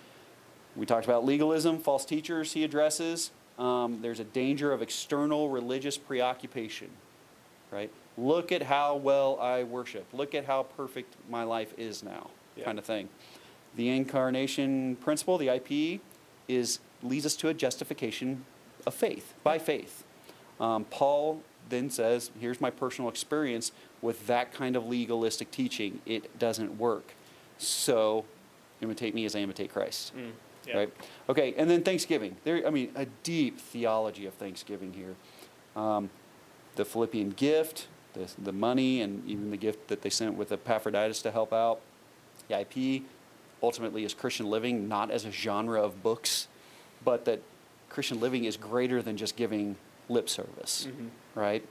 We 0.77 0.87
talked 0.87 1.05
about 1.05 1.25
legalism, 1.25 1.81
false 1.81 2.05
teachers 2.05 2.53
he 2.53 2.63
addresses. 2.63 3.33
Um, 3.59 4.03
there's 4.03 4.21
a 4.21 4.25
danger 4.25 4.73
of 4.73 4.83
external 4.83 5.49
religious 5.49 5.99
preoccupation, 5.99 6.91
right? 7.73 7.91
Look 8.19 8.51
at 8.53 8.63
how 8.63 8.97
well 8.97 9.39
I 9.41 9.63
worship. 9.65 10.07
Look 10.13 10.35
at 10.35 10.45
how 10.47 10.63
perfect 10.63 11.15
my 11.29 11.43
life 11.43 11.75
is 11.77 12.03
now, 12.03 12.31
Yeah. 12.57 12.65
kind 12.65 12.79
of 12.79 12.85
thing. 12.85 13.09
The 13.75 13.89
incarnation 13.91 14.97
principle, 14.97 15.37
the 15.39 15.49
IP, 15.51 16.01
is 16.49 16.79
leads 17.03 17.27
us 17.27 17.37
to 17.37 17.49
a 17.49 17.55
justification 17.55 18.45
of 18.87 18.95
faith 18.95 19.35
by 19.45 19.59
faith. 19.59 20.03
Um, 20.59 20.85
Paul 20.87 21.43
then 21.69 21.91
says, 21.91 22.31
"Here's 22.41 22.61
my 22.61 22.71
personal 22.71 23.11
experience 23.11 23.73
with 24.01 24.27
that 24.29 24.53
kind 24.53 24.77
of 24.77 24.87
legalistic 24.87 25.51
teaching, 25.51 26.01
it 26.07 26.39
doesn't 26.39 26.79
work. 26.79 27.13
So, 27.59 28.25
imitate 28.81 29.15
me 29.15 29.25
as 29.25 29.35
I 29.35 29.41
imitate 29.41 29.73
Christ. 29.73 30.15
Mm, 30.17 30.33
yeah. 30.67 30.77
Right? 30.77 30.93
Okay, 31.29 31.55
and 31.57 31.69
then 31.69 31.83
Thanksgiving. 31.83 32.37
There, 32.45 32.67
I 32.67 32.71
mean, 32.71 32.93
a 32.95 33.07
deep 33.23 33.59
theology 33.59 34.27
of 34.27 34.35
Thanksgiving 34.35 34.93
here. 34.93 35.17
Um, 35.81 36.11
the 36.77 36.85
Philippian 36.85 37.31
gift, 37.31 37.89
the, 38.17 38.31
the 38.43 38.53
money, 38.53 39.01
and 39.03 39.27
even 39.29 39.51
the 39.51 39.57
gift 39.57 39.89
that 39.89 40.03
they 40.03 40.11
sent 40.11 40.37
with 40.37 40.51
Epaphroditus 40.53 41.23
to 41.23 41.31
help 41.31 41.53
out. 41.53 41.81
The 42.49 42.61
IP 42.61 43.03
ultimately 43.63 44.05
is 44.05 44.15
Christian 44.15 44.47
living, 44.47 44.89
not 44.89 45.11
as 45.11 45.25
a 45.25 45.31
genre 45.31 45.83
of 45.83 46.03
books, 46.03 46.49
but 47.05 47.25
that 47.27 47.41
Christian 47.89 48.21
living 48.21 48.45
is 48.45 48.57
greater 48.57 49.03
than 49.03 49.17
just 49.17 49.37
giving 49.37 49.77
lip 50.09 50.29
service, 50.29 50.87
Mhm. 50.91 51.09
right? 51.35 51.65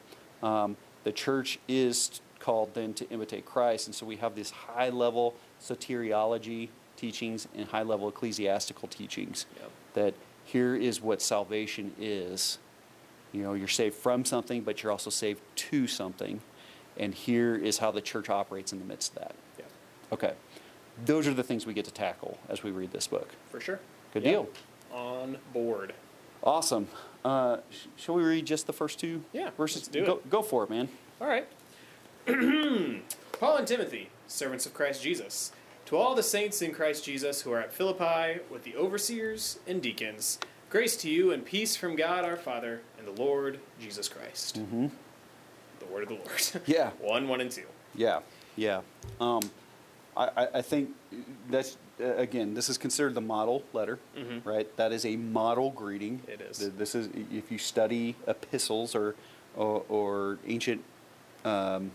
Um, 0.43 0.77
the 1.03 1.11
church 1.11 1.59
is 1.67 2.21
called 2.39 2.73
then 2.73 2.93
to 2.95 3.09
imitate 3.09 3.45
Christ, 3.45 3.87
and 3.87 3.95
so 3.95 4.05
we 4.05 4.17
have 4.17 4.35
this 4.35 4.51
high 4.51 4.89
level 4.89 5.35
soteriology 5.61 6.69
teachings 6.97 7.47
and 7.55 7.67
high 7.67 7.83
level 7.83 8.07
ecclesiastical 8.09 8.87
teachings 8.87 9.45
Yep. 9.59 9.71
that 9.93 10.13
here 10.45 10.75
is 10.75 11.01
what 11.01 11.21
salvation 11.21 11.93
is. 11.99 12.59
You 13.31 13.43
know, 13.43 13.53
you're 13.53 13.67
saved 13.67 13.95
from 13.95 14.23
something, 14.25 14.61
but 14.61 14.81
you're 14.83 14.91
also 14.91 15.09
saved 15.09 15.41
to 15.55 15.87
something. 15.87 16.39
And 16.97 17.13
here 17.13 17.55
is 17.55 17.79
how 17.79 17.91
the 17.91 18.01
church 18.01 18.29
operates 18.29 18.71
in 18.71 18.79
the 18.79 18.85
midst 18.85 19.13
of 19.13 19.19
that. 19.19 19.35
Yeah. 19.59 19.65
Okay. 20.13 20.33
Those 21.05 21.27
are 21.27 21.33
the 21.33 21.43
things 21.43 21.65
we 21.65 21.73
get 21.73 21.85
to 21.85 21.91
tackle 21.91 22.37
as 22.47 22.63
we 22.63 22.71
read 22.71 22.91
this 22.91 23.07
book. 23.07 23.29
For 23.49 23.59
sure. 23.59 23.79
Good 24.13 24.23
Yeah. 24.23 24.31
deal. 24.31 24.49
On 24.93 25.37
board. 25.53 25.93
Awesome. 26.41 26.87
Uh, 27.25 27.57
sh- 27.69 27.87
shall 27.97 28.15
we 28.15 28.23
read 28.23 28.45
just 28.45 28.67
the 28.67 28.73
first 28.73 28.99
two 28.99 29.23
Yeah, 29.33 29.49
verses? 29.57 29.87
do 29.89 30.05
go, 30.05 30.13
it. 30.17 30.29
Go 30.29 30.41
for 30.41 30.63
it, 30.63 30.69
man. 30.69 30.87
All 31.19 31.27
right. 31.27 31.47
Paul 33.33 33.57
and 33.57 33.67
Timothy, 33.67 34.09
servants 34.27 34.65
of 34.65 34.73
Christ 34.73 35.03
Jesus, 35.03 35.51
to 35.85 35.97
all 35.97 36.15
the 36.15 36.23
saints 36.23 36.61
in 36.61 36.71
Christ 36.71 37.03
Jesus 37.03 37.41
who 37.41 37.51
are 37.51 37.59
at 37.59 37.73
Philippi 37.73 38.41
with 38.49 38.63
the 38.63 38.75
overseers 38.75 39.59
and 39.67 39.81
deacons, 39.81 40.39
grace 40.69 40.95
to 40.97 41.09
you 41.09 41.31
and 41.31 41.45
peace 41.45 41.75
from 41.75 41.95
God 41.95 42.25
our 42.25 42.35
Father 42.37 42.81
and 42.97 43.07
the 43.07 43.21
Lord 43.21 43.59
Jesus 43.79 44.07
Christ. 44.07 44.57
Mm-hmm. 44.59 44.87
The 45.79 45.85
word 45.85 46.03
of 46.03 46.09
the 46.09 46.15
Lord. 46.15 46.41
Yeah. 46.65 46.91
1, 46.99 47.27
1, 47.27 47.41
and 47.41 47.51
2. 47.51 47.63
Yeah, 47.95 48.19
yeah. 48.55 48.81
Um, 49.19 49.41
I, 50.17 50.47
I, 50.55 50.61
think 50.61 50.91
that's 51.49 51.77
uh, 51.99 52.15
again. 52.15 52.53
This 52.53 52.69
is 52.69 52.77
considered 52.77 53.15
the 53.15 53.21
model 53.21 53.63
letter, 53.73 53.99
Mhm. 54.17 54.45
right? 54.45 54.75
That 54.77 54.93
is 54.93 55.05
a 55.05 55.17
model 55.17 55.71
greeting. 55.71 56.21
It 56.27 56.39
is. 56.41 56.71
This 56.77 56.95
is 56.95 57.09
if 57.31 57.51
you 57.51 57.57
study 57.57 58.15
epistles 58.27 58.95
or 58.95 59.15
or, 59.57 59.83
or 59.89 60.39
ancient 60.47 60.83
um, 61.43 61.91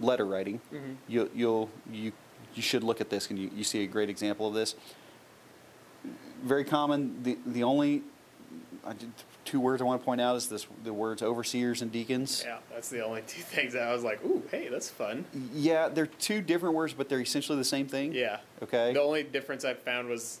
letter 0.00 0.26
writing, 0.26 0.60
Mhm. 0.72 0.96
you'll 1.08 1.28
you'll 1.34 1.70
you 1.90 2.12
you 2.54 2.62
should 2.62 2.84
look 2.84 3.00
at 3.00 3.08
this 3.08 3.30
and 3.30 3.38
you, 3.38 3.50
you 3.54 3.64
see 3.64 3.82
a 3.82 3.86
great 3.86 4.10
example 4.10 4.46
of 4.46 4.52
this. 4.52 4.74
Very 6.42 6.64
common. 6.64 7.22
The 7.22 7.38
the 7.46 7.62
only 7.62 8.02
I 8.84 8.92
did, 8.94 9.12
two 9.44 9.60
words 9.60 9.80
I 9.80 9.84
want 9.84 10.00
to 10.00 10.04
point 10.04 10.20
out 10.20 10.36
is 10.36 10.48
this: 10.48 10.66
the 10.84 10.92
words 10.92 11.22
overseers 11.22 11.82
and 11.82 11.92
deacons. 11.92 12.42
Yeah, 12.46 12.58
that's 12.72 12.88
the 12.88 13.04
only 13.04 13.22
two 13.26 13.42
things 13.42 13.72
that 13.74 13.82
I 13.82 13.92
was 13.92 14.02
like, 14.02 14.24
ooh, 14.24 14.42
hey, 14.50 14.68
that's 14.68 14.88
fun. 14.88 15.24
Yeah, 15.54 15.88
they're 15.88 16.06
two 16.06 16.40
different 16.40 16.74
words, 16.74 16.92
but 16.92 17.08
they're 17.08 17.20
essentially 17.20 17.58
the 17.58 17.64
same 17.64 17.86
thing. 17.86 18.12
Yeah. 18.12 18.38
Okay. 18.62 18.92
The 18.92 19.02
only 19.02 19.22
difference 19.22 19.64
I 19.64 19.74
found 19.74 20.08
was 20.08 20.40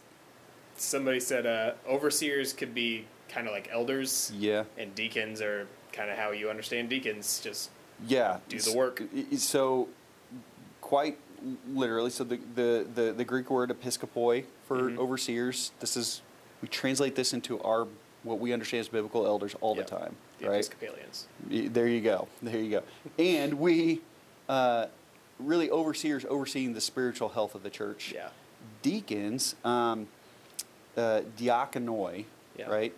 somebody 0.76 1.20
said 1.20 1.46
uh, 1.46 1.72
overseers 1.88 2.52
could 2.52 2.74
be 2.74 3.04
kind 3.28 3.46
of 3.46 3.52
like 3.52 3.68
elders, 3.72 4.32
Yeah. 4.36 4.64
and 4.76 4.94
deacons 4.94 5.40
are 5.40 5.66
kind 5.92 6.10
of 6.10 6.16
how 6.18 6.32
you 6.32 6.50
understand 6.50 6.88
deacons. 6.90 7.40
Just 7.42 7.70
Yeah. 8.06 8.38
Do 8.48 8.58
the 8.58 8.74
work. 8.76 9.02
So, 9.36 9.88
quite 10.80 11.18
literally, 11.72 12.10
so 12.10 12.24
the, 12.24 12.38
the, 12.54 12.86
the, 12.94 13.12
the 13.12 13.24
Greek 13.24 13.50
word 13.50 13.70
episkopoi 13.70 14.44
for 14.66 14.90
Mhm. 14.90 14.98
overseers, 14.98 15.72
this 15.80 15.96
is, 15.96 16.22
we 16.60 16.68
translate 16.68 17.14
this 17.16 17.32
into 17.32 17.60
our, 17.62 17.86
what 18.22 18.38
we 18.38 18.52
understand 18.52 18.80
as 18.82 18.88
biblical 18.88 19.26
elders 19.26 19.54
all 19.60 19.76
Yeah. 19.76 19.82
the 19.82 19.88
time, 19.88 20.16
the 20.38 20.48
right? 20.48 20.54
Episcopalians. 20.56 21.26
There 21.48 21.86
you 21.88 22.00
go. 22.00 22.28
There 22.42 22.58
you 22.60 22.70
go. 22.70 22.82
And 23.18 23.54
we, 23.54 24.00
uh, 24.48 24.86
really 25.38 25.70
overseers 25.70 26.24
overseeing 26.26 26.74
the 26.74 26.80
spiritual 26.80 27.30
health 27.30 27.54
of 27.54 27.62
the 27.62 27.70
church. 27.70 28.12
Yeah. 28.14 28.28
Deacons, 28.82 29.56
um, 29.64 30.08
uh, 30.96 31.22
diakonoi, 31.36 32.26
Yeah. 32.56 32.68
right, 32.70 32.94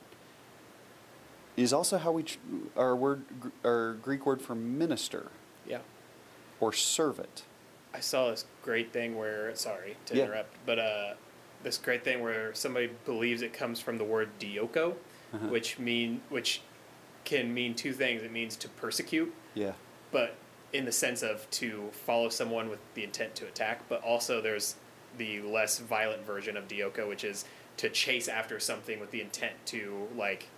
is 1.57 1.73
also 1.73 1.99
how 1.99 2.13
we, 2.13 2.25
tr- 2.25 2.39
our 2.77 2.95
word, 2.97 3.23
gr- 3.41 3.49
our 3.65 3.93
Greek 3.95 4.27
word 4.27 4.43
for 4.43 4.55
minister 4.55 5.29
Yeah. 5.67 5.79
or 6.61 6.73
servant. 6.73 7.45
I 7.95 8.01
saw 8.01 8.31
this 8.31 8.45
great 8.63 8.93
thing 8.93 9.17
where, 9.17 9.55
sorry 9.55 9.97
to 10.07 10.17
Yeah. 10.17 10.25
interrupt, 10.25 10.55
but 10.67 10.79
uh, 10.81 11.15
this 11.63 11.79
great 11.79 12.03
thing 12.05 12.21
where 12.23 12.53
somebody 12.55 12.89
believes 13.07 13.41
it 13.41 13.53
comes 13.53 13.81
from 13.81 13.99
the 13.99 14.05
word 14.05 14.31
dioko, 14.41 14.97
Uh-huh. 15.35 15.47
which 15.49 15.79
mean 15.79 16.21
which 16.29 16.61
can 17.25 17.53
mean 17.55 17.75
two 17.75 17.93
things. 17.93 18.23
It 18.23 18.31
means 18.33 18.55
to 18.57 18.69
persecute, 18.69 19.35
Yeah. 19.55 19.73
but 20.13 20.35
in 20.73 20.85
the 20.85 20.93
sense 20.93 21.23
of 21.23 21.49
to 21.53 21.89
follow 21.93 22.29
someone 22.29 22.69
with 22.69 22.79
the 22.95 23.03
intent 23.05 23.35
to 23.37 23.47
attack, 23.47 23.81
but 23.89 24.03
also 24.03 24.41
there's 24.41 24.75
the 25.17 25.41
less 25.43 25.79
violent 25.79 26.25
version 26.27 26.57
of 26.57 26.69
dioko, 26.69 27.09
which 27.09 27.25
is 27.25 27.45
to 27.79 27.89
chase 27.89 28.29
after 28.29 28.61
something 28.61 29.01
with 29.01 29.11
the 29.11 29.21
intent 29.21 29.55
to 29.67 30.09
like 30.17 30.49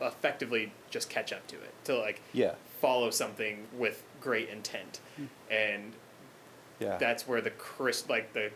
effectively 0.00 0.72
just 0.90 1.08
catch 1.10 1.32
up 1.32 1.46
to 1.48 1.56
it, 1.56 1.72
to 1.84 1.96
like 1.98 2.20
Yeah. 2.32 2.54
follow 2.80 3.10
something 3.10 3.66
with 3.76 4.02
great 4.20 4.48
intent, 4.48 5.00
and 5.50 5.92
Yeah. 6.78 6.96
that's 6.98 7.26
where 7.28 7.40
the 7.40 7.50
Christ 7.50 8.08
like 8.08 8.32
the 8.32 8.50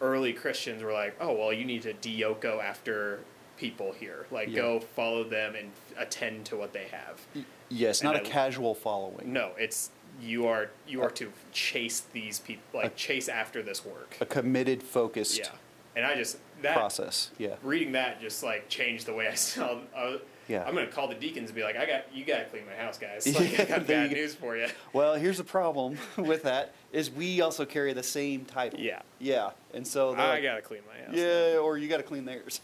early 0.00 0.32
Christians 0.32 0.82
were 0.82 0.92
like, 0.92 1.14
oh 1.20 1.32
well, 1.32 1.52
you 1.52 1.64
need 1.64 1.82
to 1.82 1.94
dioko 1.94 2.62
after 2.62 3.20
people 3.56 3.92
here, 3.92 4.26
like 4.30 4.48
Yeah. 4.48 4.56
go 4.62 4.80
follow 4.80 5.24
them 5.24 5.54
and 5.54 5.70
attend 5.96 6.46
to 6.46 6.56
what 6.56 6.72
they 6.72 6.86
have. 6.90 7.20
Yes, 7.68 7.96
it's 7.96 8.02
not 8.02 8.16
a 8.16 8.20
casual 8.20 8.74
following. 8.74 9.32
No, 9.32 9.52
it's 9.58 9.90
you 10.20 10.46
are 10.46 10.70
you 10.86 11.02
are 11.02 11.10
to 11.10 11.32
chase 11.52 12.00
these 12.12 12.38
people, 12.40 12.62
like 12.80 12.96
chase 12.96 13.28
after 13.28 13.62
this 13.62 13.84
work. 13.84 14.16
A 14.20 14.26
committed, 14.26 14.82
focused 14.82 15.38
Yeah, 15.38 15.48
and 15.96 16.04
I 16.04 16.14
just 16.14 16.38
that 16.62 16.74
process. 16.76 17.30
Yeah. 17.38 17.56
reading 17.62 17.92
that 17.92 18.20
just 18.20 18.42
like 18.42 18.68
changed 18.68 19.06
the 19.06 19.14
way 19.14 19.28
I 19.28 19.34
saw. 19.34 19.78
I 19.96 20.04
was, 20.04 20.20
Yeah. 20.48 20.64
I'm 20.64 20.74
gonna 20.74 20.86
call 20.86 21.08
the 21.08 21.14
deacons 21.14 21.50
and 21.50 21.56
be 21.56 21.62
like, 21.62 21.76
I 21.76 21.86
got 21.86 22.14
you 22.14 22.24
got 22.24 22.38
to 22.38 22.44
clean 22.44 22.64
my 22.66 22.74
house, 22.74 22.98
guys. 22.98 23.26
Yeah, 23.54 23.62
I 23.62 23.64
got 23.64 23.86
bad 23.86 24.10
you 24.10 24.16
news 24.16 24.34
for 24.34 24.56
you. 24.56 24.66
Well, 24.92 25.14
here's 25.14 25.38
the 25.38 25.44
problem 25.44 25.98
with 26.16 26.42
that 26.44 26.74
is 26.92 27.10
we 27.10 27.40
also 27.40 27.64
carry 27.64 27.92
the 27.92 28.02
same 28.02 28.44
title. 28.44 28.78
Yeah. 28.78 29.02
Yeah. 29.18 29.50
And 29.72 29.86
so 29.86 30.14
I 30.14 30.28
like, 30.28 30.42
gotta 30.42 30.62
clean 30.62 30.82
my 30.86 31.04
house. 31.04 31.14
yeah, 31.14 31.58
or 31.58 31.78
you 31.78 31.88
got 31.88 31.96
to 31.96 32.02
clean 32.02 32.24
theirs. 32.24 32.60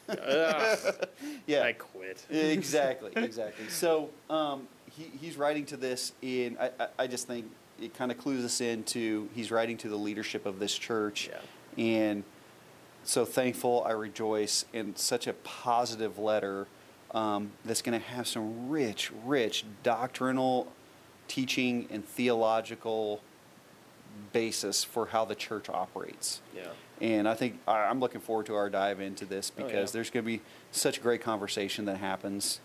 Yeah. 1.46 1.62
I 1.62 1.72
quit. 1.72 2.24
exactly, 2.30 3.12
exactly. 3.16 3.68
So 3.68 4.10
um, 4.28 4.68
he, 4.90 5.04
he's 5.20 5.36
writing 5.36 5.66
to 5.66 5.76
this 5.76 6.12
in, 6.22 6.56
I, 6.60 6.70
I, 6.78 6.86
I 7.00 7.06
just 7.06 7.26
think 7.26 7.46
it 7.80 7.94
kind 7.94 8.12
of 8.12 8.18
clues 8.18 8.44
us 8.44 8.60
into, 8.60 9.28
he's 9.34 9.50
writing 9.50 9.76
to 9.78 9.88
the 9.88 9.96
leadership 9.96 10.46
of 10.46 10.58
this 10.58 10.76
church. 10.76 11.28
Yeah. 11.28 11.84
And 11.84 12.24
so 13.04 13.24
thankful, 13.24 13.82
I 13.86 13.92
rejoice 13.92 14.64
in 14.72 14.94
such 14.96 15.26
a 15.26 15.32
positive 15.32 16.18
letter 16.18 16.66
um, 17.12 17.52
that's 17.64 17.82
going 17.82 17.98
to 17.98 18.06
have 18.06 18.26
some 18.26 18.68
rich, 18.68 19.10
rich 19.24 19.64
doctrinal 19.82 20.70
teaching 21.28 21.86
and 21.90 22.04
theological 22.04 23.20
basis 24.32 24.84
for 24.84 25.06
how 25.06 25.24
the 25.24 25.34
church 25.34 25.68
operates. 25.68 26.40
Yeah. 26.54 26.68
And 27.00 27.28
I 27.28 27.34
think 27.34 27.58
I- 27.66 27.84
I'm 27.84 28.00
looking 28.00 28.20
forward 28.20 28.46
to 28.46 28.54
our 28.54 28.68
dive 28.68 29.00
into 29.00 29.24
this 29.24 29.50
Oh, 29.56 29.62
because 29.64 29.90
yeah. 29.90 29.92
there's 29.92 30.10
going 30.10 30.24
to 30.24 30.26
be 30.26 30.40
such 30.72 31.02
great 31.02 31.22
conversation 31.22 31.84
that 31.86 31.96
happens 31.98 32.60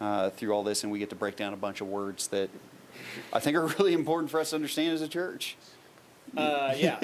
uh, 0.00 0.30
through 0.30 0.52
all 0.52 0.62
this, 0.62 0.82
and 0.82 0.92
we 0.92 0.98
get 0.98 1.10
to 1.10 1.16
break 1.16 1.36
down 1.36 1.52
a 1.52 1.56
bunch 1.56 1.80
of 1.80 1.88
words 1.88 2.28
that 2.28 2.48
I 3.32 3.40
think 3.40 3.56
are 3.56 3.66
really 3.78 3.92
important 3.92 4.30
for 4.30 4.40
us 4.40 4.50
to 4.50 4.56
understand 4.56 4.94
as 4.94 5.02
a 5.02 5.08
church. 5.08 5.56
Uh, 6.36 6.72
yeah. 6.76 7.00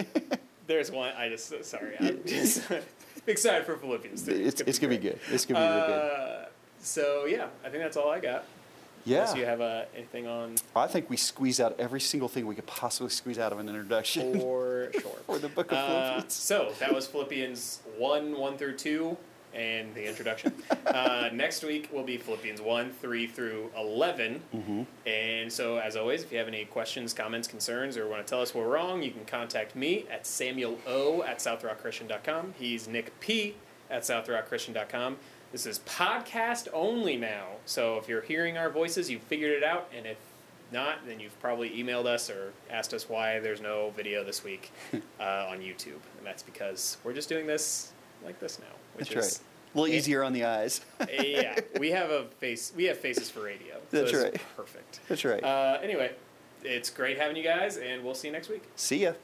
There's 0.66 0.90
one. 0.90 1.12
I 1.16 1.28
just 1.28 1.64
sorry. 1.64 1.96
I'm 2.00 2.20
just 2.26 2.62
excited 3.26 3.66
for 3.66 3.76
Philippians. 3.76 4.22
too. 4.24 4.32
It's, 4.32 4.60
it's 4.62 4.78
going 4.78 4.92
to 4.92 4.98
be 4.98 5.02
good. 5.10 5.18
It's 5.30 5.44
going 5.44 5.60
to 5.60 5.68
be 5.68 5.76
real 5.76 5.86
good. 5.86 6.46
So 6.80 7.24
yeah, 7.26 7.48
I 7.64 7.68
think 7.68 7.82
that's 7.82 7.96
all 7.96 8.10
I 8.10 8.20
got. 8.20 8.44
Yeah. 9.04 9.18
Unless 9.20 9.36
you 9.36 9.44
have 9.44 9.60
uh, 9.60 9.84
anything 9.94 10.26
on 10.26 10.56
I 10.74 10.88
think 10.88 11.08
we 11.08 11.16
squeezed 11.16 11.60
out 11.60 11.76
every 11.78 12.00
single 12.00 12.28
thing 12.28 12.44
we 12.46 12.56
could 12.56 12.66
possibly 12.66 13.10
squeeze 13.10 13.38
out 13.38 13.52
of 13.52 13.60
an 13.60 13.68
introduction 13.68 14.40
for 14.40 14.90
sure. 14.92 15.10
for 15.26 15.38
the 15.38 15.48
book 15.48 15.70
of 15.70 15.78
Uh, 15.78 15.86
Philippians. 15.86 16.32
so 16.34 16.72
that 16.80 16.92
was 16.92 17.06
Philippians 17.06 17.82
1, 17.98 18.36
1 18.36 18.58
through 18.58 18.74
2, 18.76 19.16
and 19.54 19.94
the 19.94 20.08
introduction. 20.08 20.52
uh, 20.86 21.30
next 21.32 21.62
week 21.62 21.88
will 21.92 22.02
be 22.02 22.18
Philippians 22.18 22.60
1, 22.60 22.90
3 23.00 23.26
through 23.28 23.70
11. 23.78 24.40
Mm-hmm. 24.52 24.82
And 25.08 25.52
so, 25.52 25.76
as 25.78 25.94
always, 25.94 26.24
if 26.24 26.32
you 26.32 26.38
have 26.38 26.48
any 26.48 26.64
questions, 26.64 27.14
comments, 27.14 27.46
concerns, 27.46 27.96
or 27.96 28.08
want 28.08 28.26
to 28.26 28.28
tell 28.28 28.42
us 28.42 28.56
we're 28.56 28.66
wrong, 28.66 29.04
you 29.04 29.12
can 29.12 29.24
contact 29.24 29.76
me 29.76 30.04
at 30.10 30.26
Samuel 30.26 30.78
O 30.84 31.22
at 31.22 31.38
SouthRockChristian.com. 31.38 32.54
He's 32.58 32.88
Nick 32.88 33.18
P 33.20 33.54
at 33.88 34.02
SouthRockChristian.com. 34.02 35.16
This 35.56 35.64
is 35.64 35.78
podcast 35.86 36.68
only 36.74 37.16
now. 37.16 37.46
So 37.64 37.96
if 37.96 38.10
you're 38.10 38.20
hearing 38.20 38.58
our 38.58 38.68
voices, 38.68 39.08
you 39.08 39.18
figured 39.18 39.52
it 39.52 39.64
out. 39.64 39.90
And 39.96 40.04
if 40.04 40.18
not, 40.70 41.06
then 41.06 41.18
you've 41.18 41.40
probably 41.40 41.70
emailed 41.70 42.04
us 42.04 42.28
or 42.28 42.52
asked 42.70 42.92
us 42.92 43.08
why 43.08 43.38
there's 43.38 43.62
no 43.62 43.88
video 43.96 44.22
this 44.22 44.44
week 44.44 44.70
uh, 45.18 45.46
on 45.48 45.60
YouTube, 45.60 46.02
and 46.18 46.26
that's 46.26 46.42
because 46.42 46.98
we're 47.04 47.14
just 47.14 47.30
doing 47.30 47.46
this 47.46 47.92
like 48.22 48.38
this 48.38 48.58
now, 48.58 48.66
which 48.96 49.08
That's 49.08 49.26
is 49.28 49.32
right. 49.32 49.74
A 49.74 49.78
little 49.78 49.88
Yeah. 49.94 49.98
easier 49.98 50.22
on 50.24 50.34
the 50.34 50.44
eyes. 50.44 50.82
yeah. 51.10 51.58
We 51.80 51.90
have 51.90 52.10
a 52.10 52.24
face. 52.38 52.74
We 52.76 52.84
have 52.84 52.98
faces 52.98 53.30
for 53.30 53.40
radio. 53.40 53.76
so 53.90 54.02
That's 54.02 54.12
right. 54.12 54.38
Perfect. 54.58 55.00
That's 55.08 55.24
right. 55.24 55.42
Uh, 55.42 55.78
anyway, 55.82 56.12
it's 56.64 56.90
great 56.90 57.16
having 57.16 57.34
you 57.34 57.42
guys, 57.42 57.78
and 57.78 58.04
we'll 58.04 58.14
see 58.14 58.28
you 58.28 58.32
next 58.32 58.50
week. 58.50 58.64
See 58.76 59.04
ya. 59.04 59.14